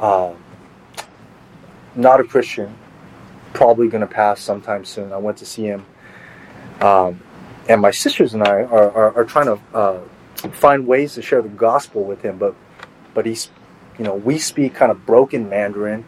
uh, 0.00 0.32
not 1.94 2.20
a 2.20 2.24
Christian, 2.24 2.74
probably 3.52 3.88
going 3.88 4.00
to 4.00 4.06
pass 4.06 4.40
sometime 4.40 4.84
soon. 4.84 5.12
I 5.12 5.18
went 5.18 5.38
to 5.38 5.46
see 5.46 5.64
him. 5.64 5.86
Um, 6.80 7.20
and 7.68 7.80
my 7.80 7.90
sisters 7.90 8.34
and 8.34 8.42
I 8.44 8.62
are, 8.62 8.90
are, 8.90 9.16
are 9.16 9.24
trying 9.24 9.46
to 9.46 9.60
uh, 9.74 10.00
find 10.52 10.86
ways 10.86 11.14
to 11.14 11.22
share 11.22 11.42
the 11.42 11.48
gospel 11.48 12.04
with 12.04 12.22
him, 12.22 12.38
but 12.38 12.54
but 13.14 13.26
he's, 13.26 13.50
you 13.98 14.04
know, 14.04 14.14
we 14.14 14.38
speak 14.38 14.74
kind 14.74 14.92
of 14.92 15.04
broken 15.04 15.48
Mandarin. 15.48 16.04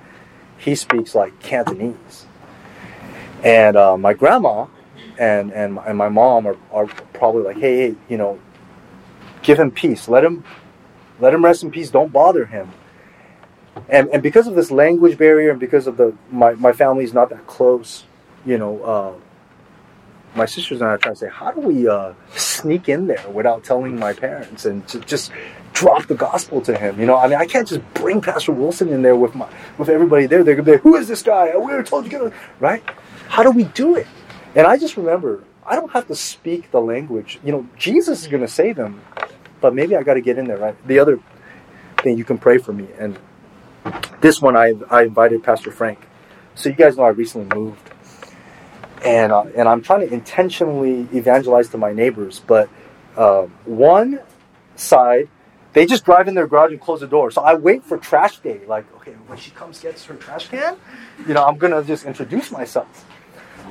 He 0.59 0.75
speaks 0.75 1.15
like 1.15 1.41
Cantonese. 1.41 2.27
And 3.43 3.77
uh, 3.77 3.97
my 3.97 4.13
grandma 4.13 4.67
and, 5.19 5.53
and, 5.53 5.79
and 5.79 5.99
my 5.99 6.09
mom 6.09 6.47
are, 6.47 6.57
are 6.71 6.87
probably 6.87 7.43
like, 7.43 7.57
hey, 7.57 7.89
hey, 7.89 7.97
you 8.09 8.17
know, 8.17 8.39
give 9.43 9.59
him 9.59 9.71
peace. 9.71 10.09
Let 10.09 10.23
him 10.23 10.45
let 11.19 11.35
him 11.35 11.45
rest 11.45 11.63
in 11.63 11.71
peace. 11.71 11.91
Don't 11.91 12.13
bother 12.13 12.47
him 12.47 12.71
and 13.89 14.09
and 14.09 14.23
because 14.23 14.47
of 14.47 14.55
this 14.55 14.71
language 14.71 15.19
barrier 15.19 15.51
and 15.51 15.61
because 15.61 15.87
of 15.87 15.97
the 15.97 16.15
my 16.31 16.53
my 16.55 16.73
family's 16.73 17.13
not 17.15 17.31
that 17.31 17.47
close, 17.47 18.05
you 18.45 18.59
know, 18.59 18.83
uh, 18.83 19.15
my 20.35 20.47
sisters 20.47 20.81
and 20.81 20.89
I 20.91 20.95
are 20.95 20.99
trying 20.99 21.15
to 21.15 21.19
say, 21.19 21.29
how 21.29 21.51
do 21.51 21.61
we 21.61 21.89
uh, 21.89 22.13
sneak 22.35 22.89
in 22.89 23.07
there 23.07 23.29
without 23.31 23.65
telling 23.65 23.99
my 23.99 24.13
parents 24.13 24.65
and 24.65 24.87
to 24.89 25.01
just 25.01 25.33
drop 25.73 26.07
the 26.07 26.15
gospel 26.15 26.61
to 26.63 26.77
him? 26.77 27.01
You 27.01 27.07
know, 27.07 27.17
I 27.17 27.29
mean, 27.29 27.39
I 27.39 27.47
can't 27.47 27.67
just 27.67 27.81
bring 27.95 28.21
Pastor 28.21 28.53
Wilson 28.53 28.89
in 28.91 29.03
there 29.03 29.17
with 29.17 29.35
my 29.35 29.49
with 29.79 29.89
everybody 29.89 30.27
there. 30.27 30.45
They're 30.45 30.55
gonna 30.55 30.67
be, 30.67 30.73
like, 30.73 30.83
who 30.83 30.97
is 30.97 31.09
this 31.09 31.23
guy? 31.23 31.57
We 31.57 31.73
were 31.73 31.83
told 31.83 32.05
you 32.05 32.11
get 32.11 32.33
right. 32.61 32.83
How 33.29 33.43
do 33.43 33.51
we 33.51 33.65
do 33.65 33.97
it? 33.97 34.07
And 34.55 34.67
I 34.67 34.77
just 34.77 34.97
remember, 34.97 35.45
I 35.65 35.77
don't 35.77 35.93
have 35.93 36.09
to 36.09 36.17
speak 36.17 36.71
the 36.71 36.81
language. 36.81 37.39
You 37.45 37.53
know, 37.53 37.69
Jesus 37.77 38.23
is 38.23 38.29
gonna 38.29 38.49
save 38.49 38.77
them, 38.77 39.01
but 39.61 39.75
maybe 39.75 39.97
I 39.97 40.03
got 40.03 40.15
to 40.15 40.21
get 40.21 40.39
in 40.39 40.47
there, 40.47 40.59
right? 40.59 40.77
The 40.87 40.99
other 40.99 41.21
thing 41.99 42.19
you 42.19 42.25
can 42.25 42.39
pray 42.39 42.59
for 42.59 42.73
me 42.73 42.89
and 42.99 43.19
this 44.21 44.41
one 44.41 44.57
I, 44.57 44.75
I 44.91 45.03
invited 45.03 45.43
Pastor 45.43 45.71
Frank. 45.71 45.99
So 46.55 46.69
you 46.69 46.75
guys 46.75 46.97
know 46.97 47.05
I 47.05 47.09
recently 47.09 47.55
moved, 47.57 47.91
and 49.05 49.33
uh, 49.33 49.45
and 49.57 49.69
I'm 49.69 49.83
trying 49.83 50.01
to 50.01 50.13
intentionally 50.13 51.09
evangelize 51.13 51.69
to 51.71 51.79
my 51.79 51.93
neighbors. 51.93 52.41
But 52.47 52.69
uh, 53.17 53.43
one 53.65 54.21
side, 54.77 55.29
they 55.73 55.87
just 55.87 56.05
drive 56.05 56.29
in 56.29 56.35
their 56.35 56.47
garage 56.47 56.73
and 56.73 56.81
close 56.81 57.01
the 57.01 57.07
door. 57.07 57.31
So 57.31 57.43
I 57.43 57.55
wait 57.55 57.85
for 57.85 57.97
trash 57.99 58.39
day. 58.39 58.61
Like, 58.67 58.93
okay, 58.97 59.13
when 59.27 59.39
she 59.39 59.53
comes 59.53 59.81
gets 59.81 60.05
her 60.07 60.15
trash 60.15 60.49
can, 60.49 60.77
you 61.27 61.35
know, 61.35 61.45
I'm 61.45 61.57
gonna 61.57 61.83
just 61.83 62.05
introduce 62.05 62.51
myself. 62.51 63.07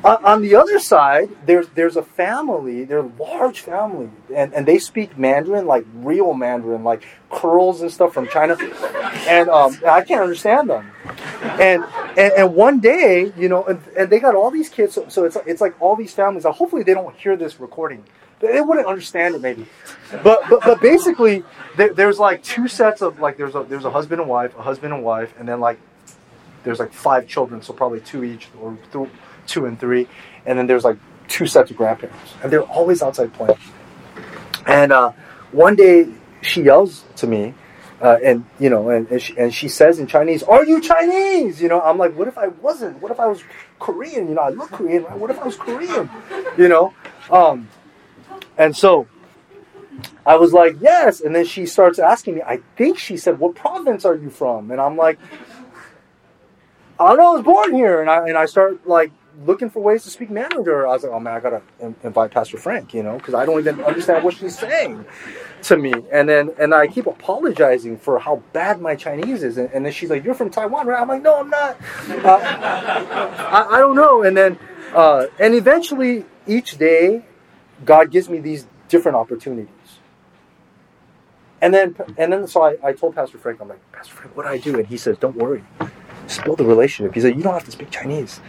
On, 0.03 0.41
the 0.41 0.55
other 0.55 0.79
side, 0.79 1.29
there's 1.45 1.67
there's 1.69 1.97
a 1.97 2.03
family, 2.03 2.83
they're 2.85 2.99
a 2.99 3.11
large 3.19 3.61
family, 3.61 4.09
and, 4.33 4.53
and 4.53 4.65
they 4.65 4.79
speak 4.79 5.17
Mandarin 5.17 5.65
like 5.65 5.85
real 5.95 6.33
Mandarin, 6.33 6.83
like 6.83 7.03
curls 7.29 7.81
and 7.81 7.91
stuff 7.91 8.13
from 8.13 8.27
China, 8.27 8.57
and 9.27 9.49
um, 9.49 9.77
I 9.85 10.01
can't 10.01 10.21
understand 10.21 10.69
them. 10.69 10.91
And, 11.59 11.83
and 12.17 12.33
and 12.33 12.55
one 12.55 12.79
day, 12.79 13.33
you 13.37 13.49
know, 13.49 13.65
and, 13.65 13.81
and 13.97 14.09
they 14.09 14.19
got 14.19 14.35
all 14.35 14.51
these 14.51 14.69
kids, 14.69 14.93
so, 14.93 15.07
so 15.09 15.25
it's 15.25 15.37
it's 15.45 15.61
like 15.61 15.79
all 15.81 15.95
these 15.95 16.13
families. 16.13 16.45
Now, 16.45 16.51
hopefully, 16.53 16.83
they 16.83 16.93
don't 16.93 17.15
hear 17.15 17.35
this 17.35 17.59
recording. 17.59 18.03
They 18.39 18.61
wouldn't 18.61 18.87
understand 18.87 19.35
it 19.35 19.41
maybe, 19.41 19.65
but 20.23 20.41
but, 20.49 20.61
but 20.61 20.81
basically, 20.81 21.43
there, 21.75 21.93
there's 21.93 22.19
like 22.19 22.41
two 22.41 22.69
sets 22.69 23.01
of 23.01 23.19
like 23.19 23.35
there's 23.35 23.55
a 23.55 23.63
there's 23.63 23.85
a 23.85 23.91
husband 23.91 24.21
and 24.21 24.29
wife, 24.29 24.57
a 24.57 24.61
husband 24.61 24.93
and 24.93 25.03
wife, 25.03 25.33
and 25.37 25.47
then 25.47 25.59
like 25.59 25.77
there's 26.63 26.79
like 26.79 26.93
five 26.93 27.27
children, 27.27 27.61
so 27.61 27.73
probably 27.73 27.99
two 27.99 28.23
each 28.23 28.47
or 28.61 28.77
th- 28.93 29.09
two 29.50 29.66
and 29.66 29.80
three, 29.80 30.08
and 30.45 30.58
then 30.58 30.68
there's 30.68 30.84
like 30.84 30.97
two 31.28 31.45
sets 31.45 31.72
of 31.72 31.78
grandparents, 31.78 32.34
and 32.43 32.52
they're 32.52 32.64
always 32.64 33.02
outside 33.02 33.34
playing. 33.34 33.58
And 34.66 34.91
uh, 34.91 35.12
one 35.52 35.76
day 35.76 36.08
she 36.41 36.64
yells 36.64 37.04
to 37.18 37.28
me, 37.28 37.54
uh, 38.02 38.18
and 38.24 38.45
you 38.60 38.70
know, 38.70 38.89
and 38.89 39.10
and 39.10 39.22
she, 39.22 39.38
and 39.38 39.54
she, 39.54 39.68
says 39.68 40.00
in 40.00 40.08
Chinese, 40.08 40.43
"Are 40.43 40.66
you 40.66 40.82
Chinese?" 40.82 41.62
You 41.62 41.70
know, 41.70 41.82
I'm 41.82 41.97
like, 41.97 42.16
"What 42.16 42.28
if 42.28 42.38
I 42.38 42.47
wasn't? 42.47 43.02
What 43.02 43.12
if 43.12 43.20
I 43.20 43.28
was 43.28 43.43
Korean? 43.80 44.28
You 44.30 44.36
know, 44.36 44.41
I 44.41 44.50
look 44.50 44.72
Korean. 44.72 45.04
Right? 45.04 45.18
What 45.18 45.30
if 45.30 45.39
I 45.39 45.45
was 45.45 45.56
Korean? 45.56 46.10
You 46.58 46.68
know?" 46.68 46.93
Um, 47.32 47.68
and 48.58 48.76
so 48.76 49.08
I 50.26 50.36
was 50.36 50.54
like, 50.54 50.78
"Yes." 50.80 51.22
And 51.22 51.36
then 51.36 51.45
she 51.45 51.66
starts 51.66 52.00
asking 52.00 52.36
me. 52.36 52.41
I 52.41 52.62
think 52.78 52.97
she 52.97 53.18
said, 53.18 53.39
"What 53.39 53.56
province 53.56 54.06
are 54.06 54.16
you 54.16 54.30
from?" 54.30 54.72
And 54.72 54.80
I'm 54.80 54.95
like, 54.95 55.20
"I 57.00 57.08
don't 57.08 57.18
know. 57.18 57.32
I 57.32 57.36
was 57.36 57.43
born 57.43 57.74
here." 57.74 58.02
And 58.02 58.10
I 58.10 58.28
and 58.28 58.38
I 58.38 58.45
start 58.45 58.88
like 58.88 59.12
looking 59.45 59.69
for 59.69 59.81
ways 59.81 60.03
to 60.03 60.09
speak 60.09 60.29
Mandarin 60.29 60.65
to 60.65 60.71
her. 60.71 60.87
I 60.87 60.93
was 60.93 61.03
like, 61.03 61.11
oh 61.11 61.19
man, 61.19 61.33
I 61.33 61.39
gotta 61.39 61.61
invite 62.03 62.31
Pastor 62.31 62.57
Frank, 62.57 62.93
you 62.93 63.03
know, 63.03 63.17
because 63.17 63.33
I 63.33 63.45
don't 63.45 63.59
even 63.59 63.83
understand 63.83 64.23
what 64.23 64.35
she's 64.35 64.57
saying 64.57 65.05
to 65.63 65.77
me. 65.77 65.93
And 66.11 66.27
then 66.27 66.51
and 66.59 66.73
I 66.73 66.87
keep 66.87 67.05
apologizing 67.05 67.97
for 67.97 68.19
how 68.19 68.43
bad 68.53 68.81
my 68.81 68.95
Chinese 68.95 69.43
is. 69.43 69.57
And, 69.57 69.69
and 69.71 69.85
then 69.85 69.93
she's 69.93 70.09
like, 70.09 70.23
you're 70.23 70.33
from 70.33 70.49
Taiwan, 70.49 70.87
right? 70.87 71.01
I'm 71.01 71.07
like, 71.07 71.21
no, 71.21 71.39
I'm 71.39 71.49
not. 71.49 71.77
Uh, 72.09 72.39
I, 73.51 73.67
I, 73.71 73.79
don't 73.79 73.95
know. 73.95 74.23
And 74.23 74.35
then 74.35 74.59
uh, 74.93 75.27
and 75.39 75.53
eventually 75.53 76.25
each 76.47 76.77
day, 76.77 77.25
God 77.85 78.11
gives 78.11 78.29
me 78.29 78.39
these 78.39 78.67
different 78.87 79.15
opportunities. 79.15 79.69
And 81.61 81.73
then 81.73 81.95
and 82.17 82.31
then 82.31 82.47
so 82.47 82.61
I, 82.63 82.75
I 82.83 82.93
told 82.93 83.15
Pastor 83.15 83.37
Frank, 83.37 83.61
I'm 83.61 83.69
like, 83.69 83.91
Pastor 83.91 84.13
Frank, 84.13 84.35
what 84.35 84.43
do 84.43 84.49
I 84.49 84.57
do? 84.57 84.77
And 84.77 84.87
he 84.87 84.97
says, 84.97 85.17
don't 85.17 85.35
worry. 85.35 85.63
Just 86.27 86.43
build 86.43 86.61
a 86.61 86.63
relationship. 86.63 87.15
He 87.15 87.21
said, 87.21 87.35
you 87.35 87.43
don't 87.43 87.53
have 87.53 87.65
to 87.65 87.71
speak 87.71 87.89
Chinese. 87.89 88.39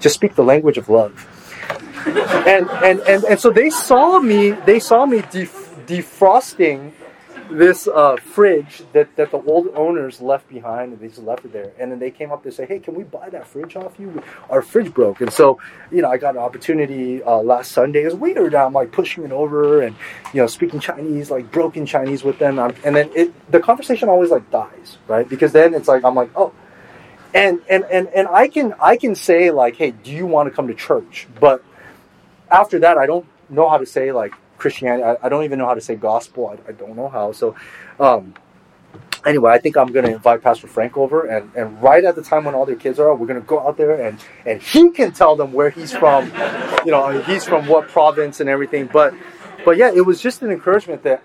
Just 0.00 0.16
speak 0.16 0.34
the 0.34 0.44
language 0.44 0.78
of 0.78 0.88
love. 0.88 1.28
and, 2.06 2.68
and, 2.70 3.00
and, 3.00 3.24
and 3.24 3.38
so 3.38 3.50
they 3.50 3.70
saw 3.70 4.18
me, 4.18 4.50
they 4.50 4.80
saw 4.80 5.06
me 5.06 5.22
def- 5.30 5.76
defrosting 5.86 6.92
this 7.50 7.88
uh, 7.88 8.16
fridge 8.16 8.82
that, 8.92 9.14
that 9.16 9.30
the 9.30 9.42
old 9.42 9.68
owners 9.74 10.20
left 10.20 10.48
behind 10.48 10.92
and 10.92 11.00
they 11.00 11.08
just 11.08 11.22
left 11.22 11.44
it 11.44 11.52
there. 11.52 11.72
And 11.78 11.90
then 11.90 11.98
they 11.98 12.10
came 12.10 12.32
up 12.32 12.42
to 12.44 12.52
say, 12.52 12.66
hey, 12.66 12.78
can 12.78 12.94
we 12.94 13.04
buy 13.04 13.28
that 13.30 13.46
fridge 13.46 13.76
off 13.76 13.98
you? 13.98 14.22
Our 14.48 14.62
fridge 14.62 14.92
broke. 14.92 15.20
And 15.20 15.32
so, 15.32 15.58
you 15.90 16.02
know, 16.02 16.08
I 16.08 16.16
got 16.16 16.36
an 16.36 16.40
opportunity 16.40 17.22
uh, 17.22 17.38
last 17.38 17.72
Sunday 17.72 18.04
as 18.04 18.14
waiter 18.14 18.48
down, 18.50 18.68
I'm 18.68 18.72
like 18.72 18.92
pushing 18.92 19.24
it 19.24 19.32
over 19.32 19.82
and, 19.82 19.96
you 20.32 20.40
know, 20.40 20.46
speaking 20.46 20.80
Chinese, 20.80 21.30
like 21.30 21.50
broken 21.50 21.86
Chinese 21.86 22.22
with 22.22 22.38
them. 22.38 22.58
I'm, 22.58 22.74
and 22.84 22.94
then 22.94 23.10
it, 23.14 23.50
the 23.50 23.60
conversation 23.60 24.08
always 24.08 24.30
like 24.30 24.50
dies, 24.50 24.98
right? 25.08 25.28
Because 25.28 25.52
then 25.52 25.74
it's 25.74 25.88
like, 25.88 26.04
I'm 26.04 26.14
like, 26.14 26.30
oh, 26.36 26.52
and 27.34 27.60
and 27.68 27.84
and 27.84 28.08
and 28.08 28.28
I 28.28 28.48
can 28.48 28.74
I 28.80 28.96
can 28.96 29.14
say 29.14 29.50
like, 29.50 29.76
hey, 29.76 29.92
do 29.92 30.10
you 30.10 30.26
want 30.26 30.48
to 30.48 30.54
come 30.54 30.68
to 30.68 30.74
church? 30.74 31.26
But 31.38 31.64
after 32.50 32.78
that, 32.80 32.98
I 32.98 33.06
don't 33.06 33.26
know 33.48 33.68
how 33.68 33.78
to 33.78 33.86
say 33.86 34.12
like 34.12 34.34
Christianity. 34.58 35.04
I, 35.04 35.16
I 35.26 35.28
don't 35.28 35.44
even 35.44 35.58
know 35.58 35.66
how 35.66 35.74
to 35.74 35.80
say 35.80 35.96
gospel. 35.96 36.48
I, 36.48 36.70
I 36.70 36.72
don't 36.72 36.96
know 36.96 37.08
how. 37.08 37.32
So, 37.32 37.54
um, 37.98 38.34
anyway, 39.24 39.52
I 39.52 39.58
think 39.58 39.76
I'm 39.76 39.92
going 39.92 40.04
to 40.04 40.12
invite 40.12 40.42
Pastor 40.42 40.66
Frank 40.66 40.96
over, 40.96 41.26
and, 41.26 41.50
and 41.54 41.82
right 41.82 42.04
at 42.04 42.14
the 42.14 42.22
time 42.22 42.44
when 42.44 42.54
all 42.54 42.66
their 42.66 42.76
kids 42.76 42.98
are, 42.98 43.14
we're 43.14 43.26
going 43.26 43.40
to 43.40 43.46
go 43.46 43.60
out 43.60 43.76
there 43.76 44.06
and 44.06 44.18
and 44.46 44.62
he 44.62 44.90
can 44.90 45.12
tell 45.12 45.36
them 45.36 45.52
where 45.52 45.70
he's 45.70 45.92
from. 45.92 46.32
You 46.82 46.92
know, 46.92 47.20
he's 47.20 47.44
from 47.44 47.66
what 47.66 47.88
province 47.88 48.40
and 48.40 48.48
everything. 48.48 48.88
But 48.90 49.12
but 49.66 49.76
yeah, 49.76 49.90
it 49.94 50.00
was 50.00 50.18
just 50.18 50.40
an 50.40 50.50
encouragement 50.50 51.02
that 51.02 51.22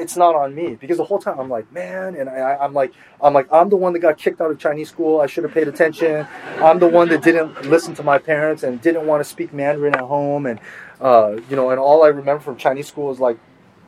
it's 0.00 0.16
not 0.16 0.34
on 0.34 0.54
me 0.54 0.74
because 0.74 0.96
the 0.96 1.04
whole 1.04 1.18
time 1.18 1.38
I'm 1.38 1.50
like, 1.50 1.70
man, 1.72 2.14
and 2.14 2.28
I, 2.28 2.64
am 2.64 2.72
like, 2.72 2.92
I'm 3.22 3.34
like, 3.34 3.52
I'm 3.52 3.68
the 3.68 3.76
one 3.76 3.92
that 3.92 3.98
got 3.98 4.16
kicked 4.16 4.40
out 4.40 4.50
of 4.50 4.58
Chinese 4.58 4.88
school. 4.88 5.20
I 5.20 5.26
should 5.26 5.44
have 5.44 5.52
paid 5.52 5.68
attention. 5.68 6.26
I'm 6.58 6.78
the 6.78 6.88
one 6.88 7.08
that 7.10 7.22
didn't 7.22 7.66
listen 7.66 7.94
to 7.96 8.02
my 8.02 8.18
parents 8.18 8.62
and 8.62 8.80
didn't 8.80 9.06
want 9.06 9.22
to 9.22 9.28
speak 9.28 9.52
Mandarin 9.52 9.94
at 9.94 10.00
home, 10.00 10.46
and 10.46 10.58
uh, 11.00 11.36
you 11.50 11.56
know, 11.56 11.70
and 11.70 11.78
all 11.78 12.02
I 12.02 12.08
remember 12.08 12.40
from 12.40 12.56
Chinese 12.56 12.88
school 12.88 13.10
is 13.12 13.20
like 13.20 13.38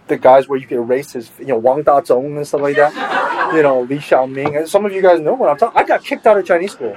the 0.09 0.19
guys 0.19 0.49
where 0.49 0.59
you 0.59 0.67
could 0.67 0.77
erase 0.77 1.13
his, 1.13 1.31
you 1.39 1.47
know, 1.47 1.59
Wang 1.59 1.83
Dazhong 1.83 2.37
and 2.37 2.47
stuff 2.47 2.61
like 2.61 2.77
that. 2.77 3.55
You 3.55 3.63
know, 3.63 3.83
Li 3.83 3.99
Xiaoming, 3.99 4.59
and 4.59 4.69
some 4.69 4.85
of 4.85 4.93
you 4.93 5.03
guys 5.03 5.21
know 5.21 5.35
what 5.35 5.49
I'm 5.49 5.57
talking. 5.57 5.81
I 5.81 5.85
got 5.85 6.05
kicked 6.05 6.27
out 6.27 6.39
of 6.39 6.47
Chinese 6.47 6.73
school. 6.73 6.97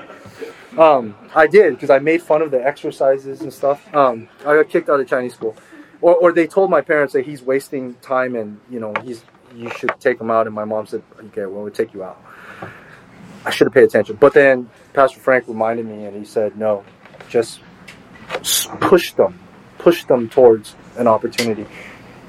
Um, 0.78 1.16
I 1.34 1.48
did 1.48 1.74
because 1.74 1.90
I 1.90 2.00
made 2.00 2.22
fun 2.22 2.42
of 2.42 2.52
the 2.52 2.66
exercises 2.66 3.42
and 3.42 3.54
stuff. 3.54 3.94
Um, 3.96 4.28
I 4.42 4.56
got 4.56 4.70
kicked 4.70 4.90
out 4.90 5.00
of 5.00 5.08
Chinese 5.08 5.34
school 5.34 5.56
or, 6.02 6.16
or 6.16 6.32
they 6.32 6.48
told 6.48 6.70
my 6.70 6.82
parents 6.82 7.14
that 7.14 7.26
he's 7.26 7.42
wasting 7.42 7.96
time 7.96 8.36
and 8.36 8.60
you 8.70 8.80
know 8.80 8.94
he's 9.04 9.24
you 9.56 9.70
should 9.72 9.92
take 10.00 10.20
him 10.20 10.30
out. 10.30 10.48
And 10.48 10.56
my 10.56 10.66
mom 10.66 10.86
said 10.86 11.04
okay 11.28 11.46
well 11.46 11.64
we'll 11.64 11.72
take 11.72 11.94
you 11.94 12.04
out. 12.04 12.22
I 13.46 13.52
should 13.52 13.68
have 13.68 13.74
paid 13.74 13.84
attention. 13.84 14.18
But 14.18 14.34
then 14.34 14.70
pastor 14.94 15.20
frank 15.20 15.48
reminded 15.48 15.86
me 15.86 16.06
and 16.06 16.16
he 16.16 16.26
said 16.26 16.58
no 16.58 16.84
just 17.30 17.60
push 18.80 19.14
them 19.14 19.40
push 19.78 20.06
them 20.06 20.30
towards 20.30 20.76
an 20.98 21.08
opportunity. 21.08 21.66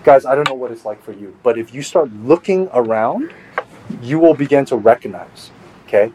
Guys 0.04 0.24
i 0.24 0.36
don't 0.36 0.48
know 0.48 0.54
what 0.54 0.70
it's 0.70 0.84
like 0.84 1.02
for 1.02 1.12
you 1.12 1.36
but 1.42 1.58
if 1.58 1.74
you 1.74 1.82
start 1.82 2.12
looking 2.12 2.68
around 2.72 3.32
you 4.00 4.20
will 4.20 4.34
begin 4.34 4.64
to 4.64 4.76
recognize 4.76 5.50
okay 5.84 6.12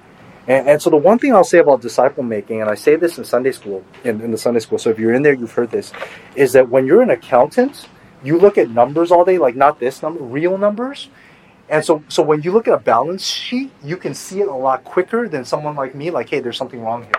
and, 0.52 0.68
and, 0.68 0.82
so 0.82 0.90
the 0.90 0.98
one 0.98 1.18
thing 1.18 1.34
I'll 1.34 1.44
say 1.44 1.60
about 1.60 1.82
disciple 1.82 2.24
making, 2.24 2.62
and 2.62 2.70
I 2.70 2.76
say 2.76 2.98
this 2.98 3.18
in 3.18 3.24
Sunday 3.24 3.54
school, 3.54 3.86
in, 4.04 4.20
in 4.20 4.32
the 4.32 4.38
Sunday 4.38 4.60
school, 4.60 4.78
so 4.78 4.90
if 4.90 5.00
you're 5.00 5.14
in 5.14 5.24
there, 5.24 5.34
you've 5.34 5.54
heard 5.54 5.72
this, 5.72 5.94
is 6.36 6.52
that 6.54 6.68
when 6.68 6.86
you're 6.86 7.02
an 7.02 7.10
accountant, 7.10 7.88
you 8.22 8.38
look 8.38 8.58
at 8.58 8.70
numbers 8.70 9.12
all 9.12 9.24
day, 9.24 9.38
like 9.38 9.56
not 9.56 9.80
this 9.80 10.02
number, 10.02 10.22
real 10.22 10.58
numbers. 10.58 11.10
And 11.70 11.86
so, 11.86 12.04
so 12.10 12.22
when 12.22 12.42
you 12.42 12.52
look 12.52 12.68
at 12.68 12.74
a 12.74 12.80
balance 12.80 13.26
sheet, 13.26 13.72
you 13.82 13.96
can 13.96 14.14
see 14.14 14.42
it 14.42 14.50
a 14.50 14.54
lot 14.54 14.84
quicker 14.84 15.30
than 15.30 15.46
someone 15.46 15.76
like 15.76 15.96
me, 15.96 16.12
like, 16.12 16.30
hey, 16.30 16.42
there's 16.42 16.58
something 16.58 16.82
wrong 16.82 17.04
here. 17.04 17.14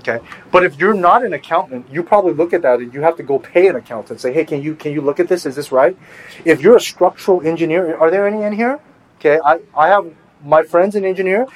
Okay. 0.00 0.24
But 0.50 0.64
if 0.64 0.78
you're 0.78 0.94
not 0.94 1.22
an 1.24 1.34
accountant, 1.34 1.86
you 1.90 2.02
probably 2.02 2.32
look 2.32 2.54
at 2.54 2.62
that 2.62 2.78
and 2.78 2.94
you 2.94 3.02
have 3.02 3.16
to 3.16 3.22
go 3.22 3.38
pay 3.38 3.66
an 3.66 3.76
accountant. 3.76 4.20
Say, 4.20 4.32
hey, 4.32 4.44
can 4.44 4.62
you 4.62 4.76
can 4.76 4.92
you 4.92 5.00
look 5.00 5.18
at 5.18 5.26
this? 5.26 5.44
Is 5.44 5.56
this 5.56 5.72
right? 5.72 5.96
If 6.44 6.60
you're 6.60 6.76
a 6.76 6.80
structural 6.80 7.42
engineer, 7.44 7.96
are 7.96 8.10
there 8.10 8.26
any 8.26 8.42
in 8.42 8.52
here? 8.52 8.78
Okay, 9.18 9.40
I, 9.44 9.58
I 9.76 9.88
have 9.88 10.14
my 10.44 10.62
friend's 10.62 10.94
an 10.94 11.04
engineer 11.04 11.46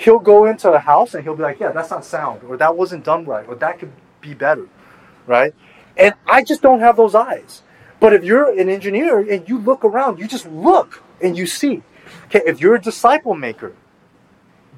he'll 0.00 0.18
go 0.18 0.46
into 0.46 0.72
a 0.72 0.78
house 0.78 1.14
and 1.14 1.22
he'll 1.22 1.36
be 1.36 1.42
like, 1.42 1.60
yeah, 1.60 1.72
that's 1.72 1.90
not 1.90 2.04
sound, 2.04 2.42
or 2.44 2.56
that 2.56 2.76
wasn't 2.76 3.04
done 3.04 3.24
right, 3.26 3.46
or 3.46 3.54
that 3.56 3.78
could 3.78 3.92
be 4.20 4.32
better, 4.32 4.66
right? 5.26 5.54
And 5.96 6.14
I 6.26 6.42
just 6.42 6.62
don't 6.62 6.80
have 6.80 6.96
those 6.96 7.14
eyes. 7.14 7.62
But 8.00 8.14
if 8.14 8.24
you're 8.24 8.58
an 8.58 8.70
engineer 8.70 9.18
and 9.18 9.46
you 9.46 9.58
look 9.58 9.84
around, 9.84 10.18
you 10.18 10.26
just 10.26 10.46
look 10.46 11.02
and 11.20 11.36
you 11.36 11.46
see. 11.46 11.82
Okay, 12.26 12.40
if 12.46 12.60
you're 12.60 12.74
a 12.74 12.80
disciple 12.80 13.34
maker, 13.34 13.74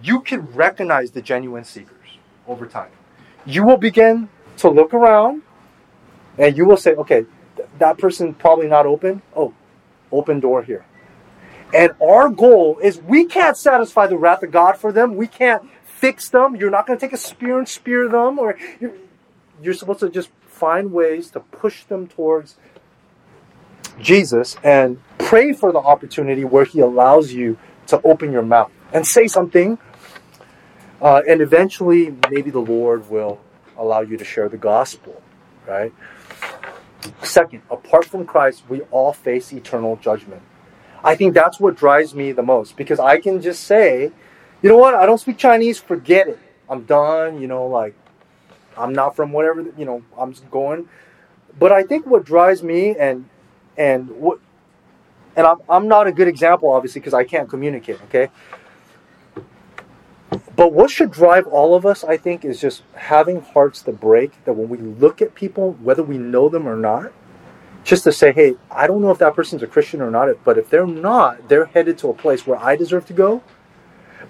you 0.03 0.20
can 0.23 0.41
recognize 0.47 1.12
the 1.12 1.23
genuine 1.23 1.64
seekers 1.64 2.18
over 2.49 2.66
time. 2.66 2.91
You 3.47 3.64
will 3.64 3.77
begin 3.77 4.29
to 4.59 4.68
look 4.68 4.93
around 4.93 5.43
and 6.37 6.57
you 6.57 6.64
will 6.64 6.77
say, 6.77 6.95
okay, 6.95 7.27
th- 7.57 7.68
that 7.79 7.99
person 7.99 8.35
probably 8.35 8.66
not 8.66 8.87
open. 8.87 9.23
Oh, 9.37 9.55
open 10.11 10.41
door 10.41 10.64
here. 10.64 10.85
And 11.75 11.93
our 12.03 12.29
goal 12.29 12.79
is 12.83 13.01
we 13.01 13.25
can't 13.25 13.57
satisfy 13.57 14.07
the 14.07 14.18
wrath 14.18 14.43
of 14.43 14.51
God 14.51 14.77
for 14.77 14.93
them. 14.93 15.16
We 15.16 15.27
can't 15.27 15.62
fix 15.85 16.29
them. 16.29 16.57
You're 16.57 16.70
not 16.70 16.87
going 16.87 16.99
to 16.99 17.05
take 17.07 17.14
a 17.14 17.18
spear 17.18 17.59
and 17.59 17.68
spear 17.68 18.09
them, 18.09 18.39
or 18.39 18.59
you're, 18.81 18.93
you're 19.62 19.75
supposed 19.75 20.01
to 20.01 20.11
just 20.11 20.31
find 20.47 20.93
ways 20.93 21.31
to 21.31 21.41
push 21.41 21.85
them 21.85 22.07
towards 22.07 22.57
Jesus 24.01 24.57
and 24.62 25.01
pray 25.18 25.53
for 25.53 25.73
the 25.73 25.79
opportunity 25.79 26.45
where 26.45 26.64
He 26.64 26.81
allows 26.81 27.33
you 27.33 27.59
to 27.87 28.01
open 28.03 28.33
your 28.33 28.43
mouth 28.43 28.70
and 28.93 29.07
say 29.07 29.27
something. 29.27 29.79
Uh, 31.01 31.23
and 31.29 31.41
eventually, 31.41 32.14
maybe 32.31 32.51
the 32.51 32.61
Lord 32.61 33.09
will 33.11 33.41
allow 33.77 34.01
you 34.01 34.16
to 34.16 34.25
share 34.25 34.49
the 34.49 34.57
gospel, 34.57 35.20
right? 35.66 35.93
Second, 37.23 37.62
apart 37.70 38.05
from 38.05 38.25
Christ, 38.25 38.62
we 38.68 38.83
all 38.93 39.12
face 39.12 39.53
eternal 39.53 39.97
judgment. 39.97 40.43
I 41.05 41.17
think 41.17 41.35
that's 41.35 41.59
what 41.59 41.77
drives 41.77 42.15
me 42.15 42.33
the 42.33 42.43
most 42.43 42.77
because 42.77 43.01
I 43.01 43.19
can 43.19 43.41
just 43.41 43.65
say, 43.65 44.13
you 44.63 44.69
know 44.69 44.77
what, 44.77 44.95
I 44.95 45.07
don't 45.07 45.19
speak 45.19 45.39
Chinese, 45.39 45.79
forget 45.79 46.29
it. 46.29 46.39
I'm 46.69 46.85
done, 46.85 47.41
you 47.41 47.49
know, 47.49 47.67
like 47.67 47.95
I'm 48.77 48.93
not 48.93 49.17
from 49.17 49.33
whatever, 49.33 49.67
you 49.77 49.85
know, 49.85 50.03
I'm 50.19 50.33
just 50.33 50.51
going. 50.51 50.89
But 51.59 51.73
I 51.73 51.83
think 51.83 52.07
what 52.07 52.25
drives 52.25 52.63
me 52.63 52.97
and 52.97 53.29
and 53.77 54.11
what 54.11 54.39
and 55.37 55.47
I'm 55.47 55.59
I'm 55.69 55.89
not 55.89 56.07
a 56.07 56.13
good 56.13 56.29
example 56.29 56.73
obviously 56.73 57.01
because 57.01 57.15
I 57.15 57.25
can't 57.25 57.49
communicate, 57.49 58.01
okay? 58.05 58.31
But 60.55 60.73
what 60.73 60.91
should 60.91 61.11
drive 61.11 61.47
all 61.47 61.75
of 61.75 61.85
us, 61.87 62.05
I 62.05 62.17
think, 62.17 62.45
is 62.45 62.61
just 62.61 62.83
having 62.95 63.41
hearts 63.41 63.83
that 63.83 64.01
break, 64.01 64.45
that 64.45 64.53
when 64.53 64.69
we 64.69 64.79
look 64.79 65.21
at 65.23 65.35
people, 65.35 65.73
whether 65.83 66.03
we 66.03 66.19
know 66.19 66.49
them 66.49 66.69
or 66.69 66.77
not, 66.77 67.13
just 67.85 68.05
to 68.05 68.12
say, 68.12 68.33
hey, 68.33 68.55
I 68.70 68.87
don't 68.87 69.03
know 69.03 69.11
if 69.11 69.18
that 69.18 69.35
person's 69.35 69.62
a 69.62 69.66
Christian 69.66 70.01
or 70.01 70.11
not, 70.11 70.28
but 70.45 70.59
if 70.59 70.70
they're 70.70 70.87
not, 70.87 71.49
they're 71.49 71.66
headed 71.66 71.99
to 71.99 72.11
a 72.11 72.14
place 72.14 72.47
where 72.47 72.59
I 72.59 72.76
deserve 72.76 73.07
to 73.07 73.12
go. 73.12 73.43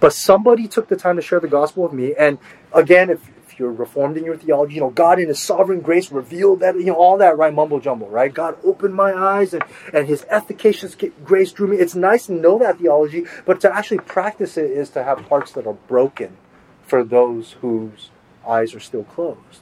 But 0.01 0.13
somebody 0.13 0.67
took 0.69 0.89
the 0.89 0.97
time 0.97 1.17
to 1.17 1.23
share 1.23 1.41
the 1.41 1.49
gospel 1.49 1.85
with 1.85 1.93
me. 1.93 2.15
And 2.19 2.39
again, 2.73 3.11
if, 3.11 3.21
if 3.47 3.59
you're 3.59 3.71
reformed 3.71 4.17
in 4.17 4.25
your 4.25 4.37
theology, 4.37 4.75
you 4.75 4.81
know, 4.81 4.91
God 4.91 5.19
in 5.21 5.29
His 5.29 5.39
sovereign 5.39 5.81
grace 5.81 6.11
revealed 6.11 6.61
that, 6.61 6.77
you 6.77 6.87
know, 6.87 6.95
all 6.95 7.19
that, 7.19 7.37
right? 7.37 7.53
Mumble 7.53 7.79
jumble, 7.79 8.09
right? 8.09 8.33
God 8.33 8.57
opened 8.65 8.95
my 8.95 9.13
eyes 9.13 9.53
and, 9.53 9.63
and 9.93 10.09
His 10.09 10.25
efficacious 10.31 10.97
grace 11.25 11.53
drew 11.53 11.69
me. 11.69 11.77
It's 11.77 11.95
nice 11.95 12.27
to 12.27 12.33
know 12.33 12.59
that 12.59 12.79
theology, 12.79 13.27
but 13.45 13.61
to 13.61 13.75
actually 13.75 13.99
practice 13.99 14.57
it 14.57 14.71
is 14.71 14.91
to 14.91 15.05
have 15.05 15.21
hearts 15.27 15.53
that 15.53 15.67
are 15.67 15.75
broken 15.75 16.37
for 16.83 17.05
those 17.05 17.53
whose 17.61 18.11
eyes 18.49 18.75
are 18.75 18.81
still 18.81 19.05
closed. 19.05 19.61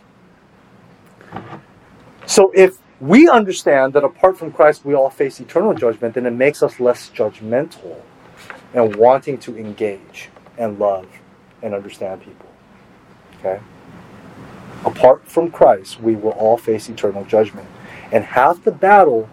So 2.27 2.53
if 2.55 2.79
we 3.01 3.29
understand 3.29 3.95
that 3.95 4.05
apart 4.05 4.39
from 4.39 4.53
Christ 4.53 4.85
we 4.85 4.95
all 4.95 5.11
face 5.11 5.41
eternal 5.41 5.75
judgment, 5.75 6.15
then 6.15 6.27
it 6.27 6.33
makes 6.33 6.63
us 6.63 6.79
less 6.79 7.11
judgmental 7.11 7.97
and 8.75 8.95
wanting 8.97 9.39
to 9.39 9.57
engage 9.57 10.29
and 10.59 10.79
love 10.79 11.07
and 11.63 11.75
understand 11.75 12.23
people. 12.23 12.47
Okay? 13.39 13.61
Apart 14.85 15.27
from 15.27 15.51
Christ, 15.51 16.01
we 16.01 16.15
will 16.15 16.33
all 16.33 16.57
face 16.57 16.89
eternal 16.89 17.25
judgment. 17.25 17.69
And 18.13 18.25
half 18.25 18.63
the 18.65 18.73
battle 18.73 19.29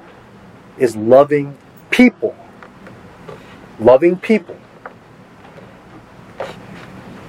is 0.77 0.95
loving 0.95 1.57
people. 1.89 2.35
Loving 3.79 4.17
people. 4.17 4.57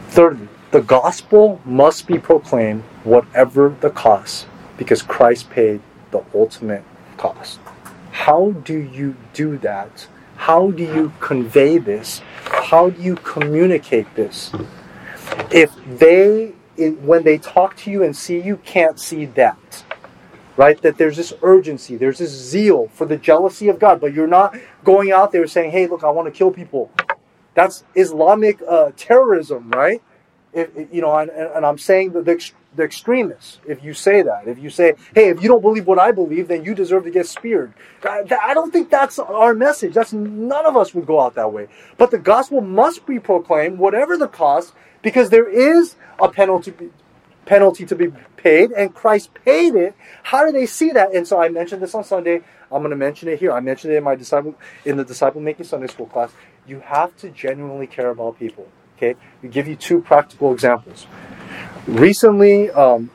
Thirdly, 0.09 0.49
the 0.70 0.80
gospel 0.82 1.61
must 1.64 2.07
be 2.07 2.18
proclaimed 2.18 2.82
whatever 3.05 3.74
the 3.80 3.91
cost 3.91 4.47
because 4.76 5.03
Christ 5.03 5.51
paid 5.51 5.80
the 6.11 6.25
ultimate 6.35 6.85
cost. 7.17 7.61
How 8.11 8.51
do 8.51 8.79
you 8.79 9.17
do 9.33 9.59
that? 9.59 10.09
How 10.37 10.71
do 10.71 10.83
you 10.83 11.13
convey 11.21 11.79
this? 11.79 12.21
How 12.45 12.91
do 12.91 13.03
you 13.03 13.17
communicate 13.17 14.15
this? 14.15 14.53
If 15.51 15.73
they, 15.99 16.55
when 16.77 17.25
they 17.25 17.39
talk 17.39 17.77
to 17.79 17.91
you 17.91 18.03
and 18.03 18.17
see 18.17 18.41
you, 18.41 18.57
can't 18.59 18.99
see 19.01 19.27
that, 19.27 19.85
right? 20.57 20.81
That 20.83 20.97
there's 20.97 21.17
this 21.17 21.33
urgency, 21.43 21.97
there's 21.97 22.19
this 22.19 22.31
zeal 22.31 22.89
for 22.95 23.05
the 23.05 23.17
jealousy 23.17 23.69
of 23.69 23.79
God, 23.79 24.01
but 24.01 24.15
you're 24.15 24.27
not 24.27 24.57
going 24.85 25.11
out 25.13 25.33
there 25.33 25.47
saying, 25.47 25.71
hey, 25.71 25.87
look, 25.87 26.05
I 26.05 26.11
want 26.11 26.27
to 26.27 26.33
kill 26.33 26.51
people. 26.51 26.91
That's 27.55 27.85
Islamic 27.95 28.61
uh, 28.69 28.93
terrorism, 28.97 29.71
right? 29.71 30.01
If, 30.53 30.71
you 30.93 31.03
know, 31.03 31.17
and, 31.17 31.31
and 31.31 31.67
I'm 31.67 31.79
saying 31.79 32.13
that 32.13 32.25
the, 32.25 32.53
the 32.77 32.83
extremists 32.83 33.59
if 33.66 33.83
you 33.83 33.95
say 33.95 34.23
that. 34.23 34.47
If 34.47 34.59
you 34.59 34.71
say, 34.71 34.95
hey, 35.14 35.29
if 35.29 35.43
you 35.43 35.49
don't 35.49 35.62
believe 35.62 35.87
what 35.87 35.99
I 35.99 36.12
believe, 36.12 36.49
then 36.49 36.64
you 36.64 36.75
deserve 36.75 37.05
to 37.05 37.11
get 37.11 37.27
speared. 37.27 37.73
I, 38.03 38.55
don't 38.55 38.73
think 38.73 38.91
that's 38.91 39.19
our 39.19 39.55
message. 39.55 39.95
That's 39.95 40.12
none 40.12 40.66
of 40.66 40.77
us 40.77 40.95
would 40.95 41.07
go 41.07 41.21
out 41.21 41.35
that 41.35 41.53
way. 41.53 41.69
But 41.97 42.11
the 42.11 42.19
gospel 42.19 42.61
must 42.61 43.07
be 43.07 43.19
proclaimed, 43.19 43.79
whatever 43.79 44.16
the 44.16 44.29
cost, 44.29 44.75
because 45.03 45.31
there 45.31 45.49
is 45.49 45.97
a 46.21 46.29
penalty 46.29 46.75
penalty 47.47 47.87
to 47.87 47.97
be 47.97 48.09
paid, 48.37 48.71
and 48.73 48.95
Christ 48.95 49.33
paid 49.33 49.75
it. 49.75 49.95
How 50.23 50.45
do 50.45 50.53
they 50.53 50.66
see 50.66 50.91
that? 50.91 51.14
And 51.14 51.27
so 51.27 51.41
I 51.41 51.49
mentioned 51.49 51.83
this 51.83 51.95
on 51.95 52.05
Sunday. 52.05 52.43
I'm 52.71 52.83
going 52.83 52.91
to 52.91 52.97
mention 52.97 53.29
it 53.29 53.39
here. 53.39 53.53
I 53.53 53.61
mentioned 53.61 53.95
it 53.95 53.97
in 53.97 54.05
my 54.05 54.14
disciple 54.14 54.55
in 54.85 54.99
the 54.99 55.05
disciple 55.05 55.41
making 55.41 55.64
Sunday 55.64 55.87
school 55.87 56.07
class. 56.07 56.31
You 56.66 56.81
have 56.81 57.16
to 57.19 57.31
genuinely 57.31 57.87
care 57.87 58.11
about 58.11 58.39
people. 58.39 58.69
Okay, 58.99 59.17
we 59.43 59.49
give 59.49 59.67
you 59.67 59.77
two 59.77 60.03
practical 60.03 60.53
examples 60.53 61.07
recently, 61.89 62.71
um, 62.71 63.11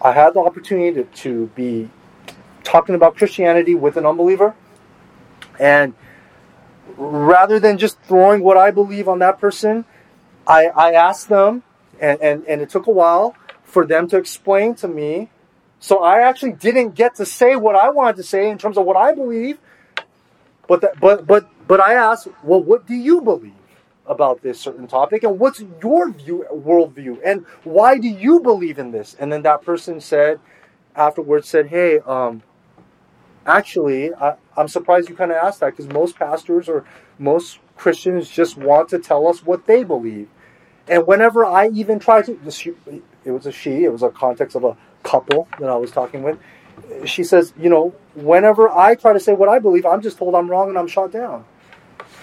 I 0.00 0.12
had 0.12 0.34
the 0.34 0.40
opportunity 0.40 0.94
to, 0.94 1.04
to, 1.04 1.46
be 1.54 1.90
talking 2.62 2.94
about 2.94 3.16
Christianity 3.16 3.74
with 3.74 3.96
an 3.96 4.06
unbeliever, 4.06 4.54
and 5.58 5.94
rather 6.96 7.58
than 7.58 7.76
just 7.76 8.00
throwing 8.02 8.42
what 8.42 8.56
I 8.56 8.70
believe 8.70 9.08
on 9.08 9.18
that 9.18 9.40
person, 9.40 9.84
I, 10.46 10.66
I 10.66 10.92
asked 10.92 11.28
them, 11.28 11.64
and, 12.00 12.20
and, 12.20 12.44
and 12.46 12.60
it 12.60 12.70
took 12.70 12.86
a 12.86 12.90
while 12.90 13.34
for 13.64 13.84
them 13.84 14.08
to 14.08 14.16
explain 14.16 14.74
to 14.76 14.88
me. 14.88 15.30
So 15.80 16.02
I 16.02 16.20
actually 16.20 16.52
didn't 16.52 16.94
get 16.94 17.16
to 17.16 17.26
say 17.26 17.56
what 17.56 17.74
I 17.74 17.90
wanted 17.90 18.16
to 18.16 18.22
say 18.22 18.48
in 18.48 18.58
terms 18.58 18.78
of 18.78 18.84
what 18.84 18.96
I 18.96 19.12
believe, 19.14 19.58
but 20.68 20.98
but 21.00 21.26
but 21.26 21.50
but 21.66 21.80
I 21.80 21.94
asked, 21.94 22.28
well, 22.44 22.62
what 22.62 22.86
do 22.86 22.94
you 22.94 23.20
believe? 23.20 23.52
About 24.12 24.42
this 24.42 24.60
certain 24.60 24.86
topic 24.86 25.24
and 25.24 25.38
what's 25.38 25.64
your 25.82 26.12
view 26.12 26.46
worldview 26.52 27.18
and 27.24 27.44
why 27.64 27.98
do 27.98 28.08
you 28.08 28.40
believe 28.40 28.78
in 28.78 28.92
this? 28.92 29.16
And 29.18 29.32
then 29.32 29.42
that 29.42 29.62
person 29.62 30.00
said 30.00 30.38
afterwards 30.94 31.48
said 31.48 31.68
hey 31.68 31.98
um, 32.00 32.42
actually 33.46 34.14
I, 34.14 34.36
am 34.56 34.68
surprised 34.68 35.08
you 35.08 35.16
kind 35.16 35.30
of 35.30 35.38
asked 35.38 35.60
that 35.60 35.76
because 35.76 35.88
most 35.88 36.16
pastors 36.16 36.68
or 36.68 36.84
most 37.18 37.58
christians 37.76 38.28
just 38.28 38.56
want 38.56 38.88
to 38.90 38.98
tell 38.98 39.26
us 39.26 39.44
what 39.44 39.66
they 39.66 39.84
believe 39.84 40.28
and 40.88 41.06
whenever 41.06 41.44
i 41.44 41.68
even 41.68 41.98
try 41.98 42.22
to 42.22 42.32
it 42.32 43.30
was 43.30 43.46
a 43.46 43.52
she 43.52 43.84
it 43.84 43.92
was 43.92 44.02
a 44.02 44.10
context 44.10 44.54
of 44.54 44.64
a 44.64 44.76
couple 45.02 45.48
that 45.58 45.68
i 45.68 45.76
was 45.76 45.90
talking 45.90 46.22
with 46.22 46.38
she 47.04 47.24
says 47.24 47.52
you 47.58 47.68
know 47.68 47.94
whenever 48.14 48.68
i 48.68 48.94
try 48.94 49.12
to 49.12 49.20
say 49.20 49.32
what 49.32 49.48
i 49.48 49.58
believe 49.58 49.86
i'm 49.86 50.02
just 50.02 50.18
told 50.18 50.34
i'm 50.34 50.48
wrong 50.50 50.68
and 50.68 50.78
i'm 50.78 50.86
shot 50.86 51.10
down 51.10 51.44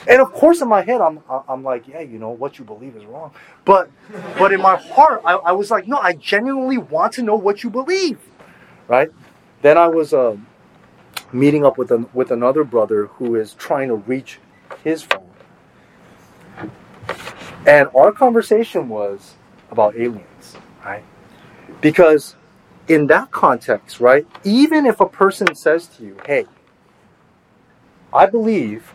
and 0.08 0.22
of 0.22 0.32
course, 0.32 0.62
in 0.62 0.68
my 0.68 0.82
head, 0.82 1.02
I'm 1.02 1.20
I'm 1.48 1.64
like, 1.64 1.88
yeah, 1.88 2.02
you 2.02 2.20
know, 2.20 2.30
what 2.30 2.58
you 2.60 2.66
believe 2.66 2.96
is 2.96 3.06
wrong. 3.06 3.32
But 3.66 3.90
but 4.38 4.52
in 4.54 4.62
my 4.62 4.78
heart, 4.78 5.22
I, 5.26 5.34
I 5.34 5.52
was 5.52 5.72
like, 5.72 5.88
no, 5.88 5.98
I 5.98 6.14
genuinely 6.14 6.78
want 6.78 7.14
to 7.14 7.24
know 7.24 7.36
what 7.36 7.64
you 7.64 7.70
believe, 7.70 8.20
right? 8.88 9.10
Then 9.62 9.78
I 9.78 9.88
was 9.88 10.14
uh, 10.14 10.38
meeting 11.34 11.66
up 11.66 11.78
with 11.78 11.92
an, 11.92 12.10
with 12.14 12.32
another 12.32 12.64
brother 12.64 13.08
who 13.08 13.36
is 13.36 13.54
trying 13.54 13.90
to 13.90 13.96
reach 13.96 14.40
his 14.84 15.04
phone, 15.04 15.30
and 17.68 17.90
our 17.96 18.12
conversation 18.12 18.90
was 18.90 19.36
about 19.72 19.96
aliens, 19.96 20.56
right? 20.86 21.04
Because 21.82 22.36
in 22.88 23.08
that 23.08 23.32
context, 23.32 24.00
right, 24.00 24.26
even 24.44 24.86
if 24.86 25.00
a 25.00 25.06
person 25.06 25.54
says 25.56 25.88
to 25.88 26.04
you, 26.04 26.18
hey, 26.26 26.46
I 28.14 28.26
believe 28.26 28.94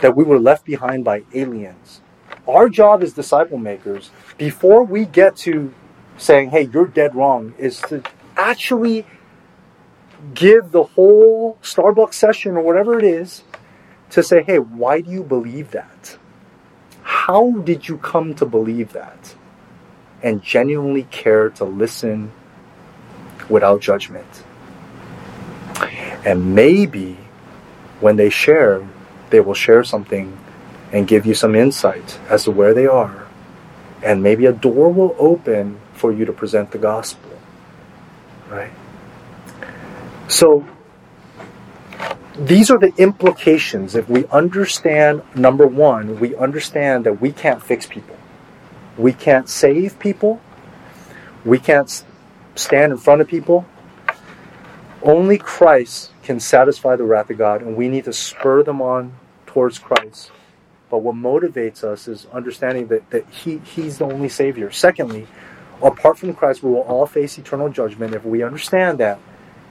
that 0.00 0.16
we 0.16 0.24
were 0.24 0.38
left 0.38 0.64
behind 0.64 1.04
by 1.04 1.22
aliens. 1.34 2.00
Our 2.46 2.68
job 2.68 3.02
as 3.02 3.12
disciple 3.12 3.58
makers, 3.58 4.10
before 4.38 4.84
we 4.84 5.04
get 5.04 5.36
to 5.38 5.72
saying, 6.16 6.50
hey, 6.50 6.68
you're 6.72 6.86
dead 6.86 7.14
wrong, 7.14 7.54
is 7.58 7.80
to 7.82 8.02
actually 8.36 9.06
give 10.34 10.70
the 10.70 10.82
whole 10.82 11.58
Starbucks 11.62 12.14
session 12.14 12.56
or 12.56 12.62
whatever 12.62 12.98
it 12.98 13.04
is 13.04 13.42
to 14.10 14.22
say, 14.22 14.42
hey, 14.42 14.58
why 14.58 15.00
do 15.00 15.10
you 15.10 15.22
believe 15.22 15.72
that? 15.72 16.16
How 17.02 17.52
did 17.52 17.88
you 17.88 17.98
come 17.98 18.34
to 18.34 18.46
believe 18.46 18.92
that? 18.92 19.34
And 20.22 20.42
genuinely 20.42 21.04
care 21.04 21.50
to 21.50 21.64
listen 21.64 22.32
without 23.48 23.80
judgment. 23.80 24.44
And 26.24 26.54
maybe 26.54 27.16
when 28.00 28.16
they 28.16 28.30
share, 28.30 28.86
they 29.30 29.40
will 29.40 29.54
share 29.54 29.84
something 29.84 30.38
and 30.92 31.06
give 31.08 31.26
you 31.26 31.34
some 31.34 31.54
insight 31.54 32.18
as 32.28 32.44
to 32.44 32.50
where 32.50 32.74
they 32.74 32.86
are. 32.86 33.26
And 34.02 34.22
maybe 34.22 34.46
a 34.46 34.52
door 34.52 34.92
will 34.92 35.16
open 35.18 35.80
for 35.94 36.12
you 36.12 36.24
to 36.24 36.32
present 36.32 36.70
the 36.70 36.78
gospel. 36.78 37.30
Right? 38.48 38.72
So, 40.28 40.66
these 42.38 42.70
are 42.70 42.78
the 42.78 42.92
implications. 42.98 43.94
If 43.94 44.08
we 44.08 44.26
understand, 44.26 45.22
number 45.34 45.66
one, 45.66 46.20
we 46.20 46.36
understand 46.36 47.06
that 47.06 47.20
we 47.20 47.32
can't 47.32 47.62
fix 47.62 47.86
people, 47.86 48.16
we 48.98 49.12
can't 49.12 49.48
save 49.48 49.98
people, 49.98 50.40
we 51.44 51.58
can't 51.58 52.04
stand 52.54 52.92
in 52.92 52.98
front 52.98 53.20
of 53.20 53.28
people. 53.28 53.66
Only 55.02 55.38
Christ 55.38 56.10
can 56.26 56.40
satisfy 56.40 56.96
the 56.96 57.04
wrath 57.04 57.30
of 57.30 57.38
God, 57.38 57.62
and 57.62 57.76
we 57.76 57.88
need 57.88 58.04
to 58.04 58.12
spur 58.12 58.62
them 58.62 58.82
on 58.82 59.14
towards 59.46 59.78
Christ. 59.78 60.32
But 60.90 60.98
what 60.98 61.14
motivates 61.14 61.84
us 61.84 62.08
is 62.08 62.26
understanding 62.32 62.88
that, 62.88 63.08
that 63.10 63.28
he, 63.30 63.58
He's 63.58 63.98
the 63.98 64.04
only 64.04 64.28
Savior. 64.28 64.70
Secondly, 64.70 65.26
apart 65.82 66.18
from 66.18 66.34
Christ, 66.34 66.62
we 66.62 66.70
will 66.70 66.82
all 66.82 67.06
face 67.06 67.38
eternal 67.38 67.68
judgment. 67.68 68.14
If 68.14 68.24
we 68.24 68.42
understand 68.42 68.98
that, 68.98 69.18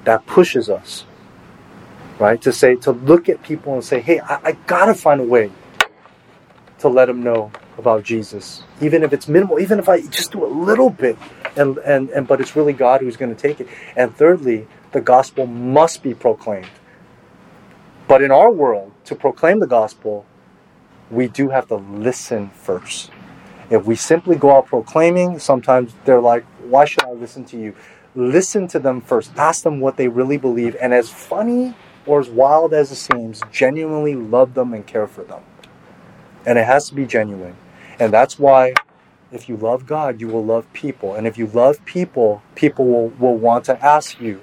that 0.05 0.25
pushes 0.25 0.69
us, 0.69 1.05
right? 2.19 2.41
To 2.41 2.53
say, 2.53 2.75
to 2.77 2.91
look 2.91 3.27
at 3.29 3.43
people 3.43 3.73
and 3.73 3.83
say, 3.83 3.99
hey, 3.99 4.19
I, 4.19 4.39
I 4.43 4.51
gotta 4.65 4.93
find 4.93 5.19
a 5.21 5.25
way 5.25 5.51
to 6.79 6.87
let 6.87 7.05
them 7.05 7.21
know 7.21 7.51
about 7.77 8.03
Jesus, 8.03 8.63
even 8.81 9.03
if 9.03 9.11
it's 9.11 9.27
minimal, 9.27 9.59
even 9.59 9.79
if 9.79 9.89
I 9.89 10.01
just 10.01 10.31
do 10.31 10.45
a 10.45 10.47
little 10.47 10.89
bit, 10.89 11.17
and 11.57 11.77
and 11.79 12.09
and 12.09 12.27
but 12.27 12.39
it's 12.39 12.55
really 12.55 12.73
God 12.73 13.01
who's 13.01 13.17
going 13.17 13.35
to 13.35 13.41
take 13.41 13.59
it. 13.59 13.67
And 13.95 14.15
thirdly, 14.15 14.67
the 14.95 15.01
gospel 15.01 15.45
must 15.45 16.01
be 16.01 16.13
proclaimed. 16.13 16.69
But 18.07 18.21
in 18.21 18.31
our 18.31 18.49
world, 18.49 18.93
to 19.03 19.13
proclaim 19.13 19.59
the 19.59 19.67
gospel, 19.67 20.25
we 21.11 21.27
do 21.27 21.49
have 21.49 21.67
to 21.67 21.75
listen 21.75 22.49
first. 22.51 23.11
If 23.69 23.85
we 23.85 23.97
simply 23.97 24.37
go 24.37 24.55
out 24.55 24.67
proclaiming, 24.67 25.37
sometimes 25.39 25.93
they're 26.05 26.21
like, 26.21 26.45
why 26.69 26.85
should 26.85 27.03
I 27.03 27.11
listen 27.11 27.43
to 27.45 27.57
you? 27.57 27.75
Listen 28.15 28.69
to 28.69 28.79
them 28.79 29.01
first. 29.01 29.35
Ask 29.35 29.63
them 29.63 29.81
what 29.81 29.97
they 29.97 30.07
really 30.07 30.37
believe. 30.37 30.77
And 30.79 30.93
as 30.93 31.09
funny 31.09 31.75
or 32.05 32.21
as 32.21 32.29
wild 32.29 32.73
as 32.73 32.89
it 32.89 32.95
seems, 32.95 33.41
genuinely 33.51 34.15
love 34.15 34.53
them 34.53 34.73
and 34.73 34.87
care 34.87 35.07
for 35.07 35.25
them. 35.25 35.43
And 36.45 36.57
it 36.57 36.65
has 36.65 36.87
to 36.87 36.95
be 36.95 37.05
genuine. 37.05 37.57
And 37.99 38.13
that's 38.13 38.39
why 38.39 38.75
if 39.33 39.49
you 39.49 39.57
love 39.57 39.87
God, 39.87 40.21
you 40.21 40.29
will 40.29 40.45
love 40.45 40.71
people. 40.71 41.15
And 41.15 41.27
if 41.27 41.37
you 41.37 41.47
love 41.47 41.83
people, 41.83 42.41
people 42.55 42.85
will, 42.85 43.09
will 43.09 43.35
want 43.35 43.65
to 43.65 43.85
ask 43.85 44.21
you, 44.21 44.39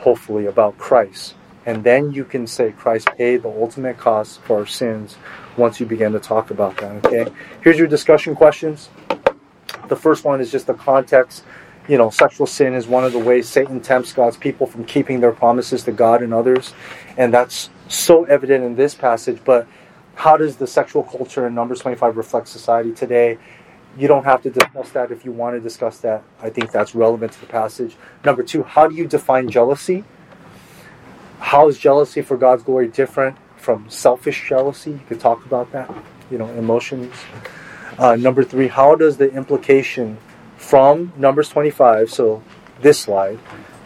hopefully, 0.00 0.46
about 0.46 0.76
Christ. 0.78 1.34
And 1.66 1.84
then 1.84 2.12
you 2.12 2.24
can 2.24 2.46
say 2.46 2.72
Christ 2.72 3.08
paid 3.16 3.42
the 3.42 3.48
ultimate 3.48 3.98
cost 3.98 4.40
for 4.42 4.60
our 4.60 4.66
sins 4.66 5.16
once 5.56 5.78
you 5.78 5.86
begin 5.86 6.12
to 6.12 6.18
talk 6.18 6.50
about 6.50 6.76
that. 6.78 7.04
Okay? 7.04 7.30
Here's 7.62 7.78
your 7.78 7.86
discussion 7.86 8.34
questions. 8.34 8.88
The 9.88 9.96
first 9.96 10.24
one 10.24 10.40
is 10.40 10.50
just 10.50 10.66
the 10.66 10.74
context. 10.74 11.44
You 11.88 11.98
know, 11.98 12.10
sexual 12.10 12.46
sin 12.46 12.74
is 12.74 12.86
one 12.86 13.04
of 13.04 13.12
the 13.12 13.18
ways 13.18 13.48
Satan 13.48 13.80
tempts 13.80 14.12
God's 14.12 14.36
people 14.36 14.66
from 14.66 14.84
keeping 14.84 15.20
their 15.20 15.32
promises 15.32 15.84
to 15.84 15.92
God 15.92 16.22
and 16.22 16.32
others. 16.32 16.72
And 17.16 17.34
that's 17.34 17.68
so 17.88 18.24
evident 18.24 18.64
in 18.64 18.76
this 18.76 18.94
passage. 18.94 19.40
But 19.44 19.66
how 20.14 20.36
does 20.36 20.56
the 20.56 20.66
sexual 20.66 21.02
culture 21.02 21.46
in 21.46 21.54
Numbers 21.54 21.80
25 21.80 22.16
reflect 22.16 22.48
society 22.48 22.92
today? 22.92 23.38
You 23.98 24.08
don't 24.08 24.24
have 24.24 24.42
to 24.42 24.50
discuss 24.50 24.90
that 24.90 25.10
if 25.10 25.24
you 25.24 25.32
want 25.32 25.56
to 25.56 25.60
discuss 25.60 25.98
that. 25.98 26.22
I 26.40 26.50
think 26.50 26.70
that's 26.70 26.94
relevant 26.94 27.32
to 27.32 27.40
the 27.40 27.46
passage. 27.46 27.96
Number 28.24 28.42
two, 28.42 28.62
how 28.62 28.86
do 28.86 28.94
you 28.94 29.06
define 29.06 29.48
jealousy? 29.48 30.04
How 31.40 31.68
is 31.68 31.78
jealousy 31.78 32.22
for 32.22 32.36
God's 32.36 32.62
glory 32.62 32.88
different 32.88 33.36
from 33.56 33.88
selfish 33.90 34.48
jealousy? 34.48 34.92
You 34.92 35.00
could 35.08 35.20
talk 35.20 35.44
about 35.44 35.72
that, 35.72 35.92
you 36.30 36.38
know, 36.38 36.48
emotions. 36.50 37.14
Uh, 37.98 38.16
number 38.16 38.44
three, 38.44 38.68
how 38.68 38.94
does 38.94 39.16
the 39.16 39.30
implication 39.32 40.18
from 40.56 41.12
Numbers 41.16 41.48
25, 41.48 42.10
so 42.10 42.42
this 42.80 43.00
slide, 43.00 43.38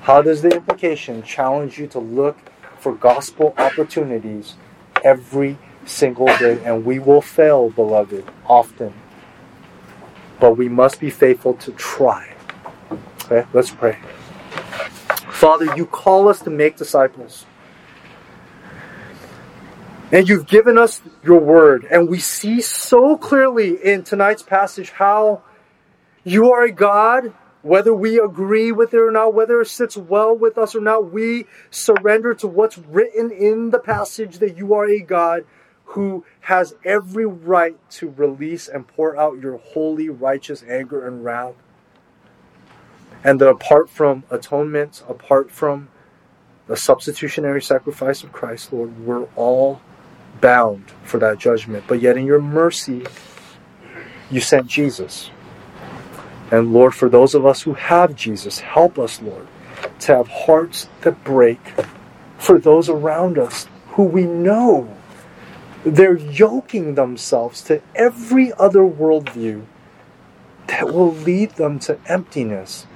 how 0.02 0.20
does 0.20 0.42
the 0.42 0.50
implication 0.50 1.22
challenge 1.22 1.78
you 1.78 1.86
to 1.86 1.98
look 1.98 2.36
for 2.78 2.92
gospel 2.92 3.54
opportunities 3.56 4.54
every 5.02 5.56
single 5.86 6.26
day? 6.26 6.62
And 6.64 6.84
we 6.84 6.98
will 6.98 7.22
fail, 7.22 7.70
beloved, 7.70 8.24
often. 8.46 8.92
But 10.40 10.56
we 10.56 10.68
must 10.68 11.00
be 11.00 11.10
faithful 11.10 11.54
to 11.54 11.72
try. 11.72 12.34
Okay, 13.24 13.46
let's 13.52 13.70
pray. 13.70 13.98
Father, 15.30 15.74
you 15.76 15.86
call 15.86 16.28
us 16.28 16.40
to 16.42 16.50
make 16.50 16.76
disciples. 16.76 17.46
And 20.12 20.28
you've 20.28 20.46
given 20.46 20.78
us 20.78 21.02
your 21.24 21.40
word. 21.40 21.86
And 21.90 22.08
we 22.08 22.18
see 22.18 22.60
so 22.60 23.16
clearly 23.16 23.76
in 23.82 24.04
tonight's 24.04 24.42
passage 24.42 24.90
how 24.90 25.42
you 26.22 26.52
are 26.52 26.64
a 26.64 26.72
God, 26.72 27.32
whether 27.62 27.92
we 27.92 28.18
agree 28.18 28.72
with 28.72 28.94
it 28.94 28.98
or 28.98 29.10
not, 29.10 29.34
whether 29.34 29.60
it 29.60 29.66
sits 29.66 29.96
well 29.96 30.36
with 30.36 30.56
us 30.56 30.74
or 30.74 30.80
not, 30.80 31.12
we 31.12 31.46
surrender 31.70 32.34
to 32.34 32.46
what's 32.46 32.78
written 32.78 33.30
in 33.30 33.70
the 33.70 33.78
passage 33.78 34.38
that 34.38 34.56
you 34.56 34.74
are 34.74 34.86
a 34.86 35.00
God 35.00 35.44
who 35.94 36.24
has 36.40 36.74
every 36.84 37.26
right 37.26 37.78
to 37.90 38.10
release 38.10 38.68
and 38.68 38.86
pour 38.86 39.16
out 39.16 39.40
your 39.40 39.56
holy, 39.56 40.08
righteous 40.08 40.62
anger 40.68 41.06
and 41.06 41.24
wrath 41.24 41.54
and 43.24 43.40
that 43.40 43.48
apart 43.48 43.88
from 43.88 44.22
atonement, 44.30 45.02
apart 45.08 45.50
from 45.50 45.88
the 46.66 46.76
substitutionary 46.76 47.62
sacrifice 47.62 48.22
of 48.22 48.32
Christ, 48.32 48.72
Lord, 48.72 48.98
we're 49.04 49.24
all 49.34 49.80
bound 50.40 50.84
for 51.02 51.18
that 51.18 51.38
judgment. 51.38 51.84
But 51.88 52.02
yet, 52.02 52.18
in 52.18 52.26
your 52.26 52.40
mercy, 52.40 53.04
you 54.30 54.40
sent 54.40 54.66
Jesus. 54.66 55.30
And 56.50 56.72
Lord, 56.72 56.94
for 56.94 57.08
those 57.08 57.34
of 57.34 57.46
us 57.46 57.62
who 57.62 57.72
have 57.74 58.14
Jesus, 58.14 58.60
help 58.60 58.98
us, 58.98 59.20
Lord, 59.22 59.48
to 60.00 60.16
have 60.16 60.28
hearts 60.28 60.88
that 61.00 61.24
break 61.24 61.60
for 62.38 62.58
those 62.58 62.90
around 62.90 63.38
us 63.38 63.66
who 63.88 64.04
we 64.04 64.24
know 64.24 64.94
they're 65.84 66.16
yoking 66.16 66.94
themselves 66.94 67.62
to 67.62 67.82
every 67.94 68.52
other 68.54 68.80
worldview 68.80 69.64
that 70.66 70.92
will 70.92 71.12
lead 71.12 71.50
them 71.52 71.78
to 71.78 71.98
emptiness 72.06 72.86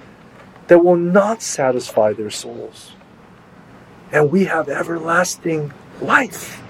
that 0.68 0.78
will 0.78 0.97
not 0.97 1.43
satisfy 1.43 2.12
their 2.12 2.30
souls. 2.30 2.93
And 4.11 4.30
we 4.30 4.45
have 4.45 4.68
everlasting 4.68 5.72
life. 6.01 6.62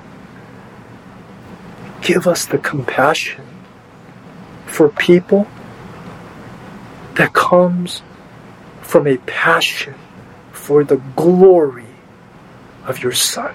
Give 2.01 2.27
us 2.27 2.47
the 2.47 2.59
compassion 2.59 3.45
for 4.67 4.89
people 4.89 5.47
that 7.15 7.33
comes 7.33 8.03
from 8.83 9.07
a 9.07 9.19
passion 9.19 9.95
for 10.53 10.85
the 10.85 10.97
glory 11.17 11.85
of 12.87 13.03
your 13.03 13.13
Son. 13.13 13.55